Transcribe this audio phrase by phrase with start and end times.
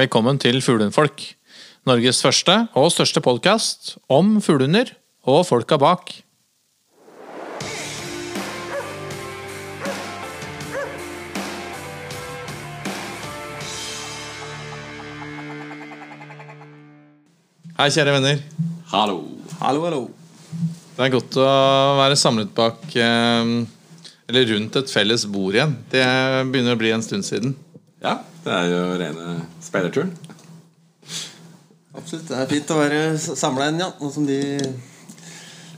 [0.00, 1.20] Velkommen til Fuglehundfolk.
[1.84, 4.94] Norges første og største podkast om fuglehunder
[5.28, 6.14] og folka bak.
[17.76, 18.40] Hei, kjære venner.
[18.94, 19.20] Hallo.
[19.60, 20.04] Hallo, hallo.
[20.96, 21.50] Det er godt å
[22.00, 23.56] være samlet bak eh,
[24.30, 25.76] Eller rundt et felles bord igjen.
[25.92, 26.06] Det
[26.48, 27.58] begynner å bli en stund siden.
[28.00, 28.14] Ja,
[28.44, 30.14] det er jo rene speiderturen.
[31.90, 32.30] Absolutt.
[32.30, 33.90] Det er fint å være samla igjen, ja.
[34.00, 34.38] Nå som de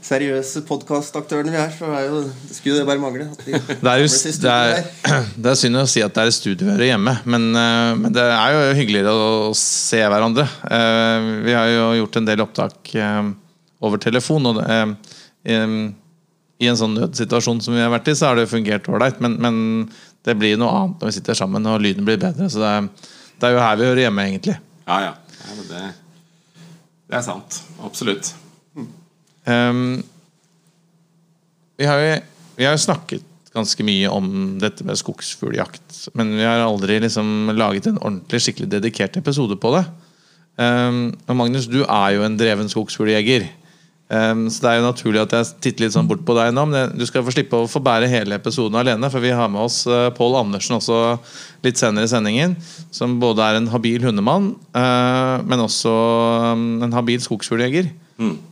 [0.03, 3.27] seriøse podkastaktørene vi er, så er jo, det skulle det bare mangle.
[3.33, 4.07] At de Det er, jo,
[4.45, 4.87] det, er,
[5.43, 7.89] det er synd å si at det er et studio vi hører hjemme, men, eh,
[7.99, 10.47] men det er jo hyggeligere å se hverandre.
[10.69, 13.19] Eh, Vi har jo gjort en del opptak eh,
[13.83, 14.63] over telefon, og
[15.43, 19.35] i en sånn nødsituasjon som vi har vært i, så har det fungert ålreit, men,
[19.43, 19.57] men
[20.23, 22.47] det blir noe annet når vi sitter sammen og lyden blir bedre.
[22.51, 22.87] Så det er,
[23.39, 24.55] det er jo her vi hører hjemme, egentlig.
[24.87, 25.13] Ja, ja.
[25.43, 25.83] ja det,
[27.11, 27.59] det er sant.
[27.83, 28.33] Absolutt.
[29.43, 29.99] Um,
[31.75, 32.11] vi har jo
[32.53, 34.27] vi har jo snakket ganske mye om
[34.61, 39.73] dette med skogsfugljakt, men vi har aldri liksom laget en ordentlig skikkelig dedikert episode på
[39.75, 39.83] det.
[40.57, 43.45] Um, og Magnus, du er jo en dreven skogsfugljeger.
[44.11, 46.65] Ehm, så det er jo naturlig at jeg titter litt sånn bort på deg nå.
[46.69, 49.63] Men du skal få slippe å få bære hele episoden alene, for vi har med
[49.63, 50.97] oss uh, Pål Andersen også
[51.65, 52.57] litt senere i sendingen.
[52.93, 55.93] Som både er en habil hundemann, uh, men også
[56.53, 57.89] um, en habil skogsfugljeger.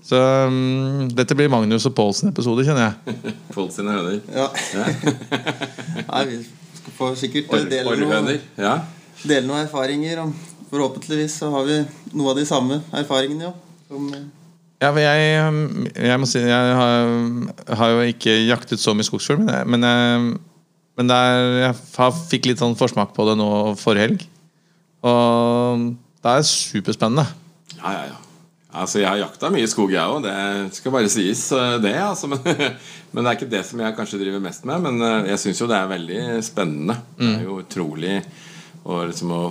[0.04, 0.18] Så
[0.50, 3.20] um, dette blir Magnus og Pålsen episode, kjenner jeg.
[3.56, 4.18] Folk sine høner.
[4.34, 4.48] Ja.
[6.10, 6.40] Nei, vi
[6.80, 8.80] skal få sikkert Or- dele noe, Ja.
[9.22, 10.24] dele noen erfaringer.
[10.26, 10.34] Og
[10.72, 11.78] forhåpentligvis så har vi
[12.18, 13.54] noe av de samme erfaringene, ja.
[13.92, 14.10] Som,
[14.82, 17.12] Ja, for jeg, um, jeg må si Jeg har,
[17.78, 20.24] har jo ikke jaktet så mye skogsfugl, men, jeg, men, jeg,
[20.98, 24.26] men det er, jeg fikk litt sånn forsmak på det nå forrige helg.
[25.06, 25.86] Og
[26.22, 27.30] det er superspennende.
[27.78, 28.20] ja, ja, ja.
[28.72, 30.24] Altså, Jeg har jakta mye skog, jeg òg.
[30.24, 31.96] Det skal bare sies, eh, det.
[32.00, 32.40] altså Men,
[33.12, 34.86] men det er ikke det som jeg kanskje driver mest med.
[34.86, 36.96] Men eh, jeg syns jo det er veldig spennende.
[37.20, 38.22] Det er jo utrolig
[38.88, 39.42] å liksom å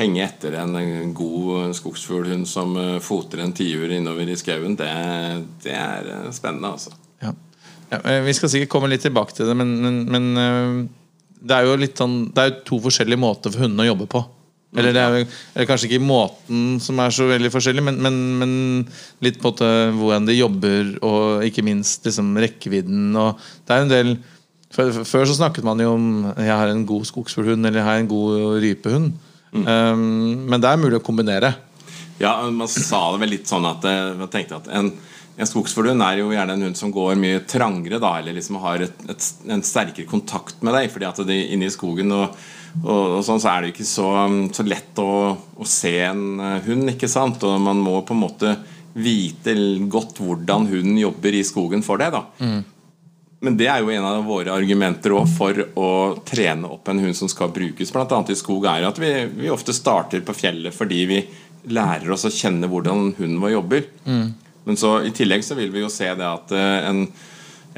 [0.00, 4.76] henge etter en god skogsfuglhund som eh, foter en tiur innover i skauen.
[4.78, 4.90] Det,
[5.64, 6.94] det er eh, spennende, altså.
[7.22, 7.34] Ja.
[7.92, 10.86] Ja, eh, vi skal sikkert komme litt tilbake til det, men, men, men
[11.42, 14.08] det er jo litt sånn Det er jo to forskjellige måter for hundene å jobbe
[14.14, 14.22] på.
[14.72, 15.14] Eller det er,
[15.52, 18.52] eller kanskje ikke måten som er så veldig forskjellig, men, men, men
[19.20, 23.10] litt på hvordan de jobber, og ikke minst liksom rekkevidden.
[23.20, 24.14] Og det er en del
[24.72, 28.08] før så snakket man jo om jeg har en god skogsfuglhund eller jeg har en
[28.08, 29.12] god rypehund.
[29.52, 31.52] Um, men det er mulig å kombinere.
[32.22, 34.92] Ja, man sa det vel litt sånn at eh, Man tenkte at en,
[35.34, 38.84] en skogsfuglhund er jo gjerne en hund som går mye trangere, da, eller liksom har
[38.86, 40.90] et, et, en sterkere kontakt med deg.
[40.92, 42.36] fordi at de, inne i skogen og,
[42.84, 44.10] og, og sånn, så er det ikke så,
[44.54, 47.42] så lett å, å se en eh, hund, ikke sant?
[47.48, 48.54] Og man må på en måte
[48.92, 49.56] vite
[49.88, 52.12] godt hvordan hunden jobber i skogen for det.
[52.12, 52.26] da
[53.42, 55.88] men det er jo en av våre argumenter for å
[56.26, 58.20] trene opp en hund som skal brukes bl.a.
[58.30, 61.18] i skog, er at vi, vi ofte starter på fjellet fordi vi
[61.74, 63.88] lærer oss å kjenne hvordan hunden vår jobber.
[64.62, 67.02] Men så i tillegg så vil vi jo se det at eh, en,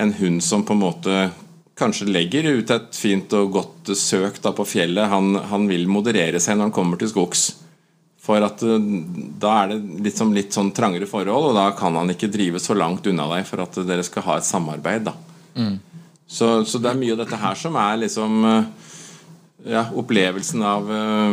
[0.05, 1.19] en hund som på en måte
[1.81, 6.41] kanskje legger ut et fint og godt søk da på fjellet, han, han vil moderere
[6.45, 7.55] seg når han kommer til skogs.
[8.25, 8.89] For at eh,
[9.41, 12.77] da er det liksom litt sånn trangere forhold, og da kan han ikke drive så
[12.77, 15.09] langt unna deg for at dere skal ha et samarbeid.
[15.09, 15.17] da
[16.27, 18.65] så, så det er mye av dette her som er liksom eh,
[19.75, 21.33] ja, opplevelsen av eh,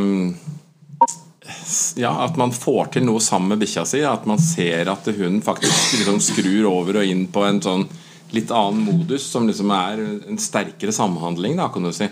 [1.96, 4.04] ja, At man får til noe sammen med bikkja si.
[4.08, 7.88] At man ser at hunden faktisk liksom skrur over og inn på en sånn
[8.32, 10.00] litt annen modus, som liksom er
[10.32, 12.08] en sterkere samhandling, da, kan du si.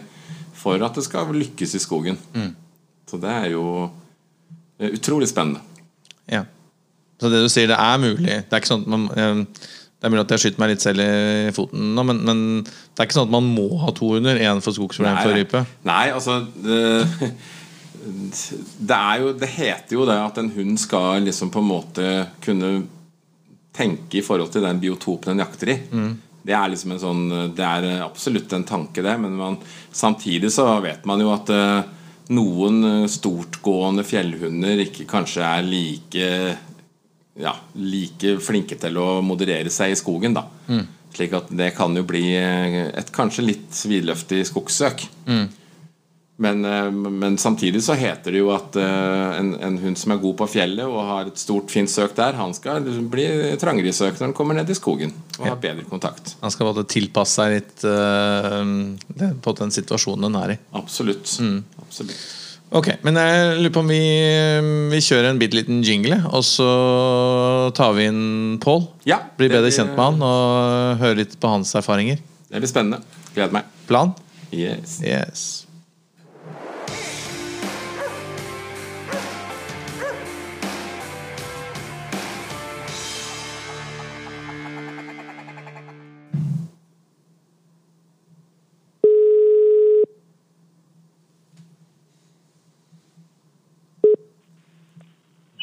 [0.60, 2.18] For at det skal lykkes i skogen.
[3.08, 3.66] Så det er jo
[4.80, 5.62] eh, utrolig spennende.
[6.28, 6.44] Ja.
[7.20, 8.28] Så det du sier, det er mulig.
[8.28, 9.46] Det er ikke sånn at man
[10.00, 13.02] Det er mulig at jeg skyter meg litt selv i foten nå, men, men det
[13.02, 14.40] er ikke sånn at man må ha to hunder.
[14.40, 15.64] Én for skogsfugl og én for rype.
[15.90, 17.34] Nei, altså det,
[18.80, 22.08] det er jo Det heter jo det at en hund skal liksom på en måte
[22.46, 22.72] kunne
[23.76, 25.78] tenke i forhold til den biotopen den jakter i.
[26.48, 27.24] Det er liksom en sånn
[27.56, 29.18] Det er absolutt en tanke, det.
[29.20, 29.60] Men man,
[29.92, 31.92] samtidig så vet man jo at eh,
[32.40, 36.32] noen stortgående fjellhunder ikke kanskje er like
[37.40, 40.36] ja, like flinke til å moderere seg i skogen.
[40.38, 40.46] da
[41.16, 45.08] Slik at det kan jo bli eh, et kanskje litt vidløftig skogssøk.
[46.40, 50.22] Men, eh, men samtidig så heter det jo at eh, en, en hund som er
[50.22, 53.26] god på fjellet og har et stort, fint søk der, han skal bli
[53.60, 56.36] trangere i søk når han kommer ned i skogen og har bedre kontakt.
[56.44, 60.60] Han skal både tilpasse seg litt uh, på den situasjonen den er i.
[60.80, 61.40] Absolutt.
[61.82, 62.39] Absolutt.
[62.72, 64.00] Ok, men jeg lurer på om vi,
[64.92, 66.68] vi kjører en bitte liten jingle, og så
[67.74, 68.84] tar vi inn Pål.
[69.10, 72.20] Ja, Blir bedre blir- kjent med han og hører litt på hans erfaringer.
[72.50, 73.02] Det blir spennende.
[73.34, 73.64] Gleder meg.
[73.90, 74.14] Plan?
[74.54, 75.00] Yes.
[75.02, 75.66] Yes.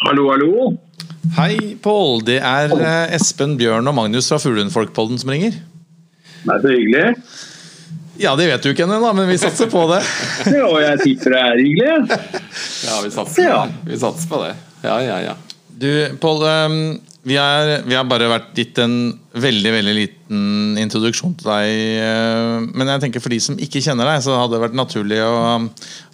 [0.06, 0.76] Hallo, hallo.
[1.34, 2.20] Hei, Pål.
[2.22, 5.56] Det er eh, Espen, Bjørn og Magnus fra Fuglehundfolkpodden som ringer.
[6.46, 7.16] Er så hyggelig.
[8.22, 9.98] Ja, det vet du ikke ennå, men vi satser på det.
[10.54, 12.20] Ja, og jeg tipper det er hyggelig.
[12.86, 13.58] Ja, vi satser Ja.
[13.88, 14.52] Vi satser på det.
[14.86, 15.34] Ja, ja, ja.
[15.74, 15.90] Du,
[16.22, 16.46] Pål.
[17.26, 18.92] Vi, er- vi har bare vært gitt en
[19.34, 21.70] veldig veldig liten introduksjon til deg.
[21.98, 25.18] eh, Men jeg tenker for de som ikke kjenner deg, så hadde det vært naturlig
[25.26, 25.32] å,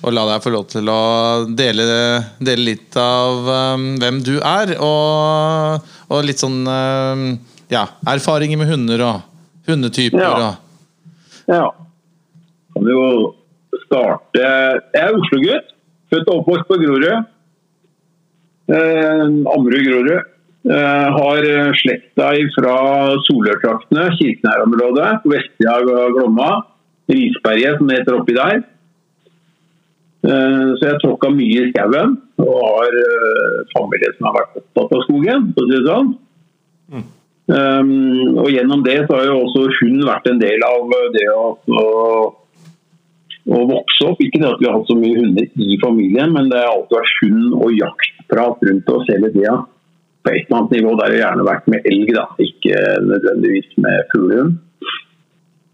[0.08, 0.96] å la deg få lov til å
[1.52, 1.84] dele,
[2.40, 3.44] dele litt av
[3.76, 4.72] um, hvem du er.
[4.80, 7.26] Og, og litt sånn um,
[7.68, 10.24] ja, erfaringer med hunder og hundetyper.
[10.24, 10.32] Ja.
[10.32, 10.58] Og,
[11.52, 11.68] Ja.
[12.72, 13.04] Kan jo
[13.84, 15.68] starte Jeg er Oslo-gutt.
[16.12, 17.26] Født og oppvokst på Grorud.
[18.72, 19.22] Eh,
[19.52, 20.28] Ammerud Grorud.
[20.62, 22.74] Eh, har eh, slekta fra
[23.26, 26.50] Solørtraktene, Kirkenær-området, på vestsida av Glomma.
[27.10, 28.62] Risberget, som det heter oppi der.
[30.22, 32.94] Eh, Så jeg tråkka mye i skauen, og har
[33.74, 35.50] familie som har vært opptatt av skogen.
[35.54, 36.14] for å si det sånn.
[37.52, 41.58] Um, og gjennom det så har jo også hun vært en del av det å,
[41.66, 41.82] å,
[43.50, 44.22] å vokse opp.
[44.22, 46.96] Ikke det at vi har hatt så mye hunder i familien, men det har alltid
[47.00, 49.58] vært hund og jaktprat rundt oss hele tida.
[50.22, 54.12] På et eller annet nivå der har gjerne vært med elg, da, ikke nødvendigvis med
[54.12, 54.60] fuglehund.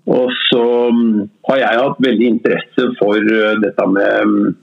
[0.09, 4.55] Og så um, har jeg hatt veldig interesse for uh, dette med um,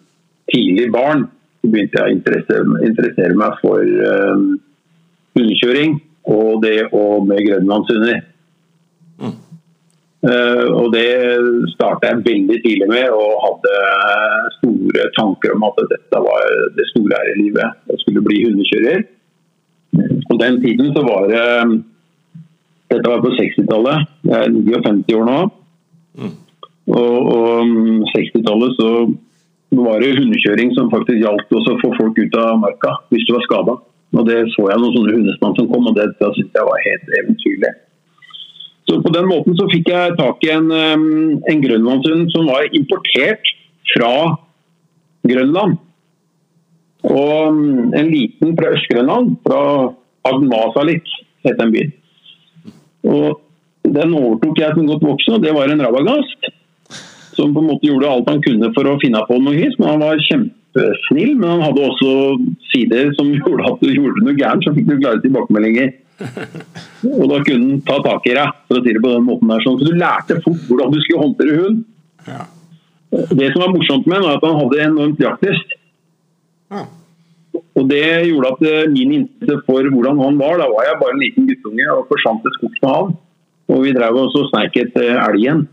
[0.49, 1.27] tidlig barn.
[1.61, 4.47] Så begynte jeg å interessere, interessere meg for um,
[5.37, 5.99] hundekjøring
[6.33, 8.23] og det og med grønlandshunder.
[10.25, 11.09] Uh, og det
[11.75, 13.73] starta jeg veldig tidlig med, og hadde
[14.55, 17.83] store tanker om at dette var det store her i livet.
[17.91, 19.05] Jeg skulle bli hundekjører.
[20.29, 21.45] På den tiden så var det
[22.93, 24.09] Dette var på 60-tallet.
[24.29, 25.37] Jeg er 59 år nå.
[26.85, 27.71] Og, og
[28.13, 28.89] 60-tallet så
[29.75, 33.33] var det hundekjøring som faktisk gjaldt også å få folk ut av marka hvis du
[33.35, 33.75] var skada.
[34.15, 36.85] Og det så jeg noen sånne hundespann som kom, og det da syntes jeg var
[36.85, 37.73] helt eventyrlig.
[38.85, 42.69] Så på den måten så fikk jeg tak i en, um, en grønlandshund som var
[42.77, 43.49] importert
[43.95, 44.13] fra
[45.25, 45.79] Grønland.
[47.05, 49.61] Og um, en liten fra Øst-Grønland, fra
[50.25, 51.09] Agmasalik,
[51.45, 51.91] het den byen.
[53.05, 53.41] Og
[53.85, 56.49] den overtok jeg som godt voksen, og det var en rabagast.
[57.35, 59.91] Som på en måte gjorde alt han kunne for å finne på noe hys, men
[59.91, 61.35] han var kjempesnill.
[61.35, 62.11] Men han hadde også
[62.71, 65.93] sider som gjorde at du gjorde noe gærent, så fikk du klare tilbakemeldinger.
[67.19, 69.51] Og da kunne han ta tak i deg, for å si det på den måten
[69.51, 69.65] der.
[69.65, 69.79] Sånn.
[69.81, 71.81] Så du lærte fort hvordan du skulle håndtere hund.
[72.25, 72.45] Ja.
[73.15, 75.75] Det som var morsomt med ham, var at han hadde enormt jaktlyst.
[76.73, 76.85] Ja.
[77.75, 81.15] Og det gjorde at eh, min innsikt for hvordan han var, da var jeg bare
[81.15, 83.15] en liten guttunge og forsvant til skogs med han.
[83.71, 85.65] Og vi drev også og sneik etter elgen.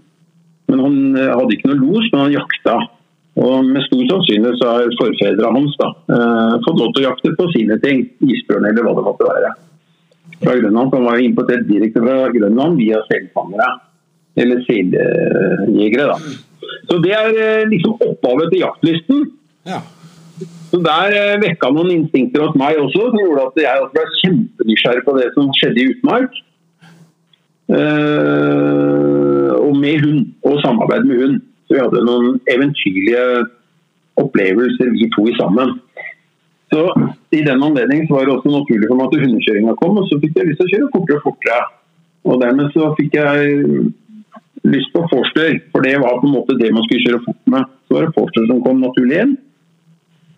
[0.71, 2.77] Men han eh, hadde ikke noe los, men han jakta.
[3.43, 7.35] Og med stor sannsynlighet så har forfedrene hans da, eh, fått lov til å jakte
[7.39, 8.05] på sine ting.
[8.21, 9.55] Isbjørn eller hva det måtte være.
[10.43, 13.69] Fra Grønland, Han var importert direkte fra Grønland via selfangere.
[14.37, 16.17] Eller seljegere, da.
[16.89, 19.27] Så det er eh, liksom opphavet til jaktlysten.
[19.69, 19.81] Ja.
[20.73, 25.03] Så Der eh, vekka noen instinkter hos meg også, som gjorde at jeg ble kjempenysgjerrig
[25.05, 26.39] på det som skjedde i utmark.
[27.77, 31.43] Eh, og med hund, og samarbeid med hund.
[31.69, 33.27] Så vi hadde noen eventyrlige
[34.23, 35.77] opplevelser, vi to i sammen.
[36.73, 36.89] Så
[37.37, 40.41] I den anledning var det også naturlig for meg at hundekjøringa kom, og så fikk
[40.41, 41.63] jeg lyst til å kjøre fortere og fortere.
[42.33, 43.93] Og dermed så fikk jeg
[44.73, 47.73] lyst på Forster, for det var på en måte det man skulle kjøre fort med.
[47.85, 49.35] Så var det Forster som kom naturlig inn.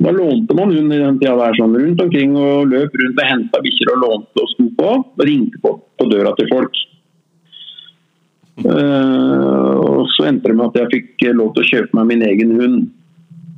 [0.05, 3.61] Da lånte man hund i den tida sånn rundt omkring og løp rundt og henta
[3.65, 4.91] bikkjer og lånte og sto på.
[5.01, 6.81] Og ringte på, på døra til folk.
[8.65, 12.27] Uh, og så endte det med at jeg fikk lov til å kjøpe meg min
[12.29, 12.85] egen hund.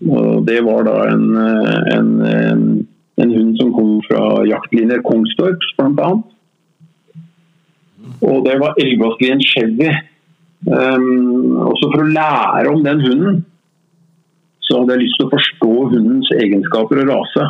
[0.06, 2.64] Og det var da en, eh, en, en,
[3.24, 6.26] en hund som kom fra jaktlinjer Kongstorp, annet.
[8.20, 9.88] Og det var Elgåsklien Chevy.
[10.66, 13.40] Um, også for å lære om den hunden
[14.66, 17.46] så hadde jeg lyst til å forstå hundens egenskaper og rase.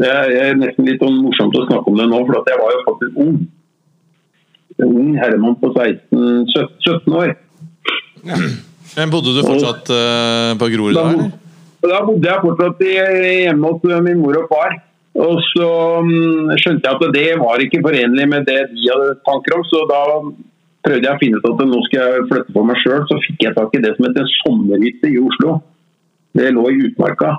[0.00, 2.80] Det er nesten litt sånn morsomt å snakke om det nå, for jeg var jo
[2.88, 3.36] faktisk ung.
[4.80, 7.36] En ung herremann på 16, 17 år.
[8.96, 11.30] Men Bodde du fortsatt og, på Grorud da, eller?
[11.80, 14.74] Da bodde jeg fortsatt hjemme hos min mor og far.
[15.20, 15.68] Og så
[16.06, 19.82] mm, skjønte jeg at det var ikke forenlig med det de hadde tanker om, så
[19.90, 20.02] da
[20.86, 23.04] prøvde jeg å finne ut at nå skal jeg flytte på meg sjøl.
[23.08, 25.60] Så fikk jeg tak i det som heter sommerhytte i Oslo.
[26.36, 27.36] Det lå i utmarka.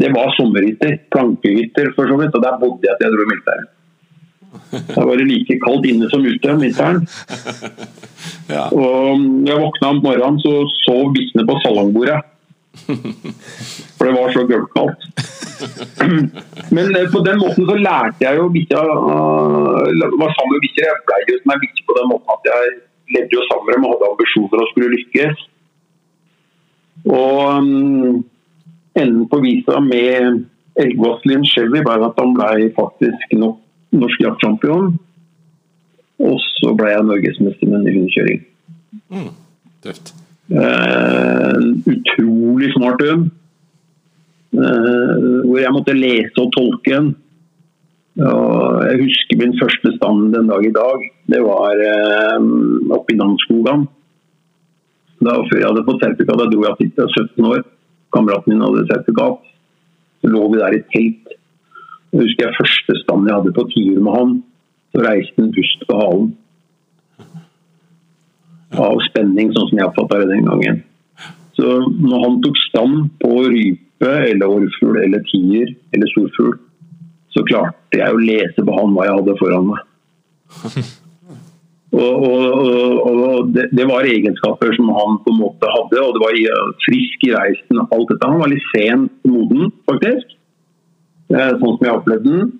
[0.00, 0.96] Det var sommerhytter.
[1.12, 2.36] Plankehytter for så vidt.
[2.36, 3.76] Og der bodde jeg til jeg dro i militæret.
[4.90, 7.04] Da var det like kaldt inne som ute om vinteren.
[8.50, 8.64] Ja.
[8.74, 12.16] Og når jeg våkna om morgenen, så sov bikkjene på salongbordet.
[13.96, 15.02] For det var så gulvkaldt.
[16.70, 19.80] Men eh, på den måten så lærte jeg jo bikkja uh,
[20.22, 20.86] Var sammen med bikkjer.
[20.88, 22.76] Jeg ble jo som ei bikkje på den måten at jeg
[23.16, 25.44] levde jo sammen med dem og hadde ambisjoner og skulle lykkes.
[27.10, 28.24] Og um,
[29.02, 30.44] enden på visa med
[30.80, 33.54] Elgvaslin Chevy var at han ble faktisk no
[33.90, 34.94] norsk jaktsjampion.
[36.20, 38.42] Og så ble jeg norgesmester med hundekjøring.
[39.82, 40.14] Tøft.
[40.50, 43.30] Eh, En utrolig smart hund.
[44.50, 45.16] Eh,
[45.46, 47.10] hvor jeg måtte lese og tolke den.
[48.20, 51.06] Og jeg husker min første stand den dag i dag.
[51.30, 52.48] Det var eh,
[52.96, 53.86] oppe i Namsskogan.
[55.20, 57.62] Da før jeg hadde fått sertifikat, da dro jeg til jeg 17 år.
[58.14, 59.46] Kameraten min hadde sertifikat.
[60.20, 61.34] Så lå vi der i telt.
[62.10, 64.38] Jeg husker jeg første stand jeg hadde på tiur med han.
[64.90, 66.30] Så reiste han pust på halen.
[68.78, 70.82] Av spenning, sånn som jeg oppfatta det den gangen.
[71.58, 76.54] Så når han tok stand på rype eller orrfugl eller tier eller storfugl,
[77.34, 79.84] så klarte jeg å lese på han hva jeg hadde foran meg.
[81.90, 82.52] Og, og,
[83.02, 86.68] og, det, det var egenskaper som han på en måte hadde, og det var i-
[86.84, 88.28] frisk i reisen alt dette.
[88.30, 90.36] Han var litt sen på moden, faktisk.
[91.34, 92.52] Eh, Sånn som jeg opplevde den.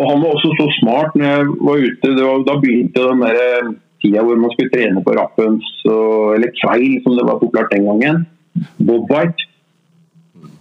[0.00, 2.14] Og han var også så smart når jeg var ute.
[2.16, 3.68] Det var, da begynte den der eh,
[4.02, 8.22] tida hvor man skulle trene på rappens, eller kveil som det var populært den gangen.
[8.82, 9.48] Bobwhite.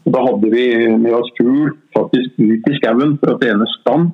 [0.05, 0.65] Og Da hadde vi
[0.97, 4.11] med oss fugl faktisk ut i skauen for å trene stand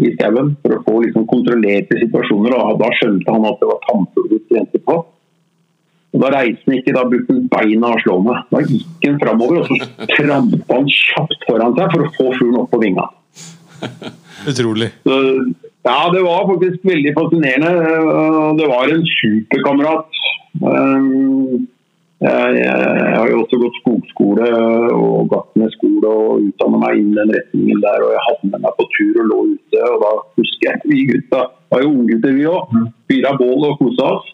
[0.00, 0.54] i skauen.
[0.62, 2.56] For å få liksom kontrollerte situasjoner.
[2.56, 4.98] Og da skjønte han at det var tannfugl vi trente på.
[6.16, 8.44] Og Da reiste han ikke, da brukte han beina og slå meg.
[8.52, 12.60] Da gikk han framover, og så trampa han kjapt foran seg for å få fuglen
[12.62, 13.04] opp på vinga.
[14.48, 14.88] Utrolig.
[15.04, 15.18] Så,
[15.88, 17.72] ja, det var faktisk veldig fascinerende.
[18.60, 20.22] Det var en superkamerat.
[20.62, 21.66] Um,
[22.18, 22.70] Jeg,
[23.14, 24.46] har jo også gått skogskole
[24.90, 28.02] og Gartnerskole og utdannet meg innen den retningen der.
[28.02, 29.82] Og jeg hadde med meg på tur og lå ute.
[29.86, 32.74] Og da husker jeg vi gutta var jo unggutter vi òg.
[33.10, 34.32] Fyra bål og kosa oss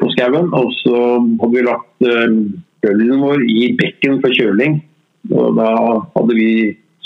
[0.00, 0.52] på skauen.
[0.60, 1.00] Og så
[1.40, 2.36] hadde vi lagt um,
[3.24, 4.82] vår i bekken for kjøling.
[5.32, 5.72] Og da
[6.12, 6.50] hadde vi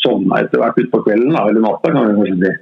[0.03, 2.57] sovna etter hvert utpå kvelden, eller natta, kan vi kanskje si.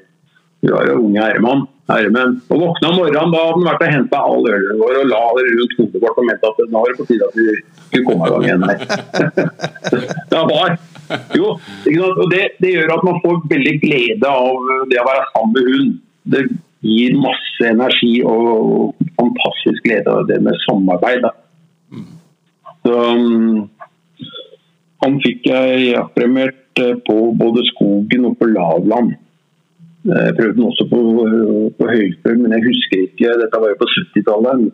[0.62, 1.64] Vi var jo unge herremann.
[1.90, 2.36] herremenn.
[2.48, 5.22] Og våkna om morgenen, da hadde han vært og henta all ølen vår og la
[5.36, 7.46] det rundt hodet vårt og mente at nå var det på tide at vi
[7.88, 8.84] skulle komme i gang igjen her.
[10.30, 10.76] det var
[11.36, 11.48] Jo,
[12.14, 15.72] og det, det gjør at man får veldig glede av det å være sammen med
[15.72, 15.98] hund.
[16.32, 16.44] Det
[16.86, 21.26] gir masse energi og fantastisk glede av det med samarbeid.
[21.26, 21.34] Da.
[22.86, 23.66] Så, um,
[25.02, 29.16] han fikk jeg jaktpremiert eh, på både skogen og på lavland.
[30.02, 31.00] Eh, Jeg prøvde den også på,
[31.78, 33.34] på høyfjell, men jeg husker ikke.
[33.42, 34.64] Dette var jo på 70-tallet.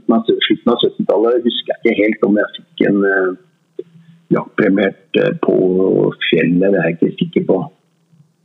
[0.47, 3.35] Slutten av 70-tallet husker jeg ikke helt om jeg fikk en uh,
[4.33, 5.57] jaktpremiert eh, på
[6.31, 6.65] fjellet.
[6.65, 7.59] Det er jeg ikke sikker på.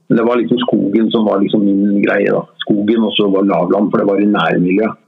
[0.10, 2.34] Men det var liksom skogen som var liksom min greie.
[2.36, 2.44] da.
[2.66, 5.00] Skogen og så var lavland, for det var i nærmiljøet.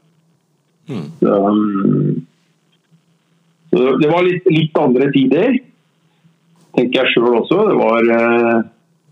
[1.19, 2.25] Så, um,
[3.73, 5.55] så det var litt, litt andre tider,
[6.77, 7.57] tenker jeg sjøl også.
[7.71, 8.59] Det var eh,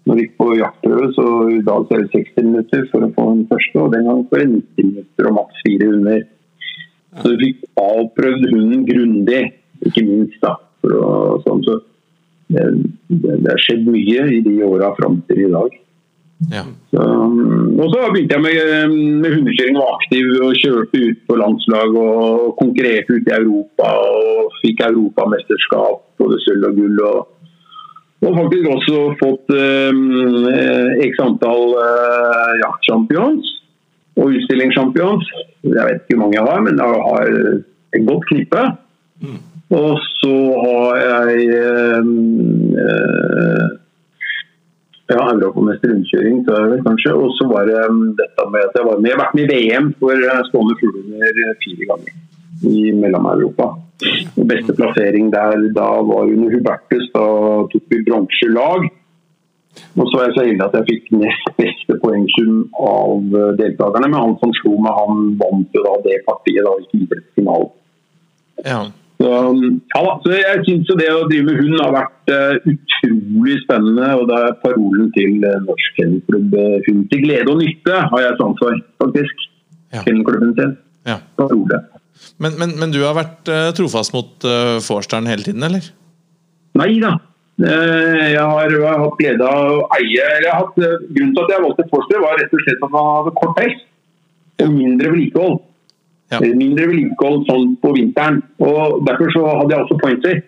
[0.03, 3.11] når vi gikk på jaktprøve, så i dag så er det 60 minutter for å
[3.15, 6.25] få den første, og den gangen var det 90 minutter og maks fire hunder.
[7.21, 9.43] Så vi fikk avprøvd hunden grundig,
[9.87, 10.39] ikke minst.
[10.43, 10.57] da.
[10.83, 11.13] For å,
[11.45, 11.77] sånn, så
[12.51, 12.65] det,
[13.07, 15.79] det, det har skjedd mye i de åra fram til i dag.
[16.51, 16.63] Ja.
[16.91, 21.37] Så, um, og så begynte jeg med, med hundekjøring og aktiv og kjørte ut på
[21.39, 26.99] landslag og konkurrerte ute i Europa og fikk europamesterskap, både sølv og gull.
[27.07, 27.29] og
[28.23, 30.47] og faktisk også fått um,
[31.03, 33.49] x antall uh, jaktchampions
[34.19, 35.29] og utstillingssjampions.
[35.65, 37.31] Jeg vet ikke hvor mange jeg har, men jeg har
[37.97, 38.65] et godt knippe.
[39.73, 41.47] Og så har jeg
[41.99, 42.11] um,
[42.77, 43.69] uh,
[45.11, 47.15] ja, europamester rundkjøring, tror jeg vel kanskje.
[47.17, 49.09] Og så var det um, dette med at jeg var med.
[49.09, 52.13] Jeg har vært med i VM for uh, stående fuglehunder fire ganger
[52.69, 53.73] i Mellom-Europa.
[54.49, 57.07] Beste plassering der da var under Hubertus.
[57.13, 57.25] Da
[57.71, 58.89] tok vi bronselag.
[59.97, 64.09] Og så var jeg så heldig at jeg fikk nest beste poengsum av uh, deltakerne.
[64.09, 67.07] Men han som slo meg, han vant jo da det partiet da i
[67.37, 67.71] finalen.
[68.65, 68.83] ja.
[69.23, 69.29] Så,
[69.95, 74.09] ja, så jeg syns det å drive med hund har vært uh, utrolig spennende.
[74.19, 78.25] Og det er parolen til uh, Norsk Kennelklubb uh, Hund til glede og nytte, har
[78.25, 79.45] jeg sans for, faktisk.
[79.93, 80.03] Ja.
[80.03, 80.75] Kennelklubben sin.
[81.07, 81.21] Ja.
[81.39, 81.79] Parole.
[82.41, 85.85] Men, men, men du har vært uh, trofast mot uh, Forstern hele tiden, eller?
[86.79, 87.11] Nei da.
[87.61, 90.95] Eh, Jeg har, jeg har hatt glede av å eie eller jeg har hatt, eh,
[91.13, 93.83] Grunnen til at jeg valgte Forster, var rett og slett at han hadde kort pels
[94.63, 95.59] og mindre vedlikehold.
[96.33, 96.39] Ja.
[96.39, 98.39] Eh, Mindre vedlikehold sånn på vinteren.
[98.63, 100.41] og Derfor så hadde jeg også pointer.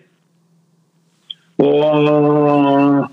[1.62, 3.06] Og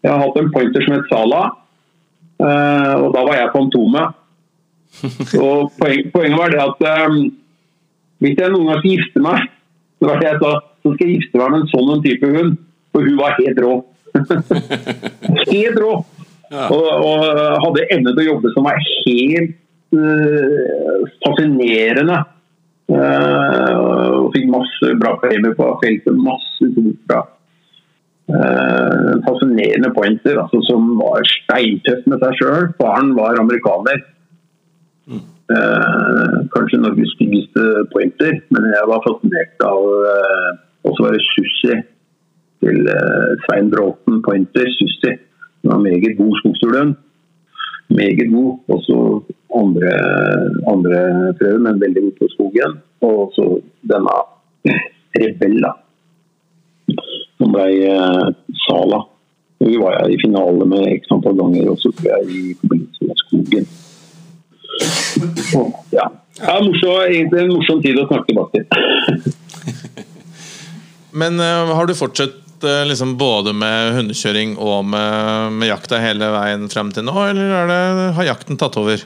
[0.00, 1.42] jeg har hatt en pointer som het Sala,
[2.40, 4.16] eh, og da var jeg Fantomet.
[5.38, 7.18] Og poen, poenget var det at eh,
[8.20, 9.46] hvis jeg noen gang skal gifte meg,
[10.00, 10.50] så jeg sa,
[10.80, 12.58] så skal jeg gifte meg med en sånn type hund.
[12.90, 13.74] For hun var helt rå.
[15.52, 15.92] helt rå!
[16.50, 17.26] Og, og
[17.62, 19.52] hadde evne til å jobbe som var helt
[19.94, 22.22] uh, fascinerende.
[22.90, 23.74] Uh,
[24.18, 26.16] og fikk masse bra premier på feltet.
[26.18, 27.20] Masse stort bra.
[28.30, 32.72] Uh, fascinerende pointer altså, som var steintøff med seg sjøl.
[32.82, 34.02] Faren var amerikaner.
[35.50, 40.50] Eh, kanskje Norges styggeste pointer, men jeg var fascinert av eh,
[40.86, 41.78] også være Sussi
[42.62, 44.68] til eh, Svein Bråten Pointer.
[44.76, 45.16] Sussi.
[45.64, 46.94] Han var meget god skogstulen.
[47.98, 48.52] Meget god.
[48.76, 48.96] Også
[49.62, 49.90] andre,
[50.72, 51.02] andre
[51.40, 52.78] prøver, men veldig god på skogen.
[53.10, 53.48] Og så
[53.90, 54.16] denne
[55.18, 55.74] Rebella,
[57.40, 58.26] som ble eh,
[58.68, 59.02] Sala.
[59.60, 63.72] Vi var i finale med x antall ganger også, tror jeg, i forbindelse med skogen.
[65.94, 66.06] Ja.
[66.40, 68.66] er morsom, egentlig en morsom tid å snakke tilbake til.
[71.20, 76.30] Men uh, har du fortsatt uh, liksom både med hundekjøring og med, med jakta hele
[76.34, 77.80] veien frem til nå, eller er det,
[78.18, 79.02] har jakten tatt over?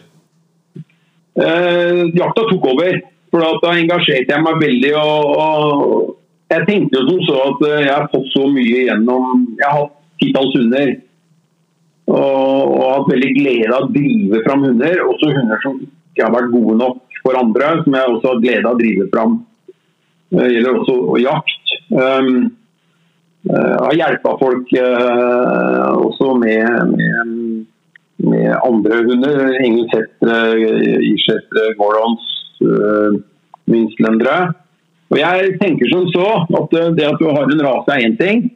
[1.35, 3.01] Uh, jakta tok over.
[3.35, 4.93] For da engasjerte jeg meg veldig.
[5.01, 9.67] Og, og jeg tenkte jo som så at jeg har fått så mye gjennom Jeg
[9.67, 10.93] har hatt titalls hunder.
[12.05, 15.01] Og, og hatt veldig glede av å drive fram hunder.
[15.09, 18.69] Også hunder som ikke har vært gode nok for andre, som jeg også har glede
[18.69, 19.39] av å drive fram.
[20.35, 21.75] Det gjelder også jakt.
[21.95, 22.35] Um,
[23.45, 27.33] jeg har hjelpa folk uh, også med, med,
[28.25, 29.41] med andre hunder.
[29.61, 30.39] Engelsettere,
[31.13, 32.29] irsettere, gordons,
[32.65, 33.17] uh,
[33.71, 34.53] minstlendere.
[35.13, 38.47] Og jeg tenker som så at det at du har en rase er én ting.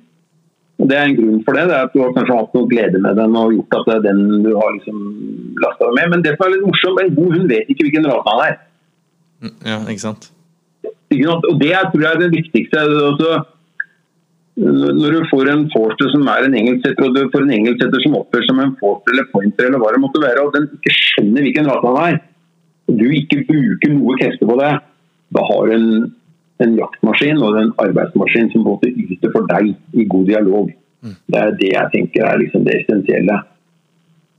[0.78, 1.66] Det er en grunn for det.
[1.66, 3.94] det er at Du har kanskje hatt noe glede med den og gjort at det
[3.96, 4.98] er den du har liksom
[5.64, 6.10] lasta med.
[6.14, 8.58] Men det som er litt morsomt, en god hund vet ikke hvilken rase han er.
[9.42, 10.30] Mm, Ja, ikke sant?
[11.10, 12.78] Og Det er, tror jeg er det viktigste.
[12.78, 13.32] Altså,
[14.58, 18.16] når du får en forster som er en engelsksetter, og du får en engelsksetter som
[18.18, 21.46] oppfører som en forster eller pointer, eller hva det måtte være, og den ikke skjønner
[21.46, 22.18] hvilken rase han er,
[22.88, 24.72] og du ikke bruker noe krefter på det,
[25.36, 25.88] da har du en,
[26.64, 30.70] en jaktmaskin og en arbeidsmaskin som både yter for deg i god dialog.
[31.30, 33.38] Det er det jeg tenker er liksom det essensielle.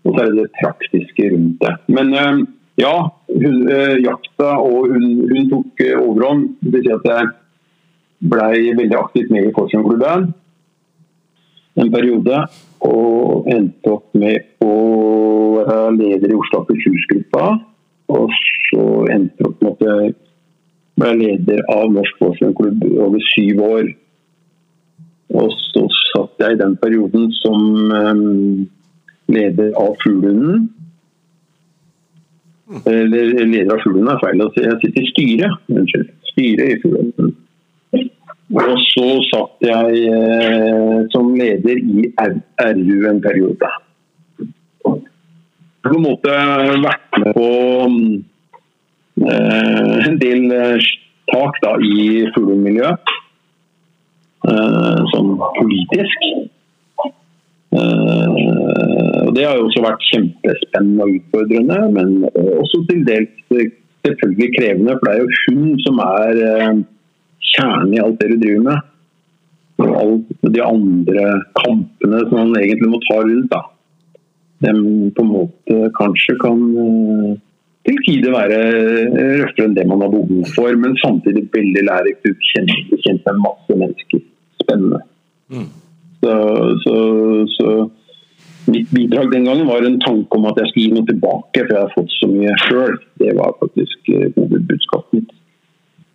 [0.03, 1.73] Og så er det det praktiske rundt det.
[1.87, 2.39] Men øh,
[2.79, 2.95] ja,
[3.43, 6.49] hun, øh, jakta og hun, hun tok øh, overhånd.
[6.61, 7.31] Det vil si at jeg
[8.31, 8.49] ble
[8.81, 10.33] veldig aktivt med i Forsvarsklubben
[11.79, 12.43] en periode.
[12.79, 14.75] Og endte opp med å
[15.57, 17.45] være leder i Oslo Akershus-gruppa.
[18.15, 18.33] Og
[18.69, 20.15] så endte opp med at jeg
[20.99, 23.89] ble leder av Norsk Forsvarsklubb over syv år.
[25.39, 28.67] Og så satt jeg i den perioden som um,
[29.29, 30.69] leder av Fuglehunden.
[32.85, 34.65] Eller leder av Fuglehunden er feil å si.
[34.65, 35.61] Jeg sitter i styret.
[35.73, 36.09] Unnskyld.
[36.31, 37.35] Styret i Fuglehunden.
[38.49, 43.69] Og så satt jeg eh, som leder i RU en periode.
[44.81, 46.33] På en måte
[46.81, 47.49] vært med på
[49.27, 50.89] en del eh,
[51.31, 53.15] tak da, i fuglemiljøet.
[54.49, 56.27] Eh, sånn politisk.
[57.75, 58.27] Eh,
[59.25, 62.13] og det har jo også vært kjempespennende og utfordrende, men
[62.59, 63.73] også til dels eh,
[64.07, 64.95] selvfølgelig krevende.
[64.95, 66.79] For det er jo hun som er eh,
[67.55, 68.87] kjernen i alt det du driver med.
[69.79, 71.27] Og alle de andre
[71.59, 73.51] kampene som man egentlig må ta rundt.
[73.53, 73.61] da.
[74.59, 74.73] De
[75.15, 77.37] på en måte kanskje kan eh,
[77.87, 78.57] til tider være
[79.41, 82.25] røffere enn det man har behov for, men samtidig veldig lærerikt.
[82.25, 84.25] Du kjenner, kjent med masse mennesker.
[84.63, 84.99] Spennende.
[86.19, 86.33] Så,
[86.83, 86.95] så,
[87.55, 87.69] så
[88.69, 91.75] mitt bidrag den gangen var en tanke om at jeg skulle gi noe tilbake, for
[91.75, 92.95] jeg har fått så mye sjøl.
[93.23, 95.35] Det var faktisk eh, hovedbudskapet mitt.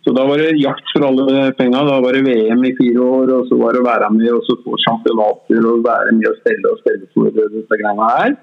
[0.05, 1.81] Så da var det jakt for alle penga.
[1.89, 4.43] Da var det VM i fire år, og så var det å være med og
[4.45, 8.35] så få sjampionater og være med og stelle og stelle for disse greiene her.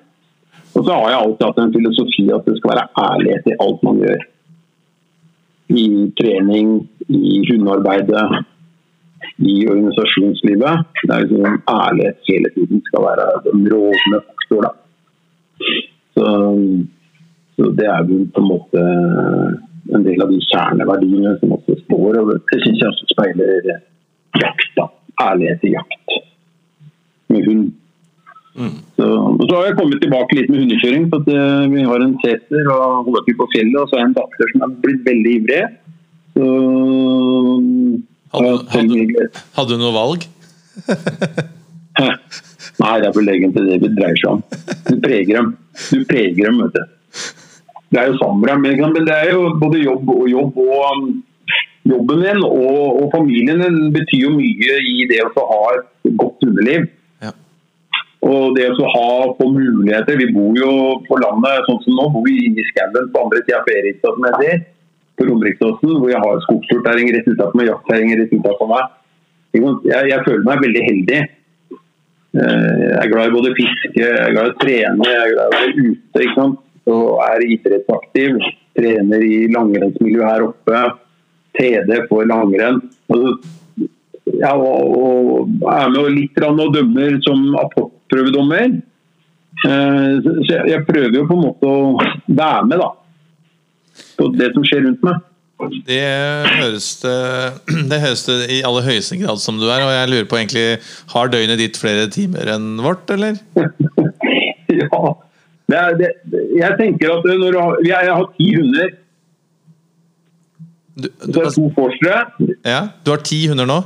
[0.74, 3.82] Og så har jeg alltid hatt en filosofi at det skal være ærlighet i alt
[3.88, 4.22] man gjør.
[5.72, 8.44] i trening, i hundearbeidet,
[9.38, 10.82] i organisasjonslivet.
[11.02, 14.66] Det er liksom ærlighet hele tiden skal være den rådende faktor.
[16.14, 16.26] Så,
[17.56, 18.82] så det er jo på en måte
[19.96, 22.20] en del av de kjerneverdiene som også står.
[22.20, 23.70] og Det syns jeg også speiler
[24.44, 24.68] jakt.
[24.76, 24.90] da.
[25.28, 26.18] Ærlighet i jakt
[27.32, 27.70] med hund.
[28.52, 31.06] Så, og så har jeg kommet tilbake litt med hundekjøring.
[31.12, 34.02] for at eh, Vi har en seter og holder til på fjellet, og så har
[34.02, 35.62] jeg en datter som er blitt veldig ivrig.
[36.36, 36.50] Så
[38.32, 39.24] Hadde, hadde,
[39.58, 40.22] hadde du noe valg?
[42.80, 44.40] Nei, det er vel egentlig det det dreier seg om.
[44.86, 45.50] Du preger dem.
[45.90, 47.26] Du preger dem, vet du.
[47.92, 51.10] Det er jo samra, men det er jo både jobb og jobb og um,
[51.92, 56.46] jobben din og, og familien din betyr jo mye i det å ha et godt
[56.46, 56.88] hundeliv.
[58.22, 60.72] Og det å ha få muligheter Vi bor jo
[61.08, 64.18] på landet sånn som nå, bor vi inne i skauen på andre sida av Fredrikstad,
[64.18, 64.64] som sier.
[65.18, 68.98] På Romeriksåsen, hvor jeg har skogturterreng rett utenfor meg, jaktterreng rett utenfor meg.
[69.52, 71.20] Jeg, jeg føler meg veldig heldig.
[72.32, 75.32] Eh, Jeg er glad i både fiske, jeg er glad i å trene, jeg er
[75.34, 76.22] glad i å være ute.
[76.22, 76.60] ikke sant?
[76.92, 78.38] Og er idrettsaktiv.
[78.78, 80.78] Trener i langrennsmiljø her oppe.
[81.58, 82.80] TD for langrenn.
[83.12, 83.34] Altså,
[84.40, 88.01] ja, og, og er med litt grann og dømmer som apportprøvedommer.
[89.62, 91.98] Eh, Så så jeg, prøver jo på en måte å
[92.28, 92.88] være med da,
[94.18, 95.20] på det som skjer rundt meg.
[95.86, 95.98] Det
[96.58, 97.18] høres det,
[97.90, 99.84] det høres det i aller høyeste grad som du er.
[99.84, 100.64] Og jeg lurer på egentlig
[101.12, 103.38] Har døgnet ditt flere timer enn vårt, eller?
[104.82, 105.02] ja.
[105.70, 106.08] Det er, det,
[106.58, 108.90] jeg tenker at når du har, jeg, har ti hunder,
[110.98, 112.18] Du, så du, er det to forsere.
[112.68, 113.78] ja, du har ti hunder nå?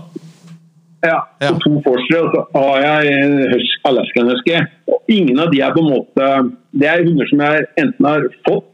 [1.04, 1.50] Ja, Ja.
[1.52, 4.56] og to forsere, og så har jeg en hus- Alaskan husky.
[4.88, 8.22] Og Ingen av de er på en måte Det er hunder som jeg enten har
[8.48, 8.64] fått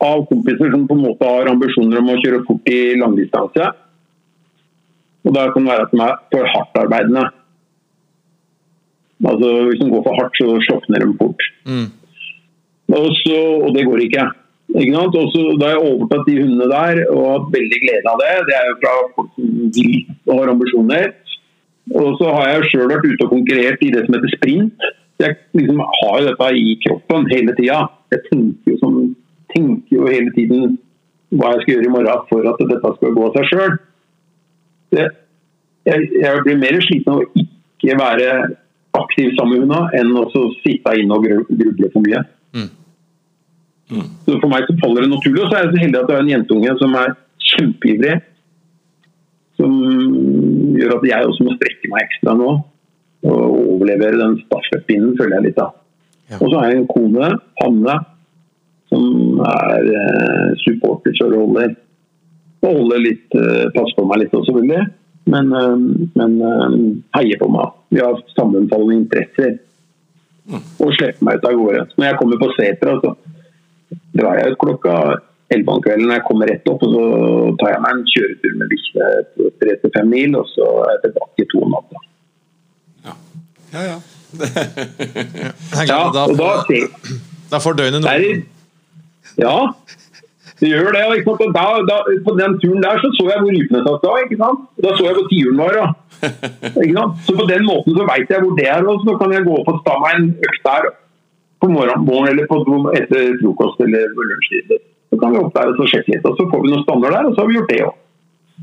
[0.00, 3.70] av kompiser som på en måte har ambisjoner om å kjøre fort i langdistanse.
[5.26, 7.24] Og da kan det være at de er for hardtarbeidende.
[9.26, 11.40] Altså Hvis de går for hardt, så slokner de fort.
[11.66, 11.88] Mm.
[12.94, 14.26] Og, så, og det går ikke.
[14.78, 15.16] ikke sant?
[15.18, 18.30] Og da har jeg overtatt de hundene der og hatt veldig glede av det.
[18.48, 19.96] Det er jo fra folk som vil
[20.28, 21.10] og har ambisjoner.
[21.96, 24.88] Og så har jeg sjøl vært ute og konkurrert i det som heter sprint.
[25.18, 27.80] Jeg liksom har jo dette i kroppen hele tida.
[28.12, 28.98] Jeg tenker jo, som,
[29.54, 30.76] tenker jo hele tiden
[31.34, 33.76] hva jeg skal gjøre i morgen for at dette skal gå av seg sjøl.
[34.98, 35.10] Jeg,
[35.88, 38.30] jeg blir mer sliten av å ikke være
[38.98, 42.22] aktiv sammen med henne enn å sitte inne og gruble for mye.
[44.24, 45.44] Så For meg så faller det naturlig.
[45.44, 47.14] Og så er jeg så heldig at jeg har en jentunge som er
[47.50, 48.16] kjempeivrig.
[49.68, 52.52] Som gjør at jeg også må strekke meg ekstra nå.
[53.28, 55.74] Og overlevere den stafettpinnen, føler jeg litt av.
[56.28, 56.38] Ja.
[56.38, 57.28] Og så har jeg en kone,
[57.60, 57.96] Hanne,
[58.88, 61.74] som er eh, supporter og holder,
[62.62, 64.86] og holder litt, eh, passer på meg litt også, selvfølgelig.
[65.28, 65.74] Men, eh,
[66.20, 66.76] men eh,
[67.18, 67.74] heier på meg.
[67.92, 69.58] Vi har sammenfallende interesser.
[70.80, 71.82] Og slipper meg ut av gårde.
[71.96, 74.94] Når jeg kommer på setra, så drar jeg ut klokka
[75.54, 76.12] 11 om kvelden.
[76.12, 77.04] Jeg kommer rett opp, og så
[77.60, 81.48] tar jeg meg en kjøretur med bikkjene på 3-5 mil, og så er jeg tilbake
[81.52, 82.04] to om natta.
[83.08, 83.98] Ja, ja.
[84.28, 86.88] Det er Ja, da, og da, får,
[87.52, 88.32] da får døgnet noe.
[89.40, 89.56] ja,
[90.60, 91.02] det gjør det.
[91.08, 91.56] og Ikke sant?
[91.56, 94.14] Da, da, på den turen der så, så jeg hvor rypene satt da.
[94.24, 94.64] ikke sant?
[94.84, 95.78] Da så jeg hvor tiuren var.
[95.78, 95.88] Da.
[96.82, 97.20] Ikke sant?
[97.26, 99.58] Så på den måten så veit jeg hvor det er, og så kan jeg gå
[99.60, 100.88] opp og ta meg en økt der
[101.62, 102.58] på morgenen morgen, eller på,
[102.98, 104.74] etter frokost eller lunsjtid.
[105.08, 107.14] Så kan vi opp der og så sjekke litt, og så får vi noen standard
[107.16, 107.94] der, og så har vi gjort det òg.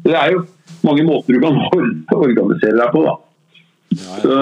[0.06, 0.44] Det er jo
[0.86, 3.16] mange måter du kan or- organisere deg på, da.
[3.96, 4.38] Så,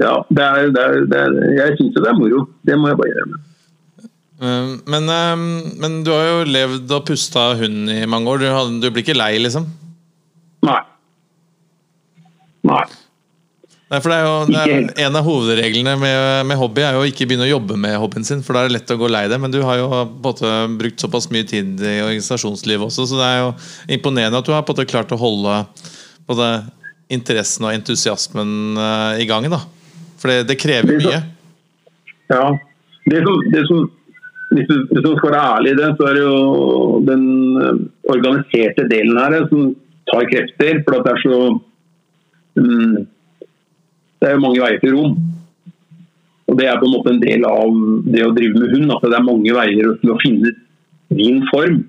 [0.00, 2.44] ja, det er, det er, det er, jeg syns jo det er moro.
[2.66, 3.32] Det må jeg bare gjøre.
[3.32, 3.48] med.
[4.90, 5.42] Men, um,
[5.82, 8.42] men du har jo levd og pusta hund i mange år.
[8.42, 9.68] Du, du blir ikke lei, liksom?
[10.66, 10.80] Nei.
[12.66, 12.80] Nei.
[13.92, 14.84] Nei, for det er jo det er.
[15.04, 18.24] En av hovedreglene med, med hobby er jo å ikke begynne å jobbe med hobbyen
[18.24, 19.36] sin, for da er det lett å gå lei det.
[19.42, 19.88] Men du har jo
[20.24, 23.50] både brukt såpass mye tid i organisasjonslivet også, så det er jo
[23.98, 25.58] imponerende at du har både klart å holde
[26.24, 26.48] både
[27.12, 29.50] interessen og entusiasmen eh, i gang.
[29.52, 29.60] da
[30.16, 31.20] For det, det krever mye.
[32.32, 32.46] Ja.
[33.12, 33.86] Det som, det som,
[34.56, 37.24] hvis, du, hvis du skal være ærlig i det, så er det jo den
[37.60, 39.74] eh, organiserte delen her eh, som
[40.08, 40.80] tar krefter.
[40.86, 41.40] For at det er så
[42.56, 43.02] mm,
[44.22, 45.14] Det er jo mange veier til rom.
[46.46, 47.72] Og det er på en måte en del av
[48.12, 48.92] det å drive med hund.
[48.94, 50.52] At det er mange veier til å finne
[51.10, 51.80] din form.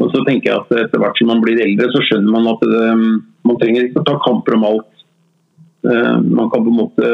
[0.00, 2.62] Og så tenker jeg at etter hvert som man blir eldre, så skjønner man at
[2.64, 2.84] det,
[3.48, 4.88] man trenger ikke å ta kamper om alt.
[5.88, 7.08] Eh, Man kan på en måte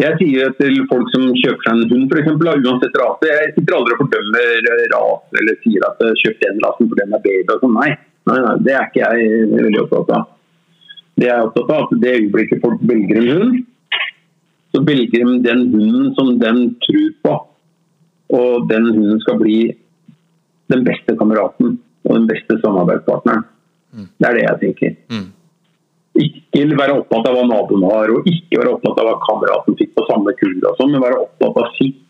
[0.00, 3.92] Jeg sier til folk som kjøper seg en hund, eksempel, uansett rase Jeg sitter aldri
[3.92, 7.58] og fordømmer rase eller sier at kjøp den rasen for den er bedre.
[7.60, 7.76] sånn.
[7.76, 7.90] Nei.
[8.30, 10.30] nei, nei, det er ikke jeg veldig opptatt av.
[11.18, 13.60] Det jeg er opptatt av, at det øyeblikket folk velger en hund,
[14.72, 17.34] så velger de den hunden som den tror på.
[18.38, 19.58] Og den hunden skal bli
[20.72, 23.44] den beste kameraten og den beste samarbeidspartneren.
[23.92, 24.94] Det er det jeg tenker.
[25.12, 25.28] Mm.
[26.22, 29.92] Ikke være opptatt av hva naboen har, og ikke være opptatt av hva kameraten fikk
[29.96, 32.00] på samme sånn, men være opptatt av sitt.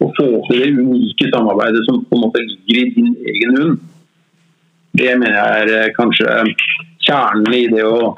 [0.00, 3.80] Og få til det unike samarbeidet som på en måte ligger i din egen hund.
[4.96, 6.38] Det mener jeg er eh, kanskje
[7.04, 8.14] kjernen i det å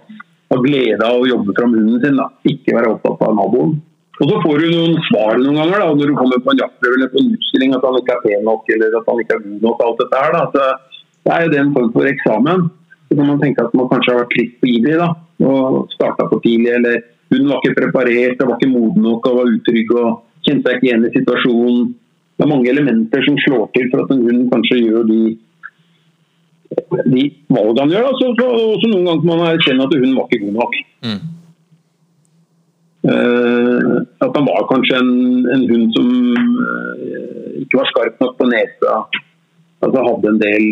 [0.53, 2.21] ha glede av å jobbe fram hunden sin.
[2.21, 2.29] Da.
[2.49, 3.81] Ikke være opptatt av naboen.
[4.21, 6.99] Og så får du noen svar noen ganger da, når du kommer på en jaktprøve
[6.99, 9.47] eller på en utstilling at han ikke er pen nok eller at han ikke er
[9.47, 9.81] god nok.
[9.87, 10.37] alt dette her.
[10.37, 10.43] Da.
[10.53, 12.67] Så det er jo den form for eksamen.
[13.09, 15.09] Så kan man tenke at man kanskje har vært litt for ivrig da,
[15.49, 16.77] og starta for tidlig.
[16.77, 17.01] Eller
[17.33, 20.89] hun var ikke preparert, var ikke moden nok og var utrygg og kjente seg ikke
[20.91, 21.91] igjen i situasjonen.
[22.37, 25.21] Det er mange elementer som slår til for at en hund kanskje gjør de,
[26.73, 28.07] de valgene han gjør.
[28.07, 28.13] Da.
[28.21, 30.81] Så, så, også noen ganger må man erkjenne at hun var ikke god nok.
[31.09, 31.21] Mm.
[33.03, 35.13] Uh, at han var kanskje en,
[35.51, 38.99] en hund som uh, ikke var skarp nok på nesa.
[39.83, 40.69] Altså hadde en del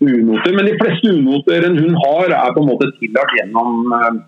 [0.00, 0.54] unoter.
[0.56, 4.20] Men de fleste unoter en hund har, er på en måte tillagt gjennom uh,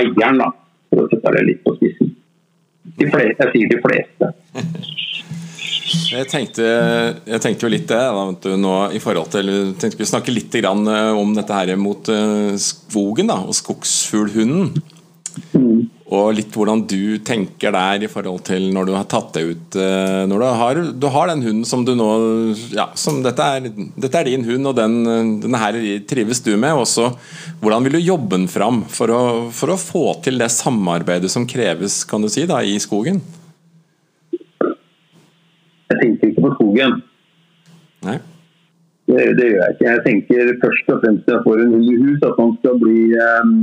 [0.00, 0.40] eieren.
[0.40, 0.50] da,
[0.90, 2.14] For å sette det litt på spissen.
[2.94, 4.32] De fleste, jeg sier de fleste.
[6.14, 6.64] Jeg tenkte,
[7.26, 9.48] jeg tenkte jo litt det da, nå i forhold til
[9.80, 14.74] tenkte Vi snakke litt grann, eh, om dette her mot eh, skogen da, og skogsfuglhunden.
[16.14, 19.78] Og litt hvordan du tenker der i forhold til når du har tatt det ut
[19.82, 22.10] eh, Når du har, du har den hunden som du nå
[22.76, 23.66] ja, som dette, er,
[23.98, 25.00] dette er din hund, og den,
[25.42, 26.78] denne her trives du med.
[26.84, 27.10] Også,
[27.64, 31.48] hvordan vil du jobbe den fram for å, for å få til det samarbeidet som
[31.48, 33.24] kreves kan du si, da, i skogen?
[35.94, 36.96] Jeg tenker ikke på skogen.
[38.04, 38.18] Nei?
[39.04, 39.86] Det, det gjør jeg ikke.
[39.90, 42.78] Jeg tenker først og fremst når jeg får en hund i hus, at han skal
[42.80, 43.54] bli um,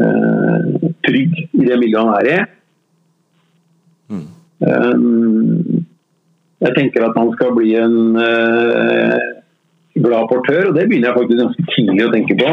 [0.00, 2.38] uh, trygg i det miljøet han er i.
[4.10, 4.26] Mm.
[4.70, 5.84] Um,
[6.60, 9.30] jeg tenker at han skal bli en uh,
[9.98, 12.52] glad portør, og det begynner jeg faktisk ganske tidlig å tenke på.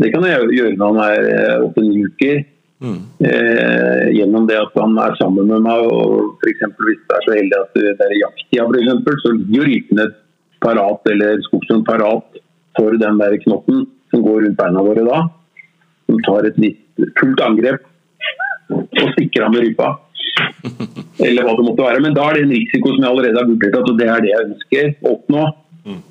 [0.00, 2.38] Det kan jeg gjøre når han er eh, åtte-ni uker.
[2.80, 3.00] Mm.
[3.28, 6.64] Eh, gjennom det at han er sammen med meg, og f.eks.
[6.80, 10.06] hvis det er så heldig at det er jakttida, eksempel, så ligger jo rypene
[10.64, 12.40] parat, eller skogsund parat
[12.78, 15.20] for den der knotten som går rundt beina våre da.
[16.08, 17.86] Som tar et litt fullt angrep
[18.70, 19.90] og stikker av med rypa.
[21.26, 22.02] Eller hva det måtte være.
[22.04, 24.30] Men da er det en risiko som jeg allerede har vurdert at det er det
[24.30, 25.46] jeg ønsker å oppnå.
[25.86, 26.02] Mm.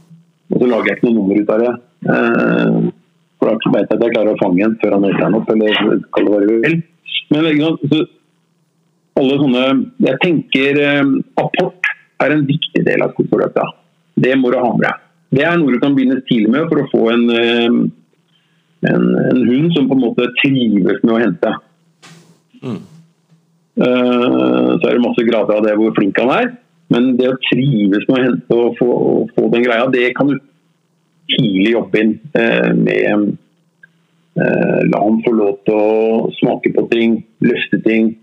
[0.49, 1.73] Og så lager jeg ikke noe nummer ut av det.
[2.15, 2.89] Eh,
[3.39, 5.51] for da vet jeg at jeg klarer å fange en før han øker den opp,
[5.53, 6.79] eller kall det hva du vil.
[7.29, 7.45] Men
[7.91, 7.99] så
[9.19, 9.63] alle sånne
[10.05, 11.89] Jeg tenker eh, apport
[12.23, 13.65] er en viktig del av skogsprodukta.
[14.19, 15.05] Det må du ha med deg.
[15.39, 17.67] Det er noe du kan begynne tidlig med for å få en, eh,
[18.91, 21.53] en, en hund som på en måte trives med å hente.
[22.63, 22.79] Mm.
[23.79, 26.49] Uh, så er det masse grader av det hvor flink han er.
[26.91, 28.89] Men det å trives med å hente og få,
[29.35, 30.39] få den greia, det kan du
[31.33, 33.27] tidlig jobbe inn eh, med
[34.39, 38.15] eh, La han få lov til å smake på ting, løfte ting.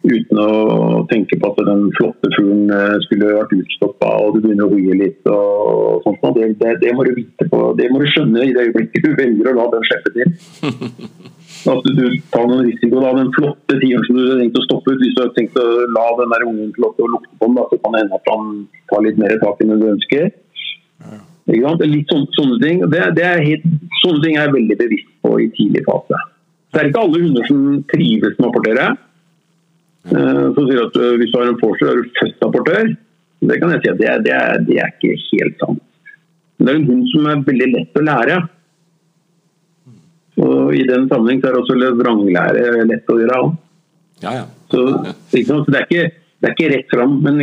[0.00, 4.68] Uten å tenke på at den flotte fuglen eh, skulle vært utstoppa og du begynner
[4.68, 5.20] å hoie litt.
[5.28, 6.24] og sånt.
[6.38, 9.12] Det, det, det, må du vite på, det må du skjønne i det øyeblikket du
[9.18, 10.32] velger å la den slippe til.
[11.68, 13.02] At du, du tar noen risiko.
[13.02, 15.58] da, Den flotte tieren som du har tenkt å stoppe ut, hvis du har tenkt
[15.60, 18.30] å la den der ungen få lukte på den, da, så kan det hende at
[18.32, 18.54] han
[18.88, 20.30] tar litt mer tak enn du ønsker.
[21.04, 21.29] Sant?
[21.50, 22.82] Litt sånne, sånne ting.
[22.92, 23.64] Det, det er helt,
[24.04, 26.20] sånne ting er jeg veldig bevisst på i tidlig fase.
[26.70, 28.88] Det er ikke alle hunder som trives med å apportere.
[30.10, 32.92] Som sier at eh, Hvis du har en forster, er du født apportør.
[33.50, 35.82] Det kan jeg si at det, det, det er ikke helt sant.
[36.56, 38.38] Men det er en hund som er veldig lett å lære.
[40.40, 43.38] Og I den sammenheng er også vranglære lett å gjøre.
[44.24, 44.44] Ja, ja.
[44.70, 44.84] Så,
[45.32, 46.04] det, er ikke,
[46.40, 47.18] det er ikke rett fram.
[47.24, 47.40] Men?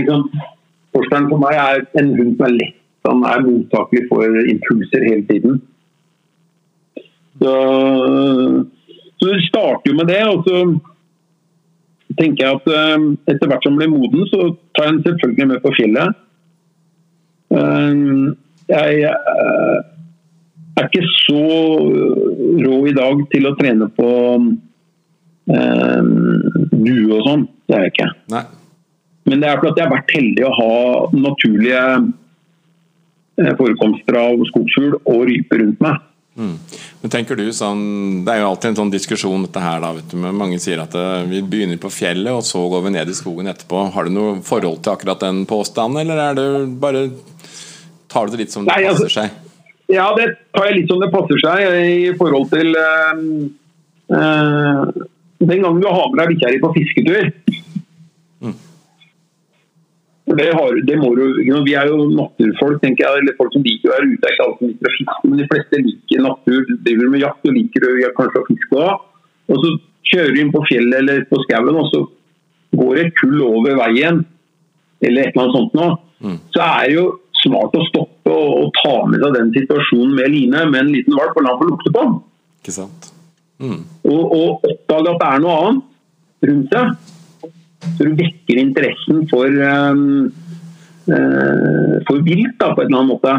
[0.95, 2.77] Forsteren for meg er en hund som er lett.
[3.07, 5.59] Han er mottakelig for impulser hele tiden.
[7.37, 7.53] Så,
[9.17, 10.21] så det starter jo med det.
[10.31, 10.61] Og så
[12.17, 15.49] tenker jeg at eh, etter hvert som han blir moden, så tar jeg han selvfølgelig
[15.51, 16.21] med på fjellet.
[17.57, 17.93] Eh,
[18.73, 19.77] jeg eh,
[20.77, 21.43] er ikke så
[22.67, 24.11] rå i dag til å trene på
[25.47, 27.43] due og sånn.
[27.67, 28.07] Det er jeg ikke.
[28.33, 28.43] Nei.
[29.27, 30.73] Men det er fordi jeg har vært heldig å ha
[31.15, 31.83] naturlige
[33.57, 36.03] forekomster av skogsfugl og rype rundt meg.
[36.37, 40.11] Men tenker du sånn Det er jo alltid en sånn diskusjon dette her da, vet
[40.11, 43.09] du, men Mange sier at eh, vi begynner på fjellet Og så går vi ned
[43.09, 46.45] i skogen etterpå Har du noe forhold til akkurat den påstanden Eller er det
[46.77, 47.07] bare
[48.13, 49.43] Tar du det litt som det Nei, altså- passer seg?
[49.89, 53.21] Ja, det tar jeg litt som det passer seg i forhold til øh,
[54.13, 54.81] øh,
[55.41, 57.29] Den gangen du har med deg bikkja di på fisketur.
[60.27, 63.63] For Det, har, det må du, vi er jo naturfolk, tenker jeg, eller folk som
[63.63, 64.23] liker å være ute.
[64.27, 67.47] er ikke alle som liker å fiske, men de fleste liker natur, driver med jakt
[67.47, 68.97] og liker å, ja, kanskje å fiske også.
[69.47, 69.71] Og så
[70.11, 72.03] kjører du inn på fjellet eller på skauen, og så
[72.75, 74.19] går et kull over veien,
[75.07, 75.87] eller et eller annet sånt nå.
[76.51, 77.05] Så er det jo
[77.43, 81.15] smart å stoppe og, og ta med seg den situasjonen med line med en liten
[81.15, 82.15] valp og la han få lukte på den.
[82.59, 83.11] Ikke sant?
[84.03, 87.13] Og, og oppdage at det er noe annet rundt seg.
[87.85, 90.31] Så du vekker interessen for, um,
[91.11, 93.35] eh, for vilt da, på en eller annen måte.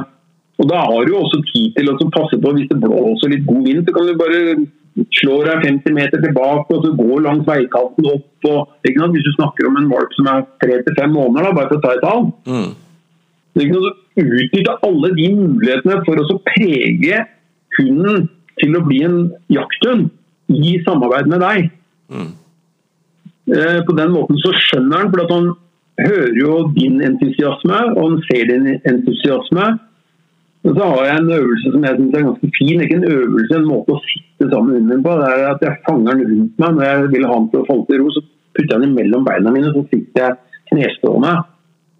[0.59, 3.63] Og da har du også tid til å passe på hvis det blåser litt god
[3.67, 4.41] vind, så kan du bare
[5.15, 8.27] slå deg 50 meter tilbake og så gå langs veikanten opp.
[8.51, 9.15] Og, ikke sant?
[9.15, 11.79] Hvis du snakker om en valp som er tre til fem måneder, da, bare for
[11.79, 12.29] å ta et tall.
[12.49, 12.71] Mm.
[13.59, 17.23] Utnytte alle de mulighetene for å så prege
[17.79, 19.19] hunden til å bli en
[19.55, 20.09] jakthund
[20.51, 21.71] i samarbeid med deg.
[22.11, 22.29] Eh,
[23.49, 25.51] På den måten så skjønner han, for at han
[25.99, 29.69] hører jo din entusiasme, og han ser din entusiasme.
[30.67, 32.81] Og så har jeg en øvelse som jeg synes er ganske fin.
[32.83, 35.15] Ikke en øvelse, en måte å sitte sammen med hunden på.
[35.21, 37.69] Det er at jeg fanger den rundt meg når jeg vil ha den til å
[37.69, 38.15] falle til ro.
[38.15, 38.25] Så
[38.59, 40.39] putter jeg den mellom beina mine, så sitter jeg
[40.73, 41.37] knestående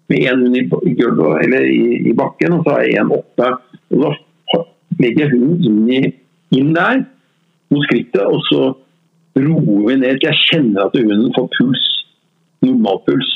[0.09, 3.49] med en hund i, gulvet eller i, i bakken, og så har jeg en oppe.
[3.93, 4.61] Og da
[4.99, 6.13] legger jeg hunden inn, i,
[6.59, 7.03] inn der
[7.69, 8.63] mot skrittet, og så
[9.45, 11.85] roer vi ned til jeg kjenner at hunden får puls.
[12.65, 13.29] Normalpuls.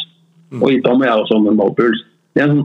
[0.61, 2.01] Og da må jeg også ha normalpuls.
[2.33, 2.63] Det er en,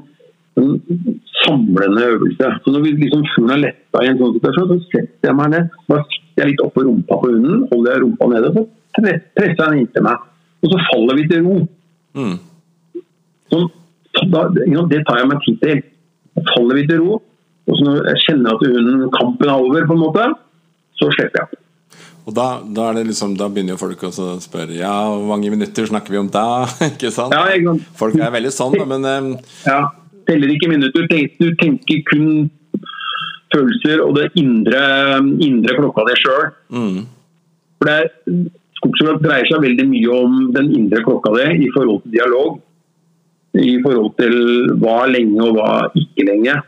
[0.56, 2.50] sånn, en samlende øvelse.
[2.64, 5.52] Så når vi liksom fuglen har letta i en sånn situasjon, så setter jeg meg
[5.54, 5.70] ned.
[5.88, 8.66] Da sitter jeg litt oppå rumpa på hunden, holder jeg rumpa nede, så
[8.98, 10.26] presser jeg den inntil meg.
[10.58, 11.56] Og så faller vi til ro.
[12.18, 12.36] Mm.
[13.52, 13.70] Sånn,
[14.32, 15.82] da, ikke det tar jeg meg tid til.
[16.36, 17.22] Da faller vi til ro.
[17.68, 20.28] Og så når jeg kjenner at hunden, kampen er over, på en måte,
[20.98, 21.60] så slipper jeg.
[22.28, 24.10] Og da, da, det liksom, da begynner jo folk å
[24.42, 26.66] spørre Ja, hvor mange minutter snakker vi om da?
[26.90, 27.32] ikke sant?
[27.32, 27.88] Ja, ikke sant.
[27.96, 29.30] Folk er veldig sånn, men um...
[29.64, 29.78] Ja,
[30.28, 31.08] teller ikke minutter.
[31.08, 32.28] Du tenker kun
[33.54, 34.82] følelser og det indre,
[35.40, 36.50] indre klokka di sjøl.
[36.68, 36.98] mm,
[37.80, 42.18] For det er- dreier seg veldig mye om den indre klokka di i forhold til
[42.18, 42.58] dialog.
[43.58, 44.36] I forhold til
[44.82, 46.60] hva lenge og hva ikke lenge.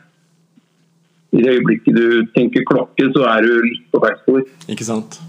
[1.37, 4.41] I det øyeblikket du tenker klokke, så er du litt på spor.
[4.73, 5.21] Ikke sant?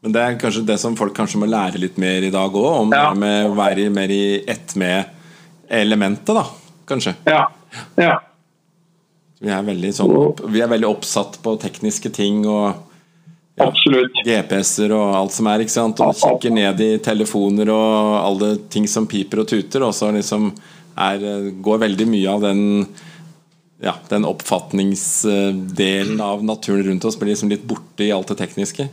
[0.00, 2.68] Men det er kanskje det som folk kanskje må lære litt mer i dag òg,
[2.86, 3.10] om Ja.
[3.12, 5.04] å være mer i ett med
[5.68, 6.46] elementet, da.
[6.88, 7.14] Kanskje.
[7.28, 7.48] Ja.
[8.00, 8.20] ja.
[9.40, 10.14] Vi er veldig, sånn,
[10.52, 12.74] vi er veldig oppsatt på tekniske ting og
[13.60, 13.68] ja,
[14.24, 16.00] GPS-er og alt som er, ikke sant?
[16.00, 20.50] Og kikker ned i telefoner og alle ting som piper og tuter, og så liksom
[20.96, 22.86] er, går veldig mye av den
[23.80, 28.88] ja, den oppfatningsdelen av naturen rundt oss blir liksom litt borte i alt det tekniske.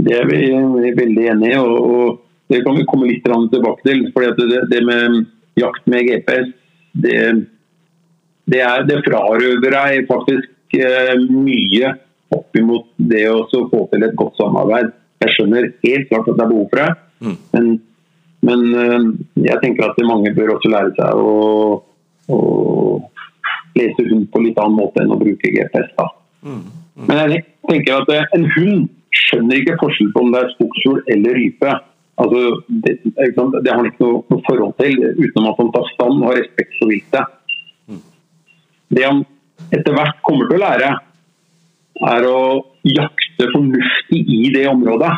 [0.00, 3.24] Det er vi, vi er veldig enig i, og, og det kan vi komme litt
[3.24, 4.06] tilbake til.
[4.14, 5.20] fordi at det, det med
[5.60, 6.48] jakt med GPS,
[6.92, 7.18] det,
[8.50, 11.92] det, er, det frarøver deg faktisk eh, mye
[12.34, 14.90] opp imot det å få til et godt samarbeid.
[15.20, 17.34] Jeg skjønner helt klart at det er behov for det, Mm.
[17.52, 17.66] men,
[18.48, 19.02] men eh,
[19.44, 21.82] jeg tenker at mange bør også lære seg å,
[22.32, 22.38] å
[23.76, 25.90] lese hund på litt annen måte enn å bruke GPS.
[25.98, 26.06] da.
[26.96, 31.38] Men jeg tenker at en hund skjønner ikke forskjell på om det er skogsfugl eller
[31.38, 31.74] rype.
[32.20, 32.40] Altså,
[32.84, 36.18] det, ikke det har han ikke noe, noe forhold til, utenom at han tar stand
[36.18, 37.36] og har respekt for viltet.
[38.90, 39.22] Det han
[39.70, 40.90] etter hvert kommer til å lære,
[42.10, 42.40] er å
[42.86, 45.12] jakte fornuftig i det området.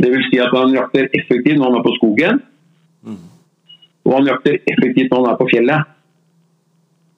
[0.00, 2.40] Det vil si at han jakter effektivt når han er på skogen,
[4.04, 5.92] og han jakter effektivt når han er på fjellet.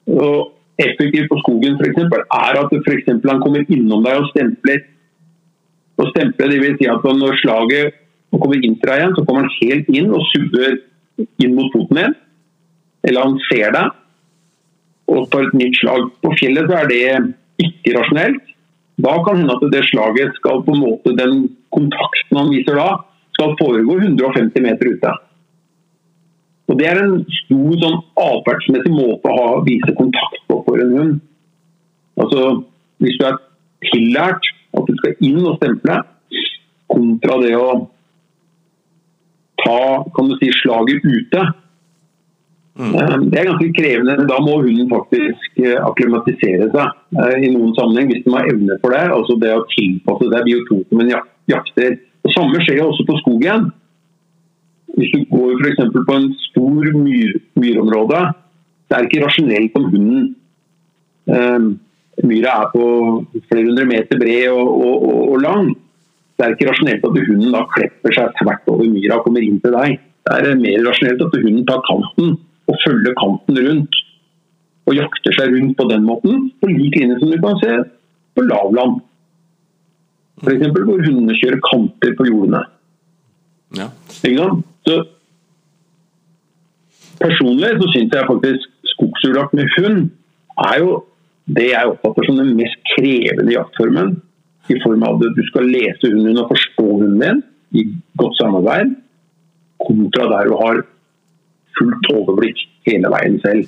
[0.07, 4.85] Og effektivt på skogen for eksempel, er at for han kommer innom deg og stempler.
[5.97, 7.95] Og stemple, vil si at når slaget
[8.35, 10.77] kommer inn fra igjen, så kommer han helt inn og subber
[11.41, 12.15] inn mot foten din.
[13.07, 13.95] Eller han ser deg
[15.07, 16.09] og tar et nytt slag.
[16.21, 17.01] På fjellet så er det
[17.63, 18.43] ikke rasjonelt.
[19.01, 22.89] Da kan hende at det slaget skal på en måte, den kontakten han viser da,
[23.37, 25.13] skal foregå 150 meter ute.
[26.67, 30.95] Og Det er en stor sånn atferdsmessig måte å ha, vise kontakt på for en
[30.97, 31.19] hund.
[32.19, 32.63] Altså,
[32.97, 33.37] Hvis du er
[33.85, 36.01] tillært at du skal inn og stemple,
[36.87, 37.69] kontra det å
[39.63, 39.79] ta
[40.15, 41.47] kan du si, slaget ute,
[42.77, 43.29] Mm.
[43.31, 44.27] Det er ganske krevende.
[44.29, 48.77] Da må hunden faktisk eh, akklimatisere seg eh, i noen sammenheng, hvis den har evne
[48.83, 49.03] for det.
[49.15, 51.13] Altså det å tilpasse seg biotopen en
[51.49, 51.97] jakter.
[51.97, 53.71] Det samme skjer jo også på skogen.
[54.97, 55.81] Hvis du går f.eks.
[55.97, 58.21] på en stor myr, myrområde,
[58.87, 60.23] det er ikke rasjonelt om hunden
[61.33, 61.67] eh,
[62.25, 62.85] Myra er på
[63.49, 65.67] flere hundre meter bred og, og, og, og lang.
[66.37, 69.59] Det er ikke rasjonelt at hunden da klepper seg tvert over myra og kommer inn
[69.61, 69.99] til deg.
[70.27, 72.35] Det er mer rasjonelt at hunden tar kanten
[72.67, 73.99] og følger kanten rundt.
[74.87, 77.73] Og jakter seg rundt på den måten, på lik linje som du kan se
[78.37, 79.01] på lavland.
[80.45, 80.69] F.eks.
[80.73, 82.63] hvor hundene kjører kanter på jordene.
[83.77, 83.89] Ja.
[84.21, 84.65] Ikke sant?
[84.87, 84.97] Så
[87.17, 90.03] personlig så syns jeg faktisk skogsfugljakt med hund
[90.69, 90.91] er jo
[91.47, 94.15] det jeg oppfatter som den mest krevende jaktformen.
[94.67, 97.43] I form av at du skal lese hunden din og forstå hunden din
[97.77, 97.85] i
[98.19, 98.95] godt samarbeid,
[99.79, 100.81] kontra der du har
[101.77, 103.67] fullt overblikk hele veien selv.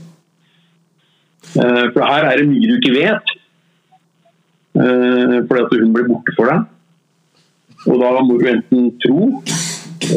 [1.56, 3.34] Eh, For her er det mye du ikke vet,
[4.76, 6.68] eh, fordi at hun blir borte for deg.
[7.88, 9.30] Og da må du enten tro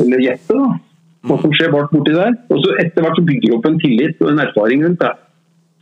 [0.00, 0.70] eller gjette da,
[1.28, 2.34] hva som skjer bak borti der.
[2.50, 5.12] Og så etter hvert så bygger du opp en tillit og en erfaring rundt det.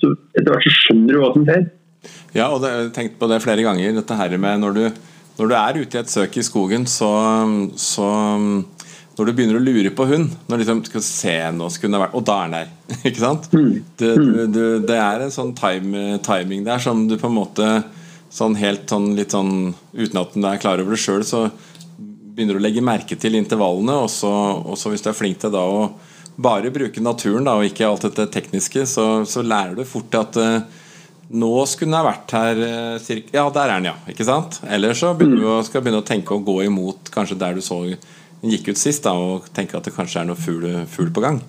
[0.00, 1.68] Så etter hvert så skjønner du hva som skjer.
[2.32, 3.94] Ja, og det, jeg har tenkt på det flere ganger.
[3.98, 4.82] Dette her med når du,
[5.38, 7.10] når du er ute i et søk i skogen, så,
[7.76, 8.08] så
[9.18, 12.14] Når du begynner å lure på hund når liksom skal se nå skulle det vært,
[12.16, 13.00] Og da er den der.
[13.10, 13.48] Ikke sant?
[13.50, 17.72] Det, du, du, det er en sånn time, timing der som du på en måte
[18.30, 21.48] sånn helt sånn litt sånn Uten at du er klar over det sjøl, så
[22.30, 23.98] begynner du å legge merke til intervallene.
[24.06, 25.82] Og så, og så hvis du er flink til da å
[26.40, 30.38] bare bruke naturen da, og ikke alt dette tekniske, så, så lærer du fort at
[30.40, 30.86] uh,
[31.30, 33.96] nå skulle den ha vært her uh, cirka, Ja, der er den, ja.
[34.10, 34.60] Ikke sant?
[34.68, 37.64] Eller så begynner du å, skal begynne å tenke å gå imot kanskje der du
[37.64, 37.82] så
[38.40, 41.24] den gikk ut sist, da, og tenke at det kanskje er noe fugl, fugl på
[41.24, 41.42] gang.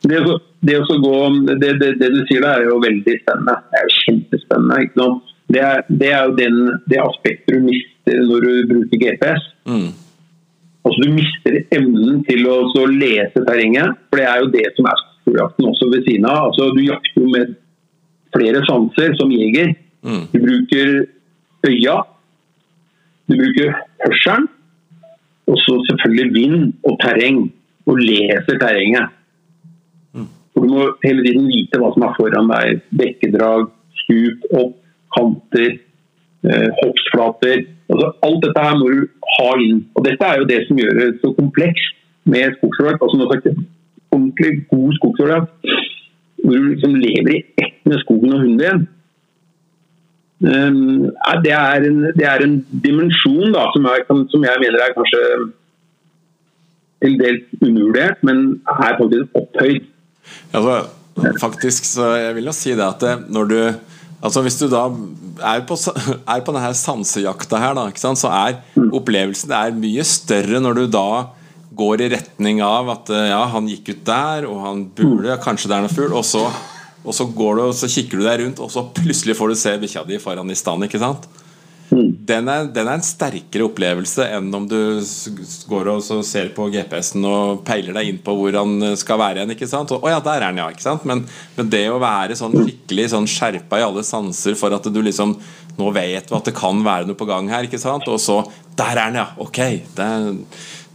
[0.00, 1.16] Det å, det, å gå,
[1.60, 3.58] det, det, det du sier der er jo veldig spennende.
[3.68, 4.78] Det er jo kjempespennende.
[4.86, 5.34] Ikke sant?
[5.50, 9.50] Det, er, det er jo den, det aspektet du mister når du bruker GPS.
[9.68, 9.90] Mm.
[10.90, 14.88] Altså Du mister evnen til å så lese terrenget, for det er jo det som
[14.90, 16.48] er skogjakten også ved siden av.
[16.48, 17.52] Altså Du jakter jo med
[18.34, 19.70] flere sanser som jeger.
[20.02, 20.24] Mm.
[20.32, 20.90] Du bruker
[21.68, 21.96] øya,
[23.30, 24.48] du bruker hørselen,
[25.46, 27.40] og så selvfølgelig vind og terreng.
[27.88, 29.14] Og leser terrenget.
[30.52, 32.82] For Du må hele tiden vite hva som er foran deg.
[32.98, 33.70] Bekkedrag,
[34.02, 34.74] stup, opp,
[35.16, 35.78] kanter,
[36.48, 37.64] eh, hoppsflater.
[37.90, 39.00] Altså, alt dette her må du
[39.36, 39.82] ha inn.
[39.96, 41.98] Og Dette er jo det som gjør det så komplekst
[42.30, 43.02] med skogsfugljakt.
[43.04, 43.60] Altså, sagt,
[44.14, 45.52] ordentlig god skogsfugljakt.
[46.40, 48.88] Hvor du liksom lever i ett med skogen og hunden din.
[50.40, 51.10] Um,
[51.44, 55.20] det, er en, det er en dimensjon da, som, er, som jeg mener er kanskje
[57.04, 59.84] til dels undervurdert, men er faktisk opphøyd.
[60.56, 60.74] Altså,
[61.40, 63.60] faktisk så jeg vil jo si det at det, når du
[64.20, 64.84] Altså Hvis du da
[65.52, 65.76] er på,
[66.34, 68.60] er på denne sansejakta her, da, så er
[68.90, 71.10] opplevelsen er mye større når du da
[71.80, 75.70] går i retning av at eh, ja, han gikk ut der, og han burde, kanskje
[75.70, 76.42] det er noe fugl, og så,
[77.00, 79.60] og så går du og så kikker du deg rundt, og så plutselig får du
[79.60, 80.84] se bikkja di foran i stand.
[80.84, 81.28] ikke sant?
[82.20, 84.76] Den er, den er en sterkere opplevelse enn om du
[85.70, 89.44] går og ser på GPS-en og peiler deg inn på hvor han eh, skal være
[89.44, 89.54] hen.
[89.54, 90.68] Og, ja, der er han, ja.
[90.72, 91.06] ikke sant?
[91.08, 91.24] Men,
[91.56, 95.38] men det å være sånn skikkelig sånn skjerpa i alle sanser for at du liksom
[95.80, 98.08] nå vet du at det kan være noe på gang her, ikke sant?
[98.10, 98.42] og så
[98.76, 99.30] Der er han, ja!
[99.40, 99.62] Ok.
[99.96, 100.10] Det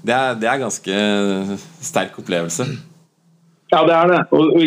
[0.06, 0.98] det er, det er ganske
[1.84, 2.68] sterk opplevelse.
[3.74, 4.20] Ja, det er det.
[4.32, 4.61] Og, og,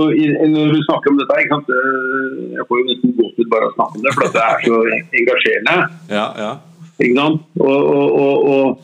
[0.00, 0.06] og,
[0.54, 1.34] når du snakker om dette,
[1.76, 4.62] øh, jeg får jo nesten gåsehud bare av å snakke om det, for det er
[4.64, 4.78] så
[5.20, 5.76] engasjerende.
[6.10, 6.52] Ja, ja.
[6.98, 7.44] Ikke sant?
[7.60, 8.80] Og,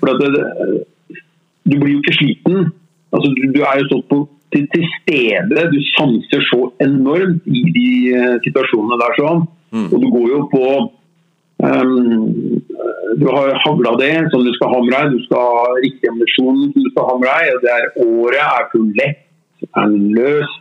[0.00, 0.30] for det,
[1.68, 2.70] du blir jo ikke sliten.
[3.12, 4.20] Altså, du, du er jo stått på,
[4.54, 5.66] til, til stede.
[5.74, 9.44] Du sanser så enormt i de uh, situasjonene der sånn.
[9.88, 10.64] Og du går jo på
[11.64, 12.24] ehm,
[13.20, 15.16] Du har hagla det som du skal ha med deg.
[15.16, 17.50] Du skal ha riktig ammunisjon som du skal ha med deg.
[17.54, 19.20] og det er Året er full lett,
[19.76, 20.56] er løs,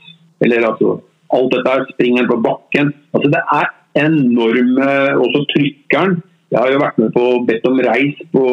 [0.45, 0.99] eller altså
[1.31, 2.91] Alt dette er springer på bakken.
[3.15, 3.69] Altså Det er
[4.03, 4.89] enorme
[5.23, 6.19] Også trykkeren.
[6.51, 8.45] Jeg har jo vært med på bedt om reis på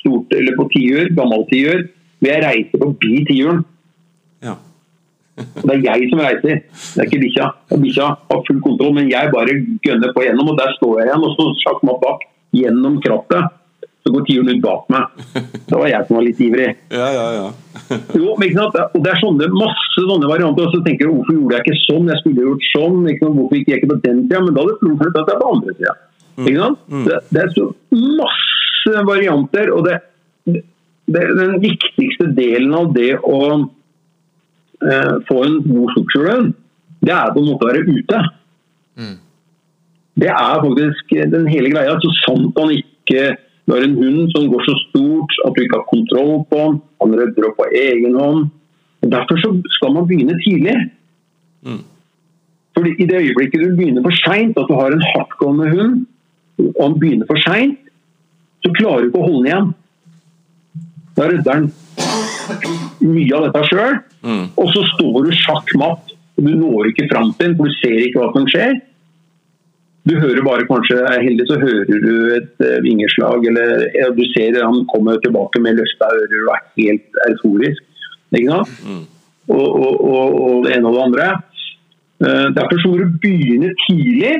[0.00, 1.84] stort, eller på tiur, gammel tiur.
[2.18, 3.62] Men jeg reiser forbi tiuren?
[4.42, 4.56] ja.
[5.34, 7.46] Det er jeg som reiser, det er ikke bikkja.
[7.70, 9.54] Bikkja har full kontroll, men jeg bare
[9.86, 10.50] gønner på gjennom.
[10.52, 13.52] Og der står jeg igjen, og så sjakk bak gjennom krattet.
[14.04, 15.20] Så går tiuren ut bak meg.
[15.64, 16.66] Det var jeg som var litt ivrig.
[16.92, 17.44] Ja, ja, ja.
[18.20, 18.74] Jo, men ikke sant?
[18.92, 20.66] Og Det er sånne, masse sånne varianter.
[20.68, 22.10] Og så tenker du hvorfor gjorde jeg ikke sånn?
[22.12, 22.98] Jeg skulle gjort sånn.
[23.08, 23.38] Ikke sant?
[23.38, 24.42] Hvorfor gikk jeg ikke på den sida?
[24.44, 25.94] Men da hadde du flyttet deg på andre sida.
[26.44, 26.84] Ikke sant?
[27.08, 27.66] Det, det er så
[28.20, 29.72] masse varianter.
[29.72, 29.96] Og det,
[30.52, 33.40] det, den viktigste delen av det å
[34.84, 36.50] eh, få en god skogsfugl,
[37.04, 38.24] det er på en måte å være ute.
[40.20, 41.96] Det er faktisk den hele greia.
[42.02, 43.34] Så sant han ikke
[43.64, 46.74] du har en hund som går så stort at du ikke har kontroll på den,
[47.00, 48.50] han rydder opp på egen hånd.
[49.14, 50.74] Derfor så skal man begynne tidlig.
[52.76, 56.06] Fordi I det øyeblikket du begynner for seint, at du har en hardtgående hund,
[56.58, 57.78] og han begynner for seint,
[58.64, 59.72] så klarer du ikke å holde den igjen.
[61.16, 61.68] Da rydder han
[63.14, 64.00] mye av dette sjøl,
[64.60, 66.12] og så står du sjakk matt.
[66.36, 68.76] Du når ikke fram til den, for du ser ikke hva som skjer.
[70.04, 74.24] Du hører bare kanskje, er heldig så hører du et eh, vingeslag, eller ja, du
[74.34, 77.84] ser han kommer tilbake med løfta ører og er helt euforisk.
[78.34, 78.74] Ikke sant?
[79.48, 81.28] Og, og, og, og det ene og det andre.
[82.24, 84.34] Eh, Derfor så må du begynne tidlig.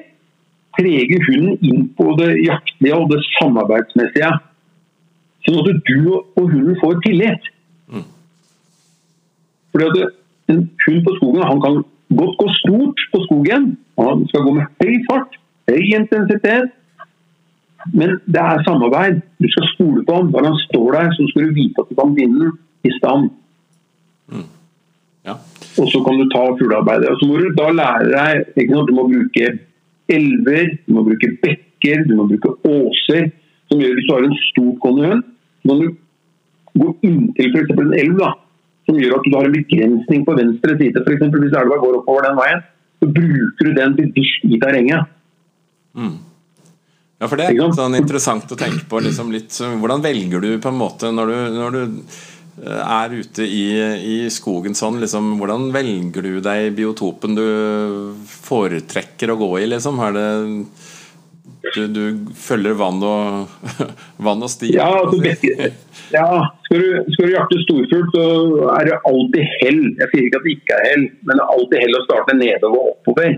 [0.75, 4.33] Trege hunden inn på det jaktlige og det samarbeidsmessige.
[5.47, 7.51] Sånn at du og hunden får tillit.
[9.75, 10.21] Fordi at
[10.53, 11.77] En hund på skogen han kan
[12.19, 13.63] godt gå stort på skogen.
[13.97, 15.39] Han skal gå med høy fart,
[15.71, 16.73] høy intensitet.
[17.93, 19.21] Men det er samarbeid.
[19.43, 20.31] Du skal stole på ham.
[20.33, 22.53] Når han står der, så skal du vite at du kan vinne
[22.85, 23.31] i stand.
[25.25, 25.35] Ja.
[25.81, 27.11] Og så kan du ta fuglearbeidet.
[27.13, 28.91] Og så må du da lære deg ikke sant?
[28.91, 29.51] Du må bruke
[30.17, 33.31] elver, du må bruke bekker, du må bruke åser.
[33.69, 35.23] Som gjør Hvis du har en stor hund,
[35.63, 35.89] så kan du
[36.81, 37.73] gå inntil f.eks.
[37.73, 38.19] en elv.
[38.21, 38.31] da,
[38.87, 41.05] Som gjør at du har en begrensning på venstre side.
[41.05, 42.65] For eksempel, hvis elva går oppover den veien,
[43.01, 45.14] så bruker du den bevisst i terrenget.
[45.95, 49.01] Ja, for det er sånn interessant å tenke på.
[49.05, 51.85] Liksom litt, hvordan velger du på en måte når du, når du
[52.65, 53.67] eh, er ute i,
[54.15, 57.47] i skogen sånn, liksom, hvordan velger du deg biotopen du
[58.29, 60.03] foretrekker å gå i, liksom?
[60.19, 60.29] Det
[61.75, 63.57] du, du følger vann og,
[64.27, 64.75] vann og sti?
[64.77, 65.17] Ja, altså,
[66.13, 66.29] ja
[66.67, 68.29] skal, du, skal du jakte storfugl, så
[68.75, 69.83] er det alltid hell.
[70.03, 72.39] Jeg sier ikke at det ikke er hell, men det er alltid hell å starte
[72.39, 73.37] nedover og oppover.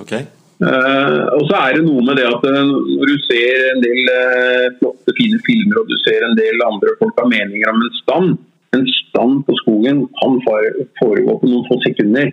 [0.00, 0.14] Ok.
[0.16, 0.28] Eh,
[0.60, 4.66] og så er det noe med det at eh, når du ser en del eh,
[4.76, 8.30] flotte, fine filmer og du ser en del andre folk har meninger om en stand
[8.76, 12.28] En stand på skogen kan foregå på noen få sekunder.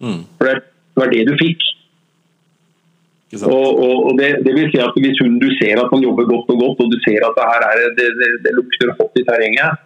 [0.00, 0.22] Mm.
[0.38, 0.54] For det
[0.96, 1.66] var det du fikk.
[3.44, 6.30] Og, og, og det, det vil si at Hvis hun, du ser at han jobber
[6.30, 9.20] godt og godt, og du ser at det her er, det, det, det lukter hot
[9.20, 9.84] i terrenget,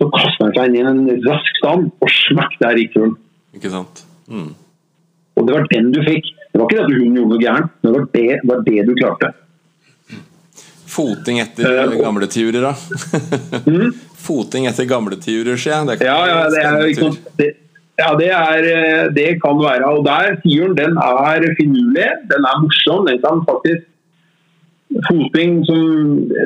[0.00, 3.14] så kaster han seg inn i en rask stand, og smakk, der gikk hun.
[3.54, 4.04] Ikke sant?
[4.26, 4.52] Mm.
[5.40, 6.28] Og det var den du fikk.
[6.50, 8.84] Det var ikke det at hun gjorde noe gærent, men det var det, var det
[8.88, 9.32] du klarte.
[10.90, 12.74] Foting etter Eh, gamle tiurer, da?
[14.26, 16.00] Foting etter gamle tiurer, sier jeg.
[16.04, 17.50] Ja, ja, det er, det,
[18.00, 19.86] ja, det, er, eh, det kan være.
[19.94, 23.06] Og der, tiuren, den er finurlig, den er morsom.
[23.08, 23.86] Den kan faktisk
[25.06, 25.82] Foting som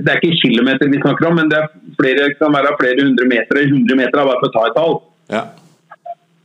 [0.05, 3.24] Det er ikke kilometer vi snakker om, men det er flere, kan være flere hundre
[3.30, 3.61] meter.
[3.62, 4.99] 100 meter er bare for å ta et tall.
[5.32, 5.45] Ja.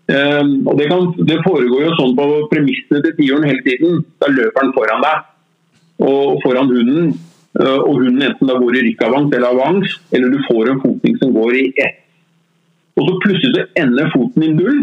[0.09, 3.99] Um, og det, kan, det foregår jo sånn på premissene til tiuren hele tiden.
[4.17, 7.11] Da løper han foran deg og foran hunden.
[7.59, 11.17] Uh, og hunden enten da går i rykkavans eller avans, eller du får en fotning
[11.21, 11.99] som går i ett.
[12.97, 14.79] Og så plutselig så ender foten i null.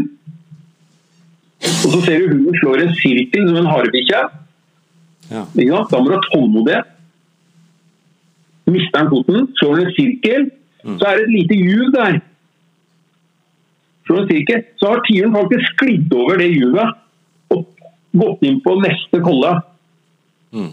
[1.66, 4.22] Og så ser du hunden slår en sirkel som en harebikkje.
[5.32, 5.42] Ja.
[5.58, 6.92] Da må du ha tålmodighet.
[8.70, 10.48] Mister han foten, slår han en sirkel,
[10.86, 12.18] så er det et lite juv der.
[14.08, 16.92] En så har tiuren faktisk sklidd over det juvet
[17.54, 17.64] og
[18.16, 19.52] gått inn på neste kolle.
[20.54, 20.72] Mm.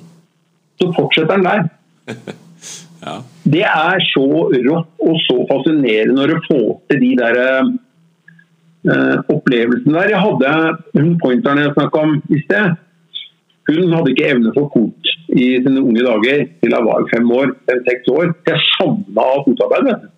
[0.82, 1.64] Så fortsetter den der.
[3.06, 3.16] ja.
[3.56, 9.98] Det er så rått og så fascinerende når du får til de der eh, opplevelsene
[9.98, 10.14] der.
[10.14, 10.54] Jeg hadde
[11.00, 12.80] hun pointeren jeg snakka om i sted.
[13.72, 17.54] Hun hadde ikke evne for kot i sine unge dager til hun var fem år,
[17.70, 18.34] fem-seks år.
[18.50, 20.10] Jeg savna fotarbeid.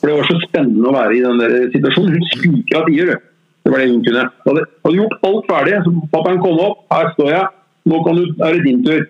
[0.00, 2.16] For Det var så spennende å være i den der situasjonen.
[2.16, 3.10] Hun spikra av tider.
[3.10, 3.26] du.
[3.60, 4.26] Det var det hun kunne.
[4.44, 5.80] Hun hadde, hadde gjort alt ferdig.
[5.84, 6.84] Så pappaen kom opp.
[6.94, 7.50] Her står jeg.
[7.90, 9.06] Nå kan du, er det din tur.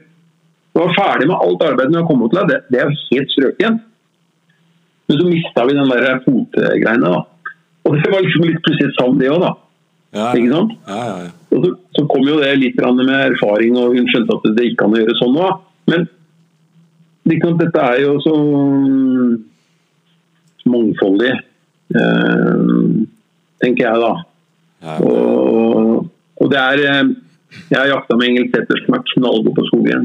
[0.71, 2.51] Du var ferdig med alt arbeidet hun kom opp til.
[2.51, 3.81] Det, det er helt igjen.
[5.11, 7.11] Men så mista vi den der fotgreiene.
[7.11, 7.25] da.
[7.89, 9.55] Og det var liksom litt plutselig savn, det òg, da.
[10.11, 10.73] Ja, Ikke sant?
[10.91, 11.33] Ja, ja, ja.
[11.51, 14.85] Og så, så kom jo det litt med erfaring, og hun skjønte at det ikke
[14.85, 15.49] kan gjøre sånn nå.
[15.91, 16.07] Men
[17.31, 18.35] liksom, dette er jo så
[20.71, 21.35] mangfoldig,
[21.97, 22.63] eh,
[23.63, 24.13] tenker jeg da.
[25.05, 26.07] Og,
[26.41, 27.11] og det er eh,
[27.69, 30.05] Jeg har jakta med Engel Setter som er knallgod på skogen.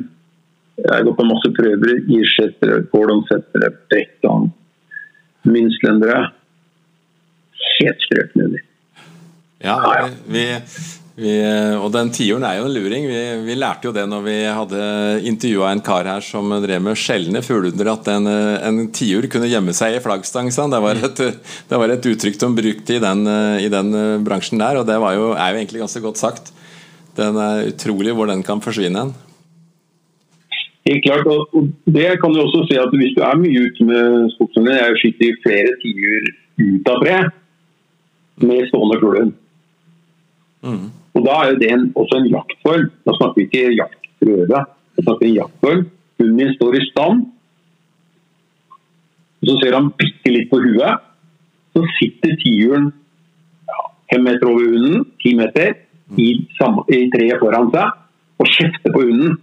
[0.82, 2.00] Jeg har gått på masse prøver.
[2.12, 4.50] Irsetere, Gordonsetere, Brekkan,
[5.46, 6.32] Mynslendere.
[7.78, 8.64] Helt strøkne.
[9.64, 9.78] Ja,
[10.28, 10.48] vi,
[11.16, 11.32] Vi,
[11.80, 13.06] og den tiuren er jo en luring.
[13.08, 14.80] Vi, vi, lærte jo det når vi hadde
[15.30, 19.76] intervjua en kar her som drev med sjeldne fugleunder, at en, en tiur kunne gjemme
[19.76, 20.52] seg i flaggstang.
[20.52, 21.22] Det var, et,
[21.70, 23.24] det var et uttrykk de brukte i den,
[23.64, 23.96] i den
[24.28, 26.52] bransjen der, og det jo, er jo egentlig ganske godt sagt.
[27.16, 29.16] Den er utrolig hvor den kan forsvinne hen.
[30.86, 34.28] Helt klart, og det kan du også si at Hvis du er mye ute med
[34.36, 36.28] skogshunder Jeg skyter flere tiur
[36.62, 37.16] ut av tre
[38.46, 39.32] med stående fuglehund.
[40.62, 40.92] Mm.
[41.16, 42.90] Og Da er jo det en, også en jaktform.
[43.08, 44.60] Da snakker vi ikke jaktprøve.
[44.96, 45.86] Da snakker vi en jaktform.
[46.20, 47.26] Hunden min står i stand.
[49.46, 51.04] Så ser han bitte litt på huet.
[51.76, 52.92] Så sitter tiuren
[53.68, 55.76] ja, fem meter over hunden, ti meter,
[56.16, 59.38] i, i treet foran seg og kjefter på hunden.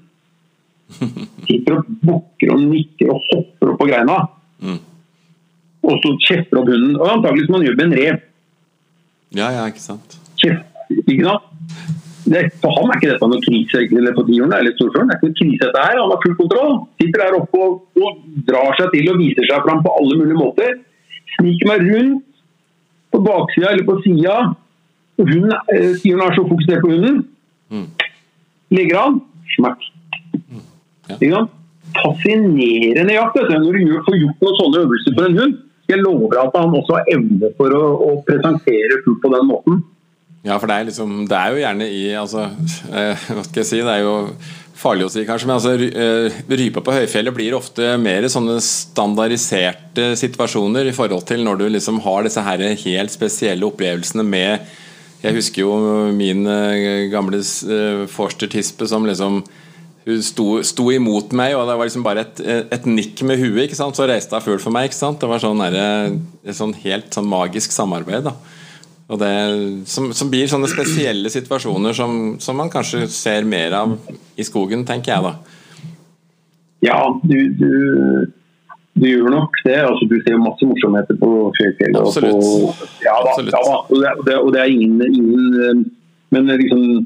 [1.49, 4.19] Sitter og bukker og nikker og hopper opp på greina.
[4.61, 4.81] Mm.
[5.89, 6.99] Og så kjefter opp hunden.
[6.99, 8.21] Og antagelig som man gjør med en rev.
[9.33, 10.19] Ja, ja, ikke sant.
[10.41, 11.52] Kjefter, ikke sant?
[12.23, 15.09] Det, for ham er ikke dette noen krise eller på tiuren eller storsjøen.
[15.11, 15.99] Det er ikke noen krise dette her.
[15.99, 16.75] Han har full kontroll.
[17.03, 20.39] Sitter der oppe og, og, drar seg til og viser seg fram på alle mulige
[20.39, 20.77] måter.
[21.35, 22.29] Sniker meg rundt
[23.13, 24.37] på baksida eller på sida.
[25.23, 27.19] Hun, eh, tiuren er så fokusert på hunden.
[27.75, 27.89] Mm.
[28.79, 29.19] Legger an.
[29.57, 29.83] Smakk.
[30.39, 30.63] Mm.
[31.27, 31.43] Ja.
[31.99, 35.59] Fascinerende jakt når du får gjort noen sånne øvelser for en hund.
[35.91, 39.83] Jeg lover at han også har evne for å, å presentere fugl på den måten.
[40.43, 42.49] Ja, for det er, liksom, det er jo gjerne i altså,
[42.91, 43.79] eh, Hva skal jeg si?
[43.79, 44.15] Det er jo
[44.83, 45.77] farlig å si, kanskje, men altså,
[46.59, 52.01] rypa på høyfjellet blir ofte mer sånne standardiserte situasjoner i forhold til når du liksom
[52.03, 54.73] har disse her helt spesielle opplevelsene med
[55.23, 55.77] Jeg husker jo
[56.17, 59.45] min eh, gamle eh, forster-tispe som liksom
[60.03, 62.41] hun sto, sto, imot meg, og det var liksom bare et,
[62.75, 63.95] et nikk med huet, ikke sant?
[63.95, 64.89] så reiste hun fugl for meg.
[64.91, 65.23] ikke sant?
[65.23, 68.27] Det var sånn et sånn helt sånn magisk samarbeid.
[68.27, 68.35] da
[69.11, 69.33] og det,
[69.91, 73.97] som, som, blir sånne spesielle situasjoner som, som, man kanskje ser mer av
[74.39, 75.33] i skogen, tenker jeg da.
[76.83, 77.73] Ja, du, du,
[78.99, 79.79] du gjør nok det.
[79.85, 82.01] Altså, du ser masse morsomheter på Fjellfjellet.
[82.01, 82.87] Absolutt.
[83.05, 83.55] ja, da, Absolutt.
[83.55, 85.83] Ja, og, det, og, det, er ingen, ingen eh,
[86.33, 87.05] Men liksom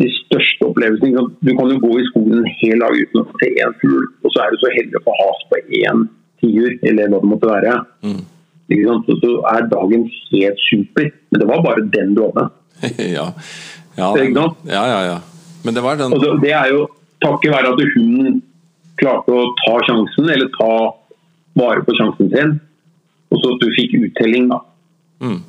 [0.00, 3.50] de største opplevelsene Du kan jo gå i skogen en hel dag uten å se
[3.52, 6.04] én fugl, og så er du så heldig å få has på én
[6.40, 7.74] tiur, eller hva det måtte være.
[8.06, 8.22] Mm.
[8.70, 11.10] Og så er dagen helt super.
[11.30, 12.48] Men det var bare den du åpna.
[13.18, 13.26] ja.
[13.98, 15.18] Ja, ja, ja, ja.
[15.64, 16.86] Men det var den og Det er jo
[17.20, 18.40] takket være at hun
[19.00, 20.72] klarte å ta sjansen, eller ta
[21.60, 22.56] vare på sjansen sin.
[23.30, 24.60] Og så at du fikk uttelling, da.
[25.20, 25.40] Mm.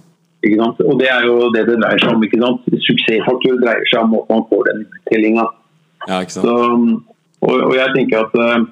[0.41, 2.23] Og det er jo det det dreier seg om.
[2.25, 2.67] ikke sant?
[2.87, 5.47] Suksessfaktor dreier seg om at man får den uttellinga.
[6.09, 6.21] Ja,
[7.41, 8.65] og, og, jeg tenker at uh,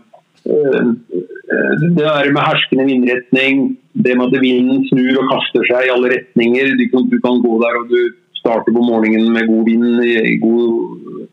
[0.46, 6.12] det der med herskende vindretning, det med at vinden snur og kaster seg i alle
[6.16, 6.74] retninger.
[6.80, 8.00] Du kan, du kan gå der og du
[8.40, 11.26] starter på morgenen med god vind i, god,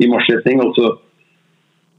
[0.00, 0.62] i marsjretning.
[0.64, 0.94] og så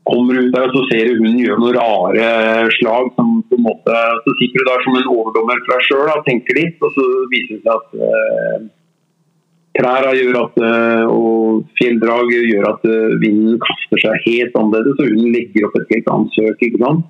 [0.10, 3.12] kommer du ut der og så ser du hunden gjøre noen rare slag.
[3.18, 3.94] som på en måte,
[4.24, 7.56] Så sitter du der som en overdommer fra sjøl og tenker litt, og så viser
[7.56, 8.68] det seg at eh,
[9.76, 15.12] trærne gjør at, eh, og fjelldraget gjør at eh, vinden kaster seg helt annerledes, og
[15.12, 16.66] hunden legger opp et helt annet søk.
[16.68, 17.06] ikke sant?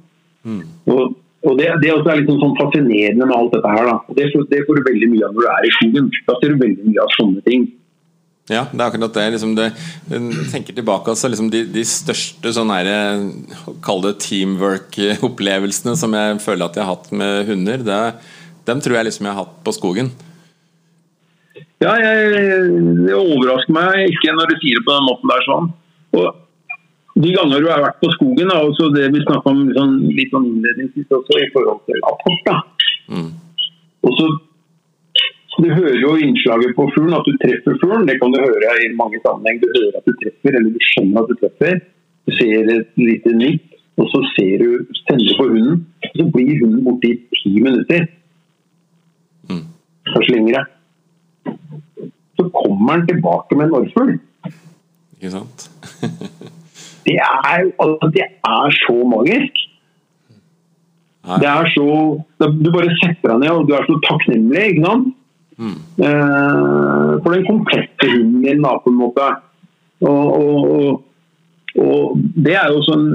[0.46, 0.60] Mm.
[0.94, 3.90] Og, og det, det også er liksom sånn fascinerende med alt dette her.
[3.90, 3.98] Da.
[4.18, 6.14] Det, det, får du veldig mye av når du er i skogen.
[6.28, 7.68] Da ser du veldig mye av sånne ting.
[8.46, 9.26] Ja, det er akkurat det.
[9.34, 9.72] Liksom det
[10.12, 12.74] jeg tenker tilbake altså, liksom de, de, største sånn
[13.86, 18.02] Kall det teamwork-opplevelsene som jeg føler at jeg har hatt med hunder, det,
[18.70, 20.14] dem tror jeg liksom jeg har hatt på skogen.
[21.84, 22.72] Ja, jeg,
[23.04, 25.46] det overrasker meg ikke når du sier det på den måten der.
[25.50, 25.72] sånn.
[26.16, 29.94] Og de ganger du har vært på skogen, da, også det vi snakka om sånn,
[30.18, 32.42] litt sånn innledningsvis også, i forhold til apport.
[32.48, 32.58] da.
[33.12, 33.32] Mm.
[34.08, 34.34] Og så
[35.56, 38.04] Du hører jo innslaget på fuglen, at du treffer fuglen.
[38.10, 39.62] Det kan du høre i mange sammenheng.
[39.62, 41.78] Du hører at du treffer, eller du skjønner at du treffer.
[42.28, 43.64] Du ser et lite nikk,
[43.96, 45.86] og så ser du, sender på hunden.
[46.04, 48.04] Og så blir hunden borte i ti minutter.
[49.48, 49.64] Mm.
[50.12, 50.66] Kanskje lengre.
[52.36, 54.18] Så kommer han tilbake med en orrfugl.
[55.16, 55.70] Ikke sant?
[57.08, 59.64] det er, altså, det er så magisk.
[61.26, 61.88] Det er så
[62.62, 65.14] Du bare setter deg ned, og du er så takknemlig, ikke sant?
[65.58, 65.78] Mm.
[66.06, 69.28] Eh, for den komplette hunden din, da, på en måte.
[70.04, 71.04] Og, og,
[71.80, 73.08] og, det er jo også en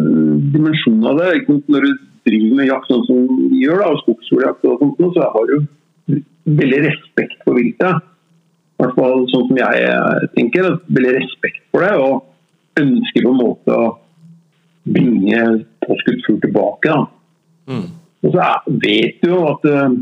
[0.54, 1.44] dimensjon av det.
[1.68, 1.90] Når du
[2.28, 6.18] driver med jakt sånn som vi gjør, da, og skogsfugljakt, så har du
[6.60, 8.08] veldig respekt for viltet.
[8.80, 10.74] Hvert fall sånn som jeg tenker.
[10.88, 11.94] Veldig respekt for det.
[12.00, 12.26] og
[12.78, 13.88] ønsker på en måte å
[14.90, 15.40] bringe
[15.84, 16.94] påskutt fugl tilbake.
[17.70, 17.88] Mm.
[18.24, 19.98] Og så er, vet du jo at uh,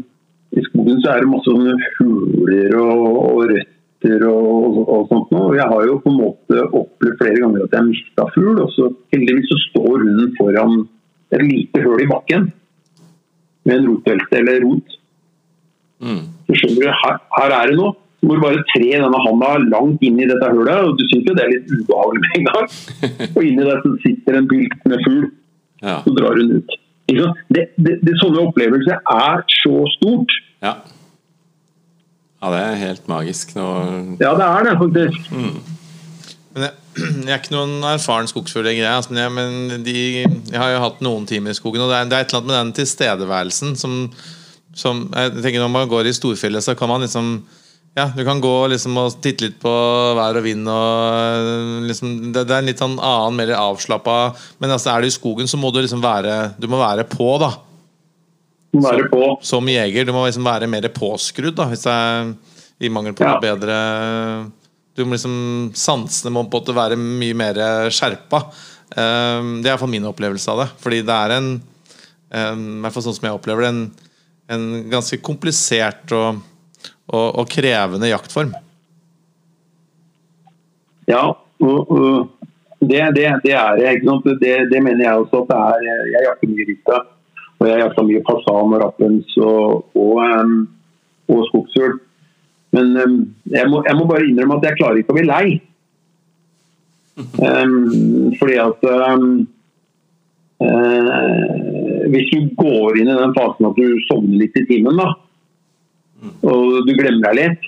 [0.57, 5.57] i skogen så er det masse fugler og, og røtter og, og sånt noe.
[5.59, 8.72] Jeg har jo på en måte opplevd flere ganger at jeg har mista fugl, og
[8.76, 10.79] så heldigvis så står hunden foran
[11.35, 12.49] et lite hull i bakken
[13.68, 14.95] med en rotbelte eller rot.
[15.99, 16.22] Mm.
[16.47, 17.97] Så skjønner du, her, her er det noe.
[18.18, 21.44] Du bare tre denne handa langt inn i dette hullet, og du syns jo det
[21.44, 22.68] er litt ubehagelig med en gang.
[23.36, 25.28] Og inni der så sitter en med fugl,
[25.82, 26.00] Ja.
[26.02, 26.72] så drar hun ut.
[27.08, 27.42] Ikke sant?
[27.54, 30.34] Det, det, det, sånne opplevelser er så stort.
[30.66, 30.74] ja.
[32.38, 33.54] Ja, det er helt magisk.
[33.56, 33.64] Nå
[34.20, 35.30] Ja, det er det faktisk.
[35.34, 36.72] Men jeg,
[37.26, 39.94] jeg er ikke noen erfaren skogsfuglegreie, altså, men, jeg, men de,
[40.52, 42.42] jeg har jo hatt noen timer i skogen, og det er, det er et eller
[42.44, 43.96] annet med den tilstedeværelsen som,
[44.74, 47.32] som jeg tenker Når man går i storfjellet, så kan man liksom
[47.99, 49.70] ja, Du kan gå liksom og titte litt på
[50.18, 50.68] vær og vind.
[50.70, 54.18] Og liksom, det, det er en litt sånn annen, mer avslappa
[54.62, 57.32] Men altså, er du i skogen, så må du liksom være Du må være på,
[57.42, 57.51] da.
[58.76, 59.22] Må være på.
[59.49, 60.07] Som jeger.
[60.09, 62.32] Du må liksom være mer påskrudd, da, hvis det er
[62.84, 63.34] i mangel på Ja.
[63.34, 63.76] noe bedre
[64.94, 67.59] Du må liksom Sansene må på en måte være mye mer
[67.94, 68.44] skjerpa.
[68.94, 70.68] Um, det er iallfall min opplevelse av det.
[70.82, 73.82] Fordi det er en um, i hvert fall sånn som jeg opplever det, en,
[74.55, 76.40] en ganske komplisert og,
[77.09, 78.52] og, og krevende jaktform.
[81.09, 81.22] Ja,
[81.59, 84.02] det, det, det er jeg.
[84.04, 85.86] Det, det mener jeg også at det er.
[86.12, 86.98] Jeg jakter mye rytte
[87.59, 90.14] Og jeg jakter mye fasan og rappens og, og,
[91.28, 91.96] og skogsfugl.
[92.76, 92.92] Men
[93.48, 95.46] jeg, må, jeg må bare innrømme at jeg klarer ikke å bli lei.
[97.18, 99.16] Um, fordi at eh,
[102.12, 105.09] Hvis du går inn i den fasen at du sovner litt i timen, da,
[106.18, 107.66] og du glemmer deg litt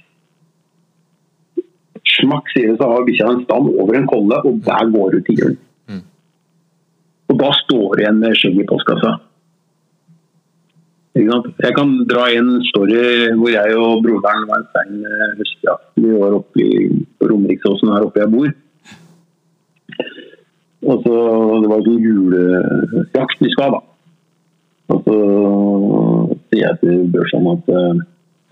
[2.10, 5.26] Smakk, sier det, så har bikkja en stand over en kolle, og der går ut
[5.28, 5.54] tigeren.
[7.30, 9.12] Og da står det igjen med skjegg i postkassa.
[11.14, 12.98] Jeg kan dra en story
[13.38, 15.86] hvor jeg og broderen var en stein eh, høstjakt.
[15.98, 16.88] Vi var oppe i
[17.18, 18.50] på Romeriksåsen her oppe jeg bor.
[20.90, 21.16] Og så
[21.62, 23.80] Det var sånn julejakt vi skal, da.
[24.90, 25.16] Og så
[26.50, 28.00] sier jeg til Børsan at eh,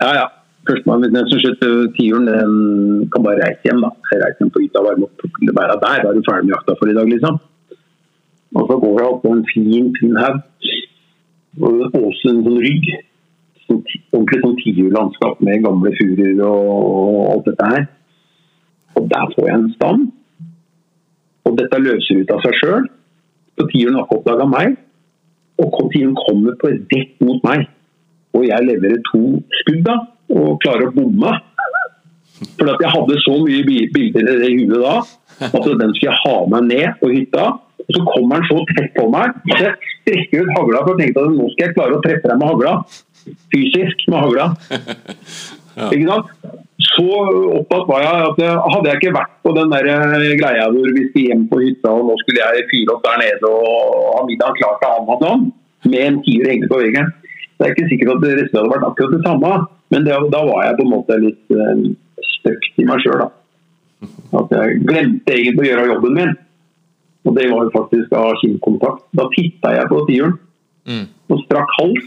[0.03, 0.27] ja, ja.
[0.67, 3.81] Førstemann, den som skyter tiuren, den kan bare reise hjem.
[3.85, 3.89] da.
[4.11, 5.23] Reise hjem på hytta, varme opp,
[5.57, 6.01] bare der.
[6.03, 7.39] Da er du ferdig med jakta for i dag, liksom.
[8.55, 10.41] Og så går jeg opp på en fin, fin haug.
[11.59, 12.91] Og også en sånn rygg.
[13.65, 13.81] Sånn,
[14.13, 17.89] ordentlig sånn tiurlandskap med gamle furuer og, og alt dette her.
[18.97, 20.07] Og der får jeg en stand.
[21.47, 22.87] Og dette løser ut av seg sjøl.
[23.57, 24.79] Så tiuren har ikke oppdaga meg.
[25.59, 27.67] Og tiuren kommer på rett mot meg.
[28.37, 29.23] Og jeg leverer to
[29.61, 29.95] skudd da,
[30.35, 31.31] og klarer å bomme.
[32.59, 34.99] For at jeg hadde så mye bilder i huet da
[35.39, 37.45] at den skulle jeg ha meg ned på hytta.
[37.79, 39.37] Og så kommer han så tett på meg.
[39.49, 42.31] Så jeg strekker ut hagla for jeg tenkte at nå skal jeg klare å treffe
[42.31, 42.73] deg med hagla.
[43.53, 44.49] Fysisk med hagla.
[45.93, 46.33] Ikke sant?
[46.89, 47.05] Så
[47.59, 48.39] opptatt var jeg at
[48.73, 51.91] hadde jeg ikke vært på den der eh, greia hvor vi skulle hjem på hytta
[51.91, 55.45] og nå skulle jeg fyre opp der nede og ha middag klar til annen sånn,
[55.91, 57.11] med en tiur hengende på veggen.
[57.59, 59.49] Det er ikke sikkert at resten hadde vært akkurat det samme,
[59.91, 61.81] men det, da var jeg på en måte litt uh,
[62.39, 63.25] støkt i meg sjøl.
[64.39, 66.37] At jeg glemte egentlig å gjøre jobben min.
[67.27, 69.03] Og det var jo faktisk av kinnkontakt.
[69.19, 70.37] Da titta jeg på tiuren
[70.89, 71.03] Mm.
[71.29, 72.05] og strakk hals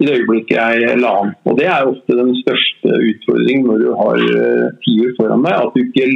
[0.00, 1.32] i det øyeblikket jeg la an.
[1.44, 5.58] Og det er ofte den største utfordringen når du har uh, tiur foran deg.
[5.58, 6.06] At du ikke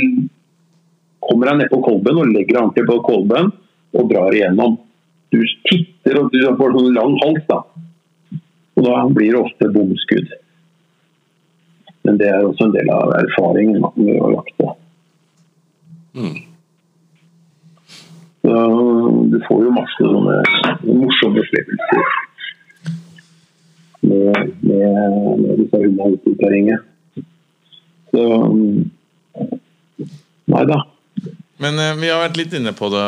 [1.26, 3.50] kommer deg ned på kolben og legger deg ordentlig på kolben
[3.98, 4.78] og drar igjennom.
[5.34, 7.60] Du titter og du får sånn lang hals, da.
[8.84, 10.32] Og da blir det ofte bomskudd.
[12.04, 14.66] Men det er også en del av erfaringen vi med å på.
[16.20, 16.34] Mm.
[18.44, 18.58] Så
[19.32, 20.36] du får jo masse sånne
[20.84, 22.04] morsomme opplevelser
[24.04, 25.00] med, med,
[25.40, 26.84] med disse hundene ute i terrenget.
[28.12, 28.28] Så
[30.52, 30.82] Nei da.
[31.64, 33.04] Men eh, vi har vært litt inne på det,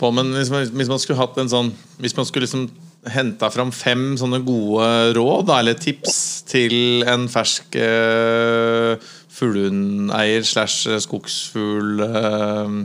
[0.00, 0.16] Pål.
[0.18, 1.68] Men hvis man, hvis man skulle hatt en sånn
[2.02, 2.66] Hvis man skulle liksom
[3.08, 9.00] henta fram fem sånne gode råd eller tips til en fersk uh,
[9.32, 12.78] fuglehundeier slash skogsfugl uh,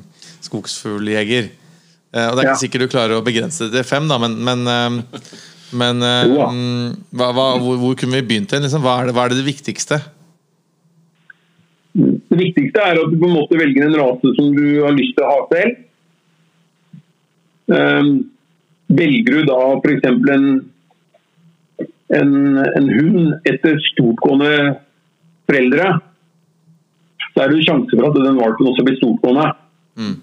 [0.46, 1.52] skogsfugljeger
[2.16, 2.62] Uh, Og Det er ikke Ja.
[2.62, 5.26] sikkert du klarer å begrense det til fem, da, men, men, eh,
[5.76, 8.54] men eh, mm, hva, hva, hvor, hvor kunne vi begynt?
[8.56, 8.80] hen, Liksom?
[8.86, 9.98] Hva, er det, hva er det viktigste?
[11.92, 15.12] Det viktigste er at du på en måte velger en rase som du har lyst
[15.18, 15.76] til å ha selv.
[17.76, 18.14] Ehm,
[18.88, 20.08] velger du da f.eks.
[20.36, 20.48] En,
[22.16, 24.52] en, en hund etter stortgående
[25.50, 25.90] foreldre,
[27.34, 29.50] så er det jo sjanse for at den valpen også blir stortgående.
[30.00, 30.16] Mm.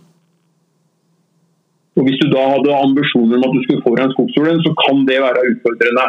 [1.92, 4.72] Og Hvis du da hadde ambisjoner om at du skulle få deg en skogsfugl, så
[4.80, 6.06] kan det være utfordrende.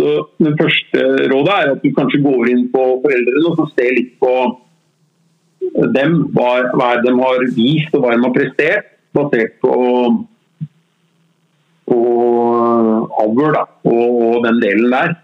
[0.00, 1.00] Så Det første
[1.32, 4.32] rådet er at du kanskje går inn på foreldrene og så ser litt på
[5.96, 6.14] dem.
[6.36, 9.72] Hva, hva de har vist og hva de har prestert, basert på,
[11.90, 11.98] på
[13.24, 15.16] avl og, og, den delen der.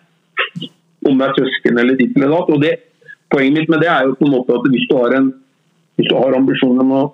[1.07, 2.53] Om det er søsken eller ditt eller datt.
[2.55, 2.74] Og det,
[3.32, 5.30] poenget mitt med det er jo på en måte at hvis du har, en,
[5.97, 7.05] hvis du har ambisjonen om å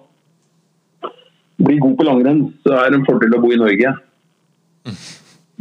[1.63, 3.95] bli god på langrenn, så er det en fordel å bo i Norge.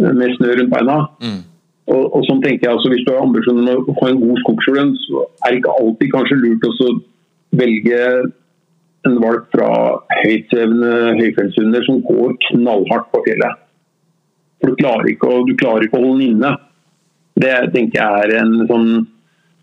[0.02, 0.98] Med snø rundt beina.
[1.22, 1.42] Mm.
[1.92, 4.40] Og, og, sånn tenker jeg altså, Hvis du har ambisjonen om å få en god
[4.44, 6.92] skogshjul, så er det ikke alltid kanskje lurt å
[7.60, 8.02] velge
[9.08, 9.70] en valp fra
[10.22, 13.62] høytsvevende høyfjellshunder som går knallhardt på fjellet.
[14.62, 16.52] For du klarer ikke å, klarer ikke å holde den inne.
[17.42, 18.92] Det tenker jeg er en sånn,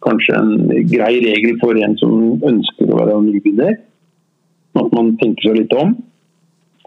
[0.03, 0.53] kanskje en
[0.91, 3.79] grei regel for en som ønsker å være nybegynner.
[4.79, 5.95] At man tenker seg litt om.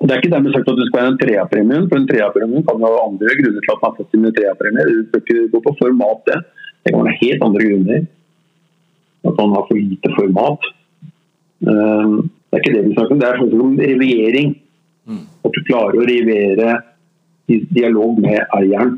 [0.02, 2.84] Det er ikke dermed sagt at det skal være en treapremie, for en treapremie kan
[2.84, 4.90] ha andre grunner til at man har fått sine treapremier.
[4.90, 6.40] Du bør ikke gå på format, det.
[6.82, 8.06] Det kan være helt andre grunner.
[9.30, 10.70] At man har for lite format.
[11.70, 12.16] Ehm,
[12.52, 14.50] det er ikke det vi snakker om, det er sånn om reviering.
[15.08, 15.22] Mm.
[15.48, 16.74] At du klarer å rivere
[17.48, 18.98] i dialog med eieren.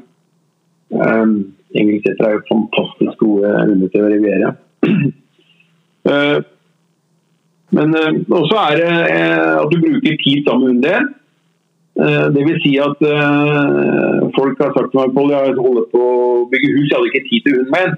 [0.93, 1.35] Um,
[1.73, 4.49] Engelseter er jo fantastisk gode evner til å rivere.
[6.09, 6.39] uh,
[7.73, 11.11] Men uh, også er det uh, at du bruker tid sammen med hunden din.
[11.93, 13.05] Uh, det vil si at
[14.33, 17.29] folk har sagt til meg Pål, jeg holder på å bygge hus, jeg hadde ikke
[17.29, 17.95] tid til hunden min.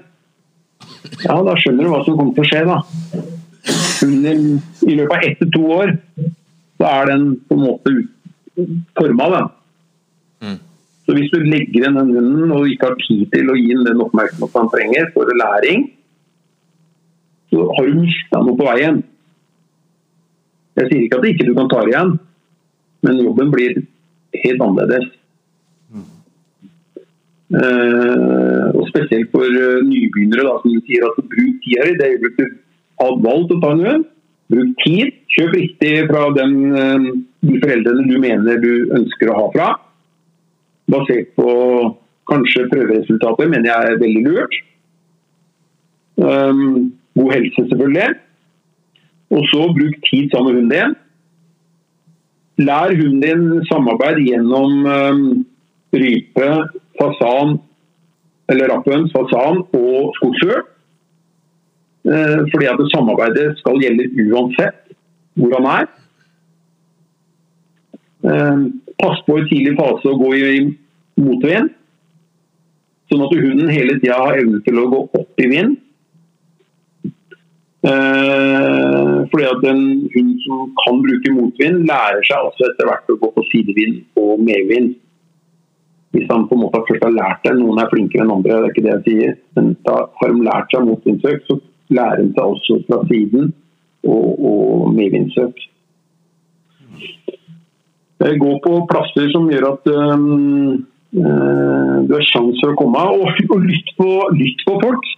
[1.24, 3.26] Ja, da skjønner du hva som kommer til å skje, da.
[4.00, 5.92] Hunden i løpet av ett til to år,
[6.76, 7.94] så er den på en måte
[8.98, 9.42] forma.
[10.44, 10.58] Mm.
[11.06, 13.86] Så hvis du legger igjen den hunden og ikke har tid til å gi den
[13.86, 15.90] den oppmerksomheten han trenger for læring,
[17.52, 19.02] så har du mista noe på veien.
[20.76, 22.16] Jeg sier ikke at ikke du kan ta det igjen,
[23.06, 23.78] men jobben blir
[24.42, 25.12] helt annerledes.
[27.46, 32.48] Uh, og Spesielt for uh, nybegynnere, da, som sier at bruk tida i det øyeblikket
[32.50, 32.56] du
[33.00, 34.04] har valgt å ta en hund.
[34.52, 35.14] Bruk tid.
[35.36, 37.08] Kjøp riktig fra den, uh,
[37.44, 39.70] de foreldrene du mener du ønsker å ha fra.
[40.92, 41.50] Basert på
[42.30, 44.54] kanskje prøveresultater, mener jeg er veldig lurt.
[46.16, 48.14] Um, god helse, selvfølgelig.
[49.34, 50.96] Og så bruk tid sammen med hunden din.
[52.66, 55.24] Lær hunden din samarbeid gjennom um,
[55.92, 56.50] rype,
[57.00, 57.58] fasan
[58.48, 60.62] eller rapphøns, fasan og skogsfugl.
[62.06, 64.82] Uh, fordi at samarbeidet skal gjelde uansett
[65.36, 65.88] hvor han er.
[68.26, 68.60] Uh,
[69.02, 70.60] pass på i tidlig fase å gå i
[71.20, 71.72] motvind,
[73.10, 75.76] sånn at hunden hele tida har evne til å gå opp i vind
[77.86, 79.82] Eh, fordi at en
[80.14, 84.42] hund som kan bruke motvind, lærer seg også etter hvert å gå på sidevind og
[84.42, 84.96] medvind.
[86.16, 88.70] Hvis han på en måte først har lært det, noen er flinkere enn andre, det
[88.70, 89.36] er ikke det jeg sier.
[89.58, 91.58] Men da har de lært seg motvindsøk, så
[91.92, 93.52] lærer seg også fra siden
[94.06, 95.62] og, og medvindsøk.
[98.24, 100.86] Eh, gå på plasser som gjør at um,
[101.18, 104.08] uh, du har sjanse for å komme, og, og lytt, på,
[104.38, 105.12] lytt på folk.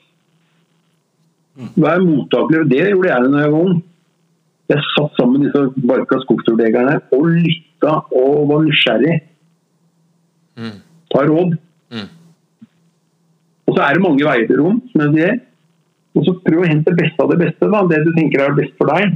[1.79, 2.67] Vær mottakelig.
[2.71, 3.79] Det gjorde jeg da jeg var ung.
[4.69, 9.17] Jeg satt sammen med disse barka skogsturdegerne og lytta og var nysgjerrig.
[10.59, 10.77] Mm.
[11.15, 11.57] Ta råd.
[11.95, 12.09] Mm.
[13.69, 15.41] Og så er det mange veier til rom, som jeg sier.
[16.19, 17.71] Og så prøv å hente det beste av det beste.
[17.71, 17.85] Da.
[17.87, 19.15] Det du tenker er best for deg.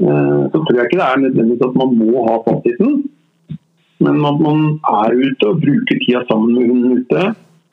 [0.00, 3.00] Eh, så tror jeg ikke det er nødvendigvis at man må ha fasiten,
[4.00, 7.24] men at man er ute og bruker tida sammen med hunden ute.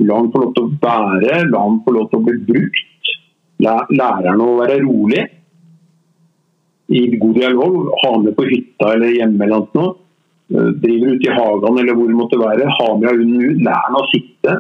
[0.04, 3.14] La han få lov til å være, la han få lov til å bli brukt.
[3.64, 5.24] Lærer han å være rolig
[6.94, 7.80] i god dialog.
[8.04, 9.96] Ha med på hytta eller hjemme eller noe.
[10.52, 12.68] Eh, driver ute i hagen eller hvor det måtte være.
[12.76, 13.64] Ha med hunden ut.
[13.66, 14.60] Lær han å sitte.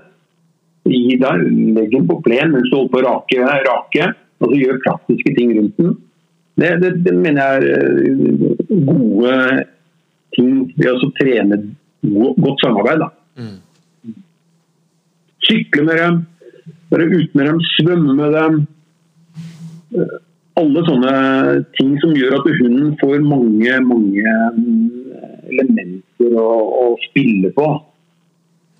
[0.87, 1.45] Gi deg,
[1.77, 3.47] Legg den på plen mens du holder på å rake.
[3.67, 4.11] rake.
[4.41, 5.95] Altså Gjør praktiske ting rundt den.
[6.57, 9.33] Det, det, det mener jeg er gode
[10.33, 11.59] ting ved å trene
[12.01, 13.03] godt samarbeid.
[13.37, 14.15] Mm.
[15.45, 16.17] Sykle med dem,
[16.93, 18.57] være ute med dem, svømme med dem.
[20.57, 21.13] Alle sånne
[21.77, 24.33] ting som gjør at hunden får mange, mange
[25.53, 26.49] elementer å,
[26.81, 27.69] å spille på.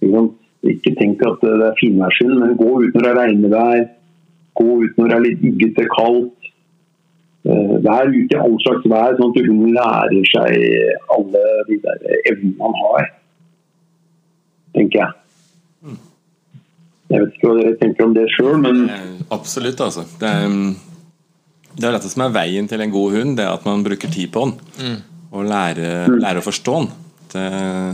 [0.02, 0.26] Ikke
[0.64, 3.86] tenk at det er finværsskyld, men gå ut når det er regnvær.
[4.58, 6.50] Gå ut når det er litt yggete, kaldt.
[7.48, 10.66] Eh, vær ute i all slags vær, sånn at hunden lærer seg
[11.16, 13.08] alle de der evnene han har.
[14.76, 15.16] Tenker jeg.
[17.08, 18.82] Jeg vet ikke hva dere tenker om det sjøl, men
[19.32, 20.04] Absolutt, altså.
[20.20, 20.56] Det er,
[21.78, 24.12] det er dette som er veien til en god hund, det er at man bruker
[24.12, 24.58] tid på den.
[24.82, 24.98] Mm.
[25.38, 26.90] Og lærer, lærer å forstå den.
[27.34, 27.44] Det,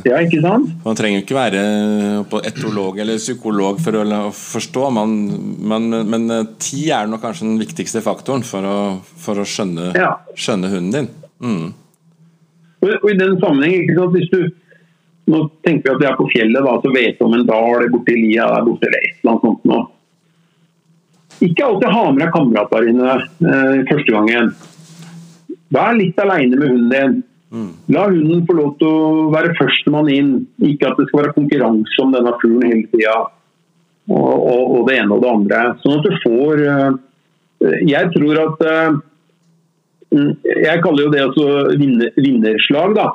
[0.10, 0.70] Ja, ikke sant?
[0.86, 1.62] man trenger ikke være
[2.46, 5.14] etolog eller psykolog for å forstå, men,
[5.60, 9.92] men, men eh, tid er nok kanskje den viktigste faktoren for å, for å skjønne,
[9.98, 10.12] Ja.
[10.38, 11.10] skjønne hunden din.
[11.44, 11.72] Mm.
[12.84, 14.44] Og, og i den sammenheng, ikke sant, hvis du
[15.32, 17.86] Nå tenker vi at vi er på fjellet, da, så vet du om en dal
[17.94, 19.86] borti lia der borte eller et eller annet sånt noe.
[21.48, 24.50] Ikke alltid ha med deg kamerater inne eh, første gangen.
[25.74, 27.16] Vær litt aleine med hunden din.
[27.94, 30.34] La hunden få lov til å være førstemann inn.
[30.66, 33.18] Ikke at det skal være konkurranse om denne fuglen hele tida.
[34.10, 35.60] Og, og, og det ene og det andre.
[35.84, 38.98] Sånn at du får eh, Jeg tror at eh,
[40.12, 40.32] mm,
[40.66, 41.46] Jeg kaller jo det altså
[41.80, 43.12] vinner, vinnerslag, da.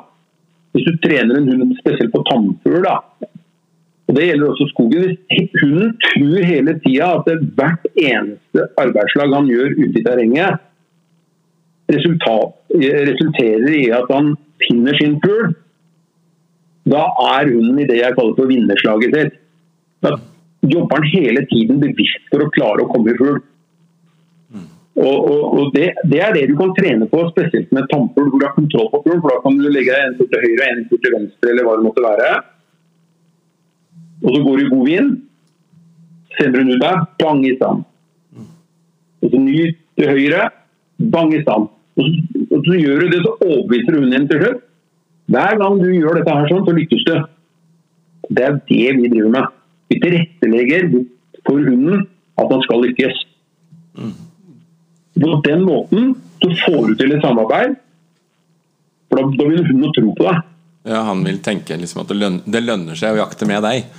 [0.73, 2.95] Hvis du trener en hund spesielt på tannfugl, da.
[4.09, 5.11] Og det gjelder også skogen.
[5.59, 7.29] Hunden tror hele tida at
[7.59, 10.63] hvert eneste arbeidslag han gjør ute i terrenget,
[11.95, 12.55] resultat,
[13.09, 14.33] resulterer i at han
[14.63, 15.53] finner sin fugl,
[16.89, 19.39] da er hunden i det jeg kaller for vinnerslaget sitt.
[20.03, 20.15] Da
[20.65, 23.39] jobber han hele tiden bevisst for å klare å komme i fugl.
[24.99, 28.41] Og, og, og det, det er det du kan trene på, spesielt med tannfugl, hvor
[28.41, 28.99] du har kontroll på.
[29.07, 31.67] For da kan du legge en fot til høyre og en fot til venstre, eller
[31.67, 32.31] hva det måtte være.
[34.19, 35.13] Og så går du i god vind.
[36.35, 37.85] Sender hun ut der, bang i stand.
[39.19, 39.59] Og så ny
[39.99, 40.49] til høyre,
[41.15, 41.71] bang i stand.
[41.99, 44.61] Og så, gjør du det, så overbeviser du hunden til slutt.
[45.29, 47.15] Hver gang du gjør dette her sånn, så lykkes du.
[48.29, 49.51] Det er det vi driver med.
[49.89, 50.87] Vi tilrettelegger
[51.47, 52.05] for hunden
[52.39, 53.23] at han skal lykkes.
[55.19, 57.73] På den måten så får du til et samarbeid,
[59.09, 60.45] for da, da vil hunden tro på deg.
[60.89, 63.89] Ja, han vil tenke liksom at det lønner, det lønner seg å jakte med deg.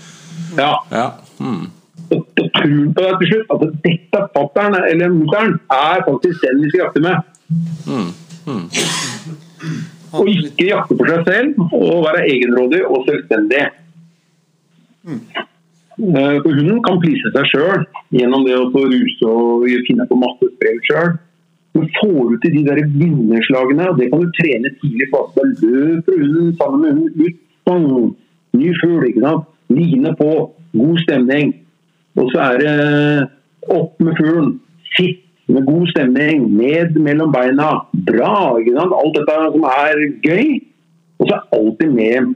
[0.57, 1.11] Ja, Ja.
[1.41, 1.69] Mm.
[2.11, 6.63] og da tror på deg til slutt at dette fatter'n eller mutter'n er faktisk den
[6.63, 7.29] vi skal jakte med.
[10.11, 13.65] Og ikke jakte på seg selv, og være egenrådig og selvstendig.
[15.07, 15.21] Mm.
[16.01, 17.83] For hunden kan please seg sjøl
[18.15, 21.13] gjennom det å få ruse og finne på masse sprell sjøl.
[21.77, 25.21] Du får ut i de der vinnerslagene, og det kan du trene tidlig på.
[25.37, 27.37] da løper hunden sammen med hunden ut.
[27.69, 28.17] Bang!
[28.59, 29.47] Ny fugl, ikke sant.
[29.71, 30.31] Line på.
[30.75, 31.53] God stemning.
[32.19, 32.75] Og så er det
[33.71, 34.57] opp med fuglen.
[34.97, 35.23] Sitt
[35.55, 36.47] med god stemning.
[36.57, 37.71] Ned mellom beina.
[38.11, 38.33] Bra.
[38.61, 38.95] ikke sant?
[39.01, 40.61] Alt dette som er gøy.
[41.21, 42.35] Og så er alltid med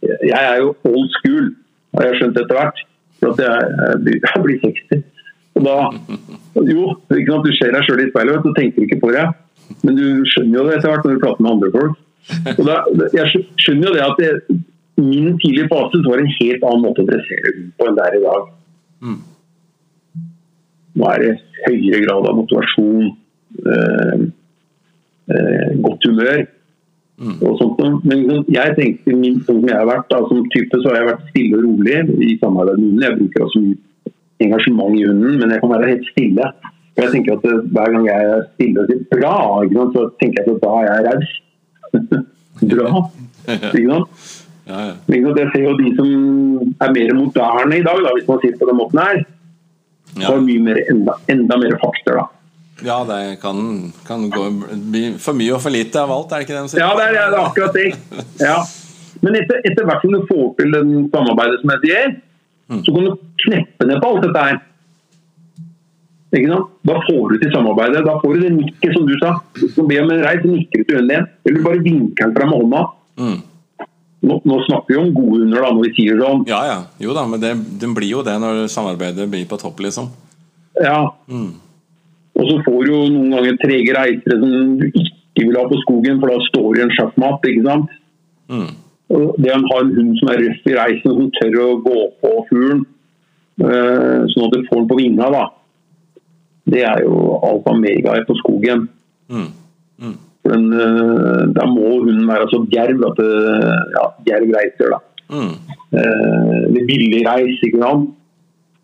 [0.00, 1.48] Jeg er jo old school,
[1.98, 2.78] har jeg skjønt etter hvert.
[3.20, 3.56] For at jeg,
[4.24, 5.02] jeg blir- jeg 60.
[5.58, 5.76] Og da
[6.70, 7.44] Jo, ikke sant?
[7.46, 9.26] du ser deg sjøl i speilet og tenker ikke på det.
[9.84, 11.98] Men du skjønner jo det etter hvert når du prater med andre folk.
[12.58, 12.76] Og da,
[13.14, 14.56] jeg skjønner jo det at det,
[15.00, 18.24] min tidlige fase var en helt annen måte å dressere på enn det er i
[18.24, 18.48] dag.
[20.98, 21.34] Nå er det
[21.66, 23.10] høyere grad av motivasjon,
[23.74, 24.24] eh,
[25.34, 26.48] eh, godt humør
[27.20, 27.80] og sånt.
[28.08, 31.00] Men liksom, jeg tenkte, min, sånn som jeg har vært, da, som type, så har
[31.00, 33.06] jeg vært stille og rolig i samarbeid med hunden.
[33.06, 34.14] Jeg bruker også mye
[34.46, 36.52] engasjement i hunden, men jeg kan være helt stille.
[36.90, 39.34] For jeg tenker at Hver gang jeg er stille og sier bra,
[39.94, 41.34] så tenker jeg at da er jeg raus.
[42.72, 43.02] bra.
[43.50, 44.38] Ikke sant?
[44.70, 44.94] Ja, ja.
[45.10, 46.08] Jeg ser jo de som
[46.78, 49.22] er mer moderne i dag, da, hvis man sier det på den måten her,
[50.16, 50.26] Ja.
[50.26, 52.18] har mye mer, enda, enda mer fakter.
[52.18, 52.26] da.
[52.82, 54.46] ja, det kan, kan gå,
[54.90, 56.82] bli for mye og for lite av alt, er det ikke det de sier?
[56.82, 57.90] Ja, det er, det er akkurat det.
[58.40, 58.56] Ja.
[59.20, 62.18] Men etter, etter hvert som du får til den samarbeidet som jeg sier,
[62.70, 64.60] så kan du kneppe ned på alt dette her.
[66.30, 66.74] Ikke sant?
[66.86, 68.04] Da får du til samarbeidet.
[68.06, 69.32] Da får du det nikket som du sa.
[69.74, 71.30] Så ber om en reis, nikker du til hunden din.
[71.44, 72.82] Eller du bare vinker den fram med hånda.
[73.20, 73.38] Mm.
[74.20, 76.42] Nå, nå snakker vi om gode hunder da, når vi sier sånn.
[76.50, 76.80] Ja, ja.
[77.00, 80.10] Jo da, men det, det blir jo det når samarbeidet blir på topp, liksom.
[80.76, 81.00] Ja.
[82.36, 85.80] Og så får du jo noen ganger trege reisere som du ikke vil ha på
[85.86, 87.48] skogen, for da står i en sjakkmatt.
[87.48, 87.96] ikke sant?
[88.52, 88.70] Mm.
[89.10, 91.98] Og det å ha en hund som er røff i reisen, som tør å gå
[92.22, 92.84] på fuglen,
[93.64, 95.44] eh, sånn at du får den på vinga, da.
[96.70, 98.86] Det er jo alfa mega mega på skogen.
[99.32, 99.48] Mm.
[100.50, 103.34] Den, eh, da må hunden være så djerv at det,
[103.96, 105.00] ja, djerv reiser, da.
[105.30, 105.52] Mm.
[105.94, 108.08] Uh, det er billig reis, ikke sant.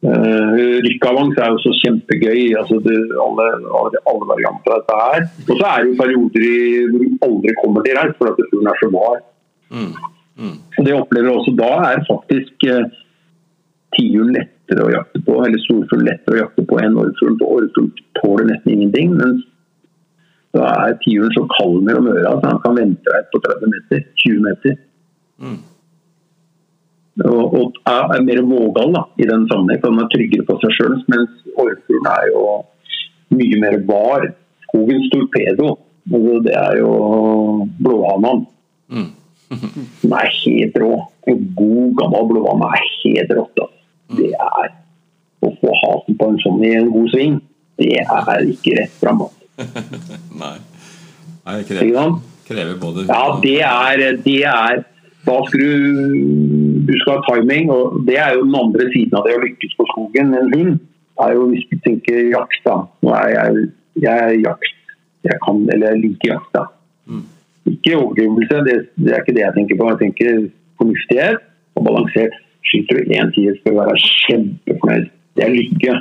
[0.07, 0.53] Uh,
[0.85, 2.53] Rykkavans er jo så kjempegøy.
[2.61, 3.47] altså det, alle,
[3.79, 5.27] alle, alle varianter av dette her.
[5.47, 6.61] Og så er det jo perioder i,
[6.91, 9.19] hvor du aldri kommer til reis fordi fuglen er så var.
[9.75, 9.97] Mm.
[10.47, 13.03] Og det jeg opplever også da, er faktisk uh,
[13.97, 17.39] tiuren lettere å jakte på, eller storfugl lettere å jakte på enn orrfugl.
[17.43, 17.91] Orrfugl
[18.21, 19.19] tåler nesten ingenting.
[19.19, 19.43] mens
[20.55, 24.05] da er tiuren så kald mellom øra at han kan vente deg på 30 meter,
[24.23, 24.79] 20 meter.
[27.25, 30.59] Og, og er, er mer vågal da, i den sammenheng, for han er tryggere på
[30.63, 30.97] seg sjøl.
[31.13, 32.43] Mens orrfuglen er jo
[33.37, 34.27] mye mer var.
[34.69, 35.77] Skogens torpedo.
[36.07, 36.91] Altså, det er jo
[37.83, 38.45] blåhanan.
[38.93, 39.09] Mm.
[40.03, 40.93] Den er helt rå.
[41.31, 43.65] En god, gammel blåhane er helt rått.
[43.65, 43.81] Altså.
[44.21, 44.75] Det er
[45.45, 47.35] Å få hasen på en sånn i en god sving,
[47.77, 49.21] det er ikke rett fram.
[49.27, 49.46] Altså.
[50.43, 50.57] Nei.
[51.47, 52.17] Nei, det krever,
[52.49, 54.83] krever både Ja, det er, det er
[55.27, 55.71] Da skal du
[56.89, 59.75] Du skal ha timing, og det er jo den andre siden av det å lykkes
[59.79, 60.35] på skogen.
[60.39, 60.77] En hund
[61.25, 62.77] er jo hvis du tenker jakt, da.
[63.03, 63.65] Nå er jeg,
[64.05, 64.75] jeg er jakt.
[65.27, 66.67] Jeg kan, eller jeg liker jakt, da.
[67.67, 69.89] Ikke overdrivelse, det, det er ikke det jeg tenker på.
[69.91, 70.43] Jeg tenker
[70.79, 71.41] fornuftighet
[71.75, 72.37] og balansert.
[72.67, 75.09] Skyter du én tier, skal du være kjempefornøyd.
[75.37, 75.97] Det er lykke.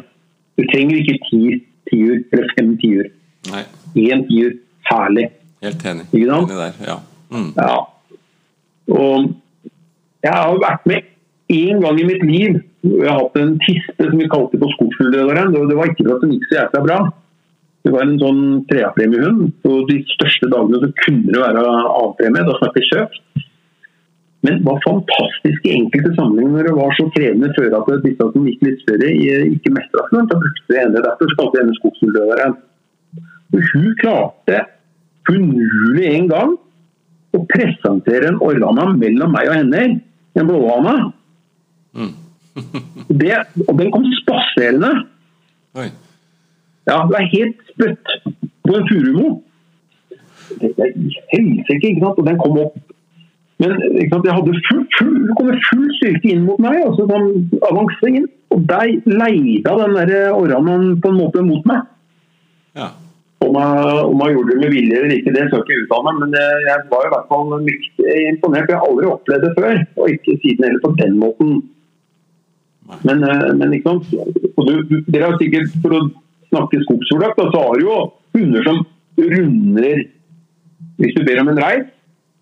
[0.58, 1.42] Du trenger ikke ti
[1.90, 3.10] tiur eller fem tiur.
[3.52, 3.64] Nei,
[4.10, 4.54] Én tiur,
[4.92, 5.30] herlig.
[5.64, 6.06] helt enig.
[6.14, 6.52] Ikke sant?
[6.52, 6.98] Enig der, ja.
[7.34, 7.52] Mm.
[7.58, 7.76] Ja.
[8.96, 9.30] Og
[10.26, 11.04] jeg har vært med
[11.54, 12.60] én gang i mitt liv.
[12.86, 15.54] Jeg har hatt en tispe som vi kalte på skogsfuglederen.
[15.54, 17.00] Det var ikke for at den gikk så jækla bra.
[17.86, 19.42] Det var en sånn treapremiehund.
[19.66, 21.66] På de største dagene så kunne det være
[22.02, 22.46] A-premie.
[22.48, 23.44] Da snakker vi kjøpt.
[24.46, 28.28] Men det var fantastisk i enkelte sammenhenger når det var så krevende før at disse
[28.34, 29.08] som gikk litt større,
[29.50, 30.28] ikke mestra seg.
[30.30, 31.02] Da brukte vi henne.
[31.06, 32.58] Derfor kalte vi henne skogsfuglederen.
[33.54, 34.64] Hun klarte
[35.30, 36.56] umulig en gang
[37.36, 39.84] å presentere en orrana mellom meg og henne.
[40.36, 40.96] En blåhane.
[43.22, 43.36] Det,
[43.68, 44.90] og den kom spaserende.
[46.88, 48.12] Ja, det er helt spytt
[48.64, 49.28] på en furumo.
[51.34, 52.22] Helsike, ikke sant?
[52.22, 52.78] Og den kom opp.
[53.60, 53.76] Men
[54.12, 54.28] sant?
[54.28, 57.30] jeg hadde full, full, kom full styrke inn mot meg, altså sånn
[57.72, 58.30] avansering inn.
[58.56, 61.84] Og der leida den der orranaen på en måte mot meg.
[62.80, 62.94] Ja.
[63.46, 66.06] Om jeg, om jeg gjorde det med vilje eller ikke, det skal jeg ikke uttale
[66.08, 68.72] meg, men jeg, jeg var i hvert fall mykt imponert.
[68.72, 71.52] Jeg har aldri opplevd det før, og ikke siden heller på den måten.
[73.08, 74.14] Men, eh, men ikke sant?
[74.56, 76.02] Og du, du, dere har sikkert, for å
[76.52, 78.00] snakke skogsfugljakt, så har du jo
[78.38, 78.84] hunder som
[79.16, 80.04] runder
[81.00, 81.88] Hvis du ber om en reis,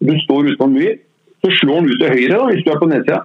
[0.04, 0.98] du står ute på en myr,
[1.42, 3.22] så slår han ut til høyre da, hvis du er på nedsida.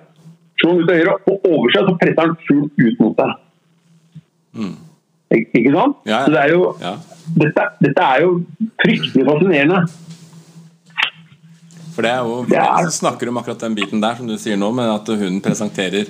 [0.60, 3.34] Slår han ut til høyre, og over seg så presser han fullt ut mot deg.
[4.58, 4.87] Ik
[5.34, 5.96] ikke sant?
[6.06, 6.24] Ja, ja.
[6.24, 6.94] Så det er jo Ja.
[7.36, 8.44] dette, dette er jo
[8.82, 9.82] fryktelig fascinerende.
[11.94, 14.56] For det er jo Det er- snakker om akkurat den biten der, som du sier
[14.56, 16.06] nå, med at hunden presenterer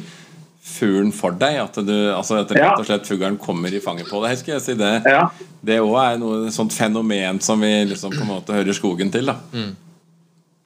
[0.63, 1.57] fuglen for deg.
[1.63, 4.37] At, du, altså at rett og slett fuglen kommer i fanget på deg.
[4.37, 5.31] Skal jeg si det Ja.
[5.65, 9.11] Det òg er noe et sånt fenomen som vi liksom på en måte hører skogen
[9.11, 9.25] til.
[9.27, 9.37] da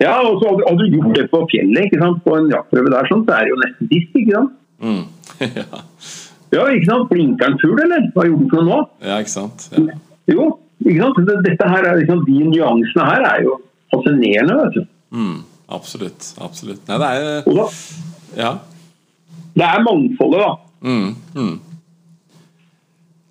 [0.01, 2.25] Ja, og så hadde, hadde du gjort det på fjellet, ikke sant?
[2.25, 4.11] på en jaktprøve der, sånn, så er det jo nesten disk.
[4.17, 4.53] ikke sant?
[4.83, 5.07] mm.
[5.57, 5.83] ja.
[6.53, 7.09] Ja, ikke sant?
[7.11, 8.11] Blinker den fugl, eller?
[8.15, 9.09] Hva gjorde den for noe nå?
[9.09, 9.69] ja, ikke sant?
[9.73, 9.97] Ja.
[10.31, 10.49] Jo,
[10.85, 11.21] ikke sant?
[11.49, 13.57] Dette her er, liksom, De nyansene her er jo
[13.93, 14.59] fascinerende.
[14.61, 14.87] vet du.
[15.17, 15.41] Mm.
[15.73, 16.35] Absolutt.
[16.45, 17.67] absolutt Nei, det er Og da,
[18.37, 18.51] Ja.
[19.57, 20.57] det er mangfoldet, da.
[20.85, 21.15] Mm.
[21.37, 21.61] Mm.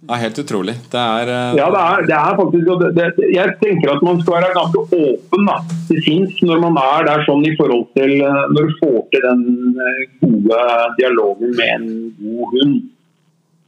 [0.10, 0.74] Er helt utrolig.
[0.92, 1.58] Det er uh...
[1.60, 4.82] Ja, det er, det er faktisk det, det, Jeg tenker at man skal være ganske
[4.98, 5.58] åpen da,
[5.90, 9.28] til sinns når man er der sånn i forhold til eh, Når du får til
[9.28, 9.44] den
[9.86, 10.64] eh, gode
[10.98, 11.86] dialogen med en
[12.18, 12.82] god hund.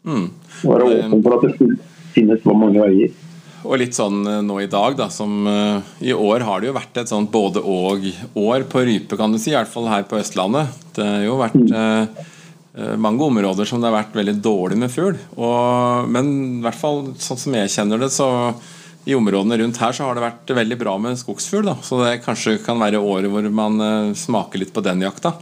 [0.06, 0.26] Mm.
[0.64, 1.70] Være åpen for at det
[2.16, 3.14] finnes så mange veier.
[3.64, 6.76] Og litt sånn eh, nå i dag, da, som uh, I år har det jo
[6.76, 9.54] vært et sånt både-og-år på rype, kan du si.
[9.54, 10.74] I hvert fall her på Østlandet.
[10.98, 12.30] Det har jo vært eh,
[13.00, 15.18] mange områder som det har vært veldig dårlig med fugl.
[15.38, 18.28] Og- Men i hvert fall sånn som jeg kjenner det, så
[19.06, 21.66] i områdene rundt her så har det vært veldig bra med skogsfugl.
[21.66, 25.36] da Så det kanskje kan være året hvor man uh, smaker litt på den jakta.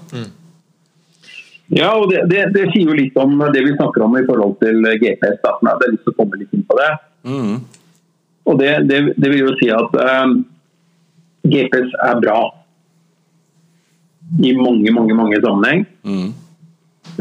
[1.72, 4.58] Ja, og det, det, det sier jo litt om det vi snakker om i forhold
[4.60, 5.38] til GPS.
[5.44, 5.54] Da.
[5.62, 6.90] Jeg hadde lyst til å komme litt inn på det.
[7.28, 7.54] Mm.
[8.52, 10.34] Og det, det, vil jo si at eh,
[11.54, 12.40] GPS er bra
[14.42, 15.86] i mange, mange, mange sammenheng.
[16.04, 16.28] Mm.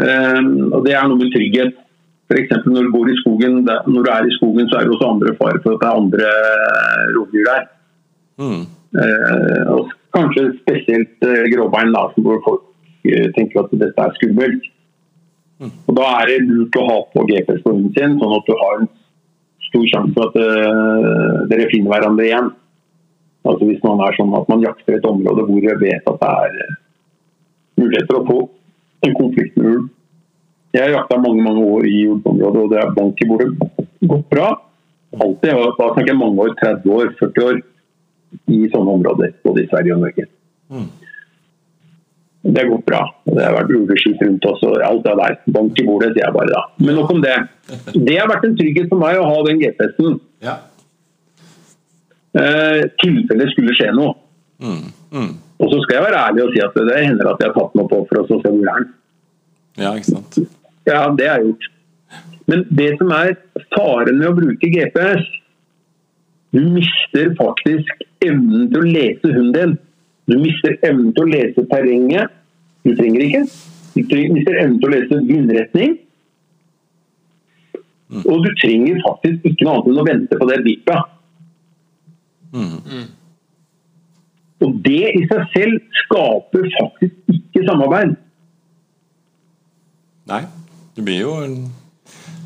[0.02, 1.78] Eh, og det er noe med trygghet.
[2.30, 2.66] F.eks.
[2.66, 5.36] når du bor i skogen, når du er i skogen, så er det også andre
[5.38, 6.34] fare for at det er andre
[7.16, 7.64] rovdyr der.
[8.40, 8.60] Mm.
[9.02, 12.69] Eh, og kanskje spesielt eh, gråbein, da, hvor folk eh,
[13.02, 14.68] tenker at dette er skummelt.
[15.60, 18.54] Og Da er det lurt å ha på GPS på hunden sin, sånn at du
[18.56, 18.88] har en
[19.68, 22.48] stor sjanse for at eh, dere finner hverandre igjen.
[23.44, 26.30] Altså Hvis man er sånn at man jakter et område hvor jeg vet at det
[26.46, 26.78] er eh,
[27.80, 28.38] muligheter å få
[29.06, 29.86] en konflikt med ulv.
[30.74, 33.48] Jeg har jakta mange mange år i ulveområdet, og det er bank i bordet
[34.06, 34.48] gått bra.
[35.18, 37.62] Alltid, Da snakker jeg mange år, 30 år, 40 år
[38.54, 40.26] i sånne områder, både i Sverige og Norge.
[42.42, 43.02] Det har gått bra.
[43.28, 45.36] Det har vært ulveskyt rundt oss og alt det der.
[45.56, 46.62] Bank i bordet, sier jeg bare da.
[46.80, 47.36] Men nok om det.
[47.92, 50.16] Det har vært en trygghet for meg å ha den GPS-en.
[50.46, 50.56] Ja.
[52.40, 54.16] Eh, tilfelle skulle skje noe.
[54.62, 54.88] Mm.
[55.12, 55.34] Mm.
[55.60, 57.76] Og så skal jeg være ærlig og si at det hender at jeg har tatt
[57.76, 58.88] noe på for å se hvor er
[59.78, 60.40] ja, ikke sant.
[60.88, 61.68] Ja, det har jeg gjort.
[62.50, 63.36] Men det som er
[63.76, 65.28] faren med å bruke GPS
[66.50, 69.74] Du mister faktisk evnen til å lese hunden din.
[70.30, 72.30] Du mister evnen til å lese terrenget.
[72.86, 73.42] Du trenger ikke.
[73.96, 75.96] Du trenger, mister evnen til å lese vindretning.
[78.20, 81.16] Og du trenger faktisk ikke noe annet enn å vente på det bippet.
[84.60, 88.16] Og det i seg selv skaper faktisk ikke samarbeid.
[90.30, 90.42] Nei.
[90.96, 91.54] Det blir jo en,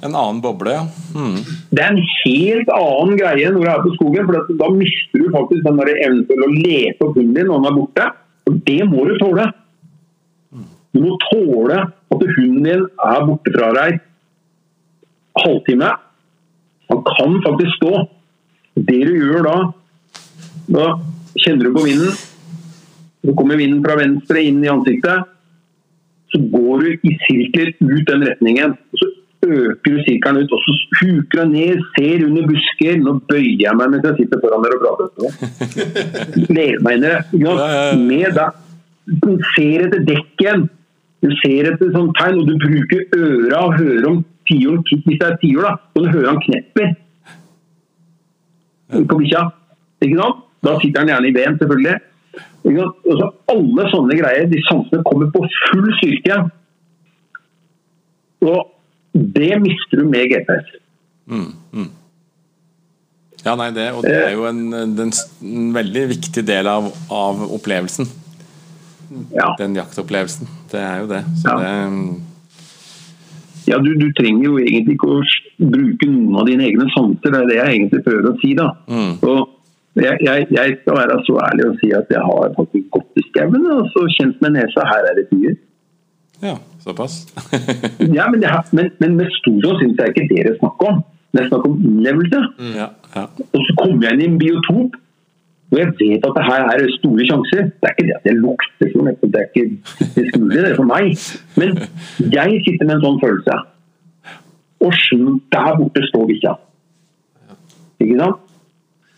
[0.05, 0.85] en annen boble, ja.
[1.17, 1.37] Mm.
[1.73, 4.27] Det er en helt annen greie når du er på skogen.
[4.29, 7.71] for Da mister du faktisk den evnen til å lete opp hunden din når den
[7.71, 8.09] er borte.
[8.45, 9.47] Og det må du tåle.
[10.95, 14.03] Du må tåle at hunden din er borte fra deg
[15.41, 15.91] halvtime.
[16.93, 18.05] Han kan faktisk stå.
[18.75, 19.57] Det du gjør da,
[20.77, 20.87] da
[21.41, 22.13] kjenner du på vinden.
[23.25, 25.31] Så kommer vinden fra venstre inn i ansiktet.
[26.29, 28.77] Så går du i sirkler ut den retningen.
[28.93, 29.14] og så
[29.47, 32.99] øker du sirkelen ut, og så huker jeg ned, ser under busker.
[33.01, 35.11] Nå bøyer jeg meg mens jeg sitter foran dere og prater.
[36.51, 37.23] Gleder meg inn i det.
[37.45, 37.55] Ja.
[38.01, 38.61] Med deg.
[39.25, 40.69] Du ser etter dekken.
[41.25, 45.29] Du ser etter sånn tegn, og du bruker øra og hører om tiuren Hvis det
[45.29, 46.93] er tiur, da, så du hører han knepper
[48.95, 49.47] på bikkja.
[50.05, 50.43] Ikke sant?
[50.65, 51.97] Da sitter han gjerne i veden, selvfølgelig.
[52.65, 56.39] Og så alle sånne greier, de sansene kommer på full styrke.
[58.45, 58.61] Og
[59.15, 60.73] det mister du med GPS.
[63.45, 64.95] Ja, nei, det, og det er jo en, en,
[65.45, 68.09] en veldig viktig del av, av opplevelsen.
[69.37, 69.51] Ja.
[69.61, 70.49] Den jaktopplevelsen.
[70.73, 71.23] Det er jo det.
[71.43, 71.59] Så Ja.
[71.61, 72.23] det
[73.65, 75.21] Ja, du, du trenger jo egentlig ikke å
[75.73, 78.51] bruke noen av dine egne sanser, det er det jeg egentlig prøver å si.
[78.59, 78.67] da.
[79.25, 83.21] Og jeg, jeg, jeg skal være så ærlig og si at jeg har faktisk gått
[83.23, 85.55] i skauen og så kjent med nesa her er det tiur.
[86.45, 87.25] Ja, såpass.
[88.19, 91.03] Ja, men, det men, men med stor syns jeg ikke dere det er om.
[91.35, 92.41] Det er snakk om innlevelse.
[92.79, 93.25] ja, ja.
[93.51, 94.99] Og så kommer jeg inn i en biotop,
[95.73, 97.63] og jeg vet at det her er store sjanser.
[97.81, 99.65] Det er ikke det at jeg lukter sånn, det er ikke
[100.15, 101.25] det det er for meg.
[101.59, 101.81] Men
[102.37, 103.57] jeg sitter med en sånn følelse.
[104.85, 104.93] Og
[105.55, 106.53] der borte står bikkja.
[108.05, 108.45] Ikke sant?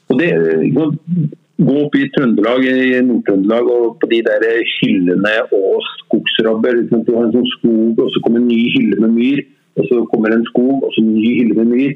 [0.06, 0.30] Og det,
[0.76, 1.36] sant?
[1.56, 4.42] Gå opp i Trøndelag, i Nord-Trøndelag og på de der
[4.76, 6.82] hyllene og skogsrabber.
[6.90, 9.44] Du har en sånn skog, og så kommer en ny hylle med myr.
[9.76, 11.94] Og så kommer en skog, og så en ny hylle med myr.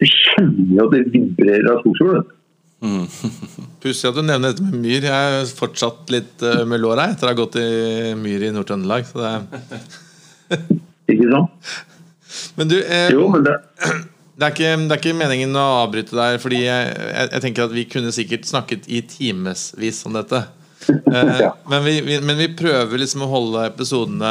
[0.00, 2.22] Du kjenner jo at det vibrerer av skogsfugl.
[2.80, 3.04] Mm.
[3.82, 5.08] Pussig at du nevner dette med myr.
[5.10, 9.10] Jeg er fortsatt litt uh, med låra etter å ha gått i myr i Nord-Trøndelag.
[9.10, 10.62] det
[11.10, 11.74] Ikke sant?
[12.56, 13.56] Men du, eh, Jo, men det,
[14.40, 17.66] det, er ikke, det er ikke meningen å avbryte der, fordi jeg, jeg, jeg tenker
[17.68, 20.46] at vi kunne sikkert snakket i timevis om dette.
[20.90, 21.50] Eh, Ja.
[21.68, 24.30] men, vi, vi, men vi prøver liksom å holde episodene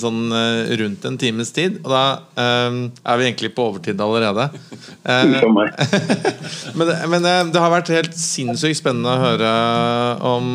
[0.00, 1.76] sånn eh, rundt en times tid.
[1.84, 2.00] Og da
[2.40, 4.48] eh, er vi egentlig på overtid allerede.
[5.04, 5.36] Eh,
[6.78, 9.52] men men det, det har vært helt sinnssykt spennende å høre
[10.32, 10.48] om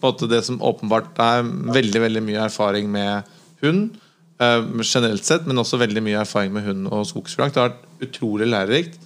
[0.00, 1.44] det som åpenbart er
[1.76, 3.28] veldig veldig mye erfaring med
[3.60, 3.90] hund.
[4.40, 7.54] eh, generelt sett, men også veldig mye erfaring med hund og skogsfrakt.
[7.54, 8.98] Det har vært utrolig lærerikt.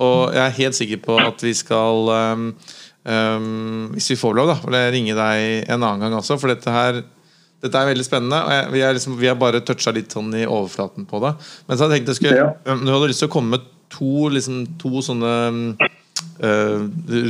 [0.00, 2.44] Og jeg er helt sikker på at vi skal um,
[3.04, 6.38] um, Hvis vi får lov, da, vil jeg ringe deg en annen gang også.
[6.40, 7.02] For dette her
[7.60, 8.38] dette er veldig spennende.
[8.40, 11.34] Og jeg, vi, er liksom, vi har bare toucha litt sånn i overflaten på det.
[11.68, 12.50] Men så jeg tenkt jeg skulle Ja.
[12.72, 15.34] um, Du hadde lyst til å komme med to, liksom, to sånne
[16.40, 16.78] eh,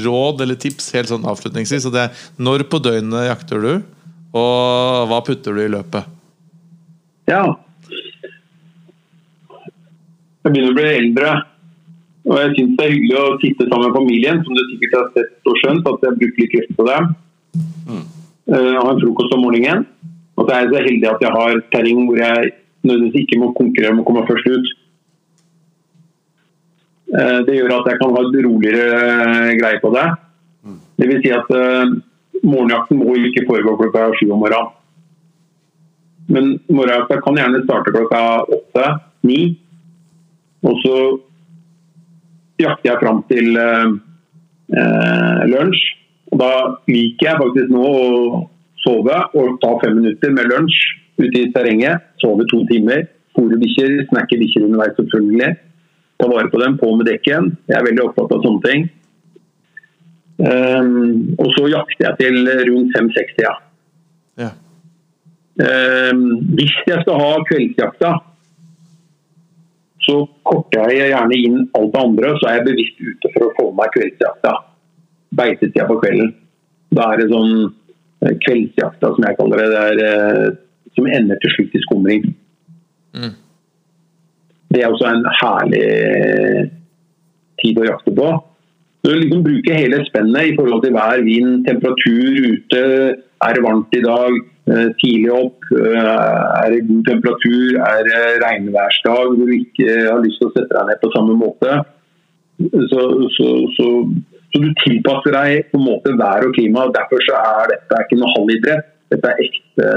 [0.04, 1.88] råd eller tips helt sånn avslutningsvis.
[1.88, 3.72] Og det er når på døgnet jakter du,
[4.36, 6.06] og hva putter du i løpet?
[7.30, 7.42] Ja.
[10.40, 11.32] Jeg begynner å bli eldre.
[12.28, 15.06] Og jeg syns det er hyggelig å sitte sammen med familien, som du sikkert har
[15.16, 17.08] sett og skjønt at jeg bruker litt krefter på dem.
[17.88, 18.02] Mm.
[18.50, 19.86] Uh, ha en frokost om morgenen.
[20.36, 22.52] Og så er jeg så heldig at jeg har terreng hvor jeg
[22.86, 24.70] nødvendigvis ikke må konkurrere om å komme først ut.
[27.10, 30.06] Uh, det gjør at jeg kan ha et roligere eh, greie på det.
[31.00, 31.96] Det vil si at uh,
[32.44, 34.76] morgenjakten må ikke foregå klokka sju om morgenen.
[36.30, 39.40] Men morgenjakta kan gjerne starte klokka åtte-ni.
[40.66, 40.96] Og så
[42.60, 43.94] jakter jeg fram til eh,
[44.76, 45.86] eh, lunsj.
[46.30, 46.52] Og da
[46.90, 48.42] liker jeg faktisk nå å
[48.84, 50.78] sove og ta fem minutter med lunsj
[51.20, 52.06] ute i terrenget.
[52.22, 53.06] Sove to timer.
[53.36, 55.50] Fôre bikkjer, snakke bikkjer underveis selvfølgelig.
[56.20, 57.52] Ta vare på dem, på med dekken.
[57.70, 58.88] Jeg er veldig opptatt av sånne ting.
[60.40, 63.52] Um, og så jakter jeg til rundt 5-6-tida.
[64.40, 64.50] Ja.
[65.60, 66.22] Um,
[66.56, 68.12] hvis jeg skal ha kveldsjakta,
[70.10, 70.16] så
[70.46, 73.66] korter jeg gjerne inn alt det andre, så er jeg bevisst ute for å få
[73.78, 74.54] meg kveldsjakta.
[75.38, 76.32] Beitetida på kvelden.
[76.98, 80.58] Da er det sånn eh, kveldsjakta, som jeg kaller det, det er, eh,
[80.98, 82.26] som ender til slutt i skumring.
[83.14, 83.32] Mm.
[84.74, 85.86] Det er også en herlig
[87.62, 88.28] tid å jakte på.
[89.06, 92.82] Du liksom bruker hele spennet i forhold til vær, vind, temperatur ute.
[93.46, 94.34] Er det varmt i dag?
[94.70, 95.64] Eh, tidlig opp?
[95.72, 96.10] Eh,
[96.62, 97.78] er det god temperatur?
[97.80, 101.38] Er det regnværsdag hvor du ikke har lyst til å sette deg ned på samme
[101.40, 101.78] måte?
[102.60, 103.00] Så,
[103.38, 103.48] så,
[103.78, 103.86] så,
[104.52, 106.84] så du tilpasser deg på en måte vær og klima.
[106.84, 108.92] og Derfor så er dette ikke noe halvidrett.
[109.10, 109.90] Dette er ekte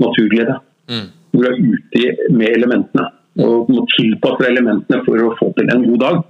[0.00, 0.58] naturglede.
[0.90, 1.08] Mm.
[1.30, 3.06] Hvor du er ute med elementene.
[3.40, 6.22] Og må tilpasse elementene for å få til en god dag.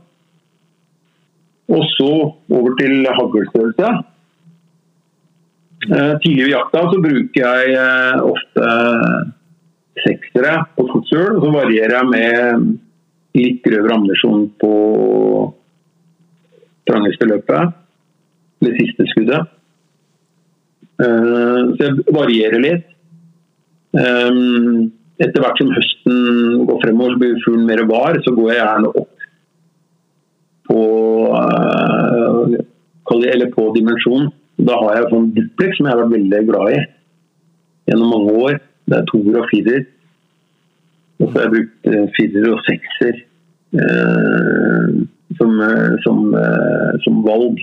[1.70, 2.12] Og så
[2.50, 3.92] over til haglstørrelse.
[5.88, 8.72] Eh, Tidlig i jakta så bruker jeg eh, ofte
[10.04, 11.38] seksere på skogsfugl.
[11.38, 12.66] Og så varierer jeg med
[13.38, 14.72] litt grøvere ammunisjon på
[16.90, 17.74] trangeste løpet.
[18.60, 19.48] Det siste skuddet.
[21.00, 22.88] Eh, Så jeg varierer litt.
[23.96, 24.88] Eh,
[25.20, 28.92] Etter hvert som høsten går fremover, så blir fuglen mer var, så går jeg gjerne
[28.96, 29.24] opp
[30.64, 30.78] på,
[31.36, 34.30] eh, eller på dimensjon.
[34.66, 36.80] Da har jeg sånn duplex som jeg har vært veldig glad i
[37.90, 38.60] gjennom mange år.
[38.90, 39.82] Det er toer og firer.
[41.20, 43.20] Og så har jeg brukt eh, firer og sekser
[43.80, 45.00] eh,
[45.38, 47.60] som, eh, som, eh, som valg.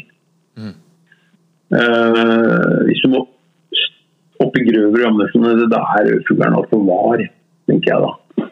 [1.68, 3.26] Eh, hvis du må
[4.40, 7.24] opp i grøvere ammunisjon, det er fuglen altfor var,
[7.68, 8.48] tenker jeg da.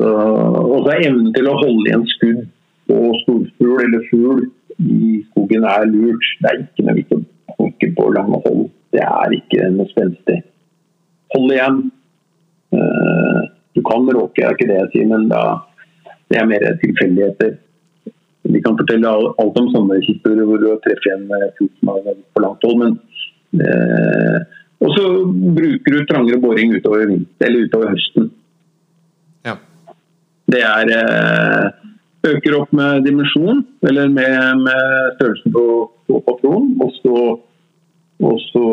[0.00, 2.40] Og så er evnen til å holde igjen skudd
[2.90, 4.44] på storfugl eller fugl
[4.80, 6.26] i skogen er lurt.
[6.40, 7.14] Det er ikke noe vits
[7.60, 8.68] banke på lange hold.
[8.90, 10.40] Det er ikke noe spenstig.
[11.34, 11.80] Hold igjen.
[12.74, 13.40] Eh,
[13.76, 15.42] du kan råke, er ikke det jeg sier, men da,
[16.30, 17.58] det er mer tilfeldigheter.
[18.50, 22.24] Vi kan fortelle alt om sånne historier hvor du treffer en fot fugl som vært
[22.34, 22.96] på langt hold, men
[23.60, 24.40] eh,
[24.80, 27.10] Og så bruker du trangere boring utover,
[27.44, 28.30] eller utover høsten.
[29.44, 29.58] Ja.
[30.48, 31.66] Det er eh,
[32.30, 35.66] øker opp med dimensjon, eller med, med størrelsen på,
[36.08, 37.16] på patronen, og så,
[38.20, 38.64] og så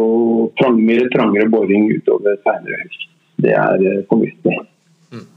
[0.59, 3.05] trangere, trangere boring utover seinere høst.
[3.43, 3.77] Det er
[4.09, 4.55] for fornuftig,
[5.13, 5.27] Mm.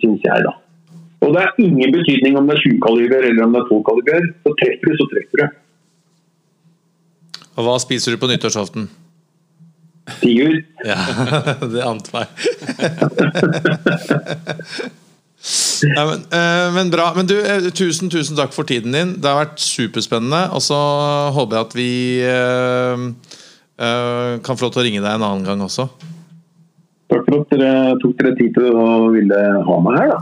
[0.00, 0.52] syns jeg, da.
[1.22, 4.20] Og det er ingen betydning om det er 20-kaliber eller om det er 12-kaliber.
[4.46, 5.46] Så treffer du, så treffer du.
[7.58, 8.88] Og hva spiser du på nyttårsaften?
[10.22, 10.54] Tiur.
[10.86, 10.98] Ja,
[11.74, 12.26] det ante meg.
[15.86, 17.12] Nei, men, uh, men bra.
[17.16, 19.14] Men du, eh, tusen, tusen takk for tiden din.
[19.22, 20.48] Det har vært superspennende.
[20.56, 20.78] Og så
[21.36, 21.92] håper jeg at vi
[22.26, 23.04] uh,
[23.78, 25.86] uh, kan få lov til å ringe deg en annen gang også.
[27.08, 30.18] Takk for at dere tok dere tid til å ville ha meg her, da.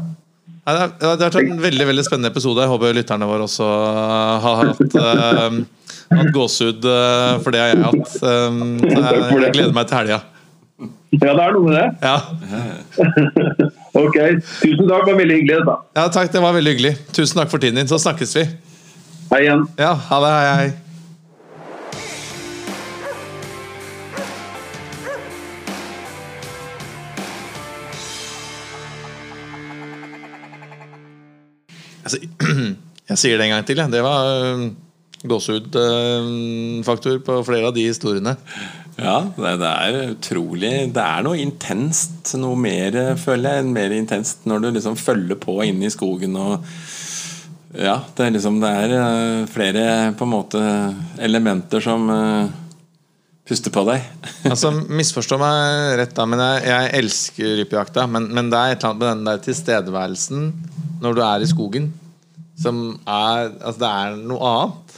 [0.67, 2.63] Nei, det, det har vært en veldig veldig spennende episode.
[2.63, 3.67] Jeg håper lytterne våre også
[4.43, 5.59] har hatt, uh,
[6.11, 8.17] hatt gåsehud, eh, for det har jeg hatt.
[8.17, 10.19] For jeg, jeg gleder meg til helga.
[11.15, 11.89] Ja, det er noe med det.
[12.03, 12.19] Ja.
[13.97, 14.13] Ok,
[14.61, 15.07] tusen takk.
[15.07, 15.61] Det var veldig hyggelig.
[15.65, 15.75] da.
[15.97, 16.33] ja, takk.
[16.33, 16.91] Det var veldig hyggelig.
[17.17, 17.89] Tusen takk for tiden din.
[17.89, 18.43] Så snakkes vi.
[19.31, 19.63] Hei igjen.
[19.81, 20.33] Ja, ha det.
[20.37, 20.67] Hei, hei.
[32.07, 32.21] Altså,
[33.11, 33.81] jeg sier det en gang til.
[33.83, 33.93] jeg.
[33.93, 34.67] Det var øh,
[35.27, 38.37] gåsehudfaktor på flere av de historiene.
[38.97, 44.63] Ja, det, er utrolig Det er noe intenst, noe mer, føler jeg, mer intenst når
[44.65, 46.65] du liksom følger på inn i skogen og
[47.77, 49.85] Ja, det er liksom Det er eh, flere
[50.17, 50.63] på en måte
[51.21, 52.55] elementer som eh,
[53.47, 54.07] puster på deg.
[54.53, 58.07] Altså, Misforstå meg rett, da, men jeg, jeg elsker rypejakta.
[58.11, 60.49] Men, men det er et eller annet med den der tilstedeværelsen
[61.05, 61.91] når du er i skogen,
[62.57, 64.97] som er Altså, det er noe annet.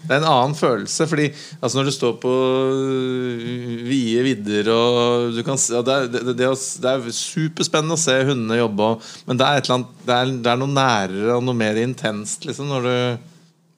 [0.00, 1.06] Det er en annen følelse.
[1.06, 1.26] Fordi
[1.60, 6.36] altså Når du står på øh, vide vidder og du kan se, det, er, det,
[6.38, 8.90] det, er- er superspennende å se hundene jobbe,
[9.28, 12.46] men det er, annet, det, er, det er noe nærere og noe mer intenst.
[12.48, 12.92] Liksom, du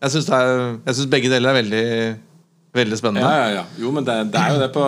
[0.02, 1.86] Jeg syns begge deler er veldig,
[2.74, 3.22] veldig spennende.
[3.28, 3.64] Ja, ja, ja.
[3.78, 4.86] Jo, men det, er jo det på,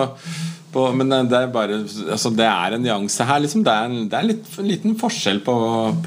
[0.73, 3.63] på Men det er bare altså Det er en nyanse her, liksom.
[3.63, 5.55] Det er en, det er litt, en liten forskjell på,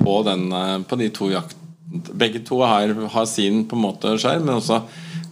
[0.02, 1.64] på, den, eh, på de to jaktene.
[2.20, 4.82] Begge to har, har sin på en måte skjerm, men også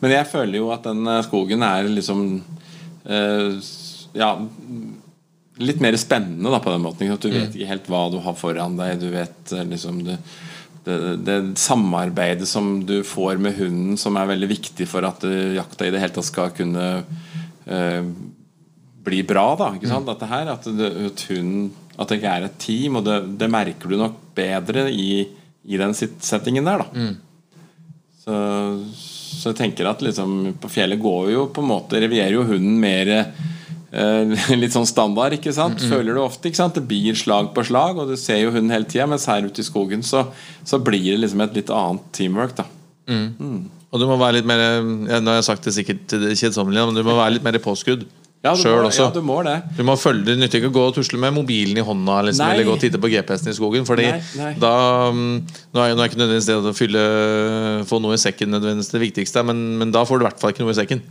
[0.03, 2.23] Men jeg føler jo at den eh, skogen er liksom
[3.09, 3.59] eh,
[4.17, 4.35] Ja
[5.57, 7.09] Litt mer spennende da på den måten.
[7.09, 7.23] At?
[7.25, 8.99] Du vet ikke helt hva du har foran deg.
[9.01, 10.13] Du vet eh, liksom du,
[10.85, 15.57] det, det samarbeidet som du får med hunden, som er veldig viktig for at eh,
[15.57, 16.85] jakta i det hele tatt skal kunne
[17.65, 18.13] eh,
[19.07, 19.49] bli bra.
[19.59, 20.13] da, ikke sant?
[20.13, 23.19] At det her, at, det, at, hunden, at det ikke er et team, og det,
[23.41, 25.25] det merker du nok bedre i,
[25.65, 26.85] i den settingen der.
[26.85, 27.09] da.
[28.23, 28.37] Så,
[29.27, 32.79] så jeg tenker at liksom, på fjellet går jo på en måte Revierer jo hunden
[32.83, 35.83] mer eh, litt sånn standard, ikke sant?
[35.91, 36.79] Føler du ofte, ikke sant?
[36.79, 39.63] Det blir slag på slag, og du ser jo hunden hele tida, mens her ute
[39.63, 40.27] i skogen så,
[40.67, 42.69] så blir det liksom et litt annet teamwork, da.
[43.95, 46.97] Og du må være litt mer ja, Nå har jeg sagt det sikkert kjedsommelige, men
[46.99, 48.03] du må være litt mer påskrudd
[48.47, 49.09] Ja, sjøl også.
[49.09, 49.57] ja, du må det.
[49.77, 52.47] Du må følge, Det nytter ikke å gå og tusle med mobilen i hånda liksom,
[52.49, 53.87] eller gå og titte på GPS-en i skogen.
[53.89, 54.53] Fordi Nei, nei.
[54.63, 54.73] da
[55.13, 55.33] mm,
[55.77, 57.03] Nå er, nå er ikke nødvendigvis det å fylle,
[57.91, 60.55] få noe i sekken nødvendigvis det viktigste, men, men da får du i hvert fall
[60.55, 61.03] ikke noe i sekken.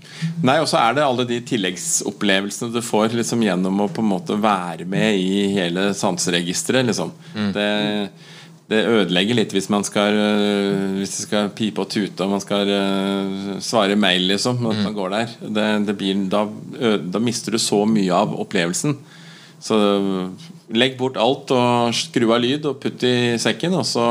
[0.46, 4.10] Nei, og så er det alle de tilleggsopplevelsene du får liksom gjennom å på en
[4.16, 6.88] måte være med i hele sanseregisteret.
[6.90, 7.12] Liksom.
[7.56, 7.68] Det,
[8.72, 12.42] det ødelegger litt hvis man skal øh, Hvis det skal pipe og tute og man
[12.42, 14.64] skal øh, svare mail, liksom.
[14.72, 16.48] At man går der det, det blir, da,
[16.98, 18.98] da mister du så mye av opplevelsen.
[19.62, 19.78] Så
[20.76, 24.08] legg bort alt og skru av lyd og putt i sekken, og så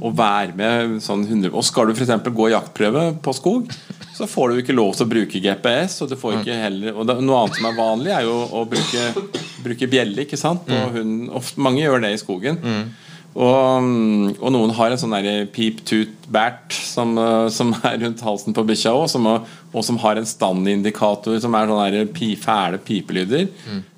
[0.00, 2.12] og vær med sånn 100 Og skal du f.eks.
[2.32, 3.74] gå jaktprøve på skog,
[4.16, 5.98] så får du ikke lov til å bruke GPS.
[6.04, 8.64] Og, du får ikke heller, og det, noe annet som er vanlig, er jo å
[8.68, 9.26] bruke,
[9.64, 10.24] bruke bjelle.
[10.24, 10.68] ikke sant?
[10.72, 12.60] Og hun, Ofte, mange gjør det i skogen.
[12.64, 18.24] Mm, og noen har en sånn der peep tooth bert som, eh, som er rundt
[18.26, 22.80] halsen på bikkja òg, som, og som har en standindikator som er sånne pi, fæle
[22.82, 23.46] pipelyder.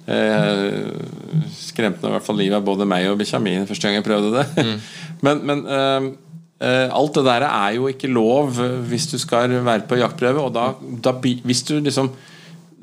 [0.02, 0.90] Eh,
[1.54, 4.42] skremte i hvert fall livet av både meg og bikkja mi første gang jeg prøvde
[4.42, 4.66] det.
[5.24, 6.10] men men eh,
[6.62, 10.44] eh, alt det der er jo ikke lov eh, hvis du skal være på jaktprøve.
[10.44, 10.72] Og da,
[11.08, 12.12] da hvis du liksom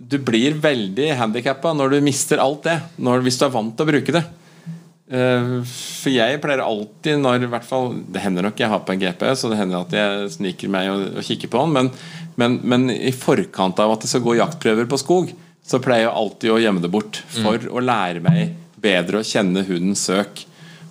[0.10, 2.80] Du blir veldig handikappa når du mister alt det.
[2.98, 4.24] Når, hvis du er vant til å bruke det.
[5.10, 8.94] Eh, For jeg pleier alltid når i hvert fall, Det hender nok jeg har på
[8.94, 11.92] en GPS, og det hender at jeg sniker meg og, og kikker på den, men,
[12.38, 15.34] men, men i forkant av at det skal gå jaktprøver på skog,
[15.66, 17.22] så pleier jeg alltid å gjemme det bort.
[17.36, 20.46] For å lære meg bedre å kjenne hundens søk.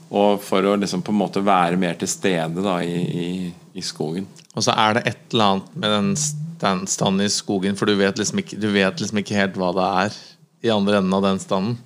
[0.09, 3.31] Og for å liksom på en måte være mer til stede da, i, i,
[3.77, 4.28] i skogen.
[4.55, 7.99] Og så er det et eller annet med den stand, standen i skogen, for du
[7.99, 10.16] vet, liksom ikke, du vet liksom ikke helt hva det er
[10.65, 11.77] i andre enden av den standen.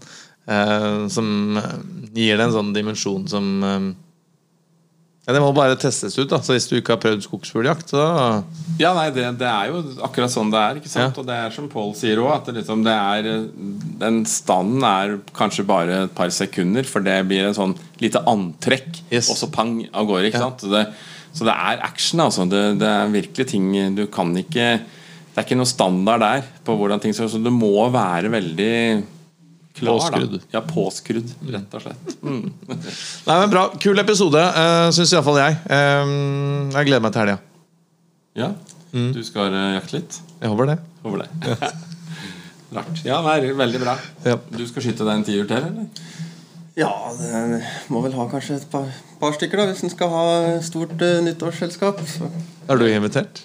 [0.49, 1.75] Eh, som eh,
[2.15, 3.93] gir det en sånn dimensjon som eh,
[5.23, 6.27] ja, Det må bare testes ut.
[6.33, 8.43] da Så Hvis du ikke har prøvd skogsfugljakt, så
[8.81, 10.81] Ja, nei, det, det er jo akkurat sånn det er.
[10.81, 11.15] ikke sant?
[11.15, 11.21] Ja.
[11.23, 13.29] Og det er som Pål sier òg, at det liksom, det er
[14.03, 18.99] den standen er kanskje bare et par sekunder, for det blir en sånn lite antrekk,
[19.13, 19.31] Yes.
[19.31, 20.27] og så pang av gårde.
[20.33, 20.49] ikke Ja.
[20.51, 20.67] sant?
[20.67, 20.89] Så det,
[21.33, 22.49] så det er action, altså.
[22.51, 24.81] Det, det er virkelig ting du kan ikke
[25.33, 29.05] Det er ikke noe standard der på hvordan ting skal Så du må være veldig
[29.79, 29.99] klar.
[29.99, 30.35] Påskrudd.
[30.39, 30.51] Da.
[30.57, 32.17] Ja, påskrudd, rett og slett.
[32.23, 32.53] Mm.
[32.69, 33.65] Nei, men Bra.
[33.83, 35.57] Kul episode, uh, syns iallfall jeg.
[35.73, 36.13] Eh,
[36.77, 37.39] jeg gleder meg til helga.
[38.43, 38.53] Ja,
[38.93, 39.07] Mm.
[39.17, 40.19] du skal uh, jakte litt?
[40.43, 40.75] Jeg håper det.
[41.03, 41.29] Håper det.
[42.77, 42.99] Rart.
[43.05, 43.95] Ja, nei, veldig bra.
[44.25, 44.35] Ja.
[44.53, 45.87] Du skal skyte deg en tiur til, eller?
[46.73, 46.89] Ja,
[47.19, 47.61] det
[47.93, 48.87] må vel ha kanskje et par,
[49.21, 50.23] par stykker, da, hvis en skal ha
[50.65, 51.99] stort uh, nyttårsselskap.
[52.09, 52.31] Så.
[52.73, 53.43] Er du invitert?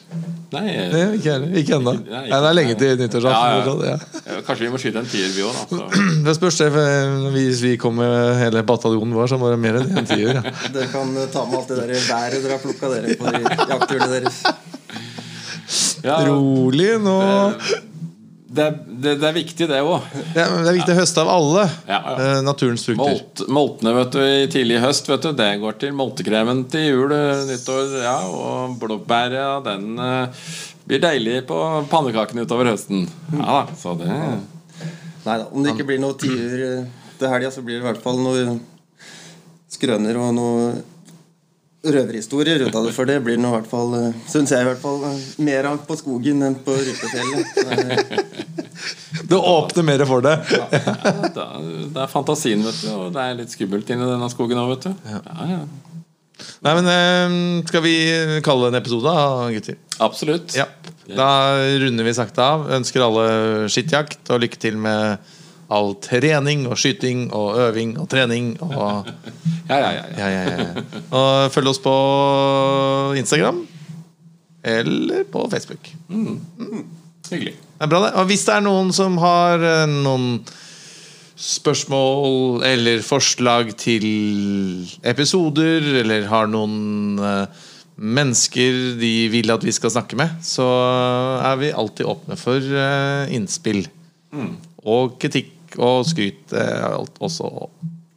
[0.54, 0.62] Nei,
[0.94, 1.50] Nei, ikke heller.
[1.60, 1.92] Ikke ennå.
[2.06, 3.82] Nei, Nei, det er lenge til Ja, nyttårsaften.
[3.84, 3.98] ja.
[3.98, 5.66] Ja, ja, Kanskje vi må skyte en tier, vi òg, da.
[5.76, 6.06] Så.
[6.30, 6.70] Det spørs det.
[7.36, 10.40] Hvis vi kommer med hele bataljonen vår, så må det mer enn en tier.
[10.40, 10.56] Ja.
[10.78, 13.44] Dere kan eh, ta med alt det der været dere har plukka dere på de
[13.74, 14.40] jaktturene deres.
[16.08, 17.20] Ja, Rolig nå.
[17.60, 17.82] det,
[18.58, 20.06] det, det er viktig, det òg.
[20.36, 22.16] Ja, det er viktig å høste av alle Ja, ja.
[22.16, 23.04] eh, naturens frukter.
[23.04, 27.16] Molt, moltene vet du, i tidlig høst, vet du, det går til moltekremen til jul,
[27.16, 27.98] eh, nyttår.
[28.04, 30.50] Ja, og blåbæra, den uh,
[30.88, 31.58] blir deilig på
[31.92, 33.08] pannekakene utover høsten.
[33.36, 34.12] Ja da, så det
[35.28, 36.60] Nei da, om det ikke blir noe tiur
[37.20, 38.60] til helga, så blir det i hvert fall noe
[39.72, 40.70] skrøner og noe
[41.94, 42.94] røverhistorier ut av det.
[42.96, 43.96] For det blir noe i hvert fall,
[44.30, 47.58] syns jeg i hvert fall, eh, mer av på skogen enn på Rypefjellet.
[47.66, 48.44] Eh,
[49.28, 50.36] Det åpner mer for det.
[50.54, 52.88] ja, det, er, det er fantasien, vet du.
[52.94, 55.10] Og det er litt skummelt inni denne skogen òg, vet du.
[55.10, 55.62] Ja, ja.
[56.62, 57.36] Nei, men eh,
[57.66, 57.96] Skal vi
[58.46, 59.80] kalle det en episode, da, gutter?
[60.06, 60.54] Absolutt.
[60.56, 60.68] Ja.
[61.08, 61.30] Da
[61.82, 62.68] runder vi sakte av.
[62.78, 63.28] Ønsker alle
[63.74, 65.34] skittjakt og lykke til med
[65.74, 68.56] all trening og skyting og øving og trening.
[68.62, 69.08] Og,
[69.68, 70.28] Ja, ja, ja, ja.
[70.32, 71.00] ja, ja, ja.
[71.12, 71.94] og følg oss på
[73.20, 73.66] Instagram
[74.64, 75.90] eller på Facebook.
[77.28, 77.52] Hyggelig.
[77.52, 78.14] Det er bra, det.
[78.16, 80.40] Og hvis det er noen som har eh, noen
[81.38, 84.08] spørsmål eller forslag til
[85.04, 87.68] episoder, eller har noen eh,
[87.98, 90.66] mennesker de vil at vi skal snakke med, så
[91.44, 92.64] er vi alltid åpne for
[93.36, 93.84] innspill.
[93.84, 94.50] innspill.
[94.88, 97.52] Og kritikk og skryt eh, alt også.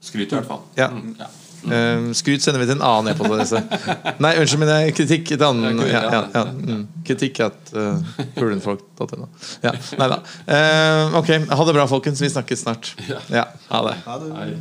[0.00, 0.64] Skryt i hvert fall.
[0.78, 0.90] Ja.
[0.94, 1.28] Mm, ja.
[1.60, 2.14] Mm.
[2.16, 3.60] skryt sender vi til en annen e-postadresse.
[4.24, 6.86] Nei, unnskyld, men det er kritikk et annet ja, ja, ja, mm.
[7.04, 8.00] Kritikk at uh,
[8.38, 9.28] hulenfolk.no.
[9.66, 10.22] Ja, nei da.
[10.48, 12.24] Eh, ok, ha det bra, folkens.
[12.24, 12.94] Vi snakkes snart.
[13.28, 13.98] Ja, ha det.
[14.08, 14.32] ha det.
[14.32, 14.54] Nei.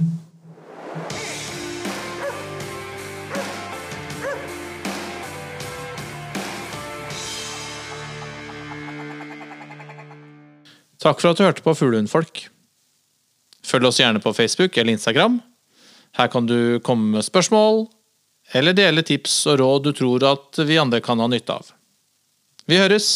[10.99, 12.49] Takk for at du hørte på Fuglehundfolk.
[13.69, 15.39] Følg oss gjerne på Facebook eller Instagram.
[16.17, 17.85] Her kan du komme med spørsmål
[18.57, 21.69] eller dele tips og råd du tror at vi andre kan ha nytte av.
[22.65, 23.09] Vi høres!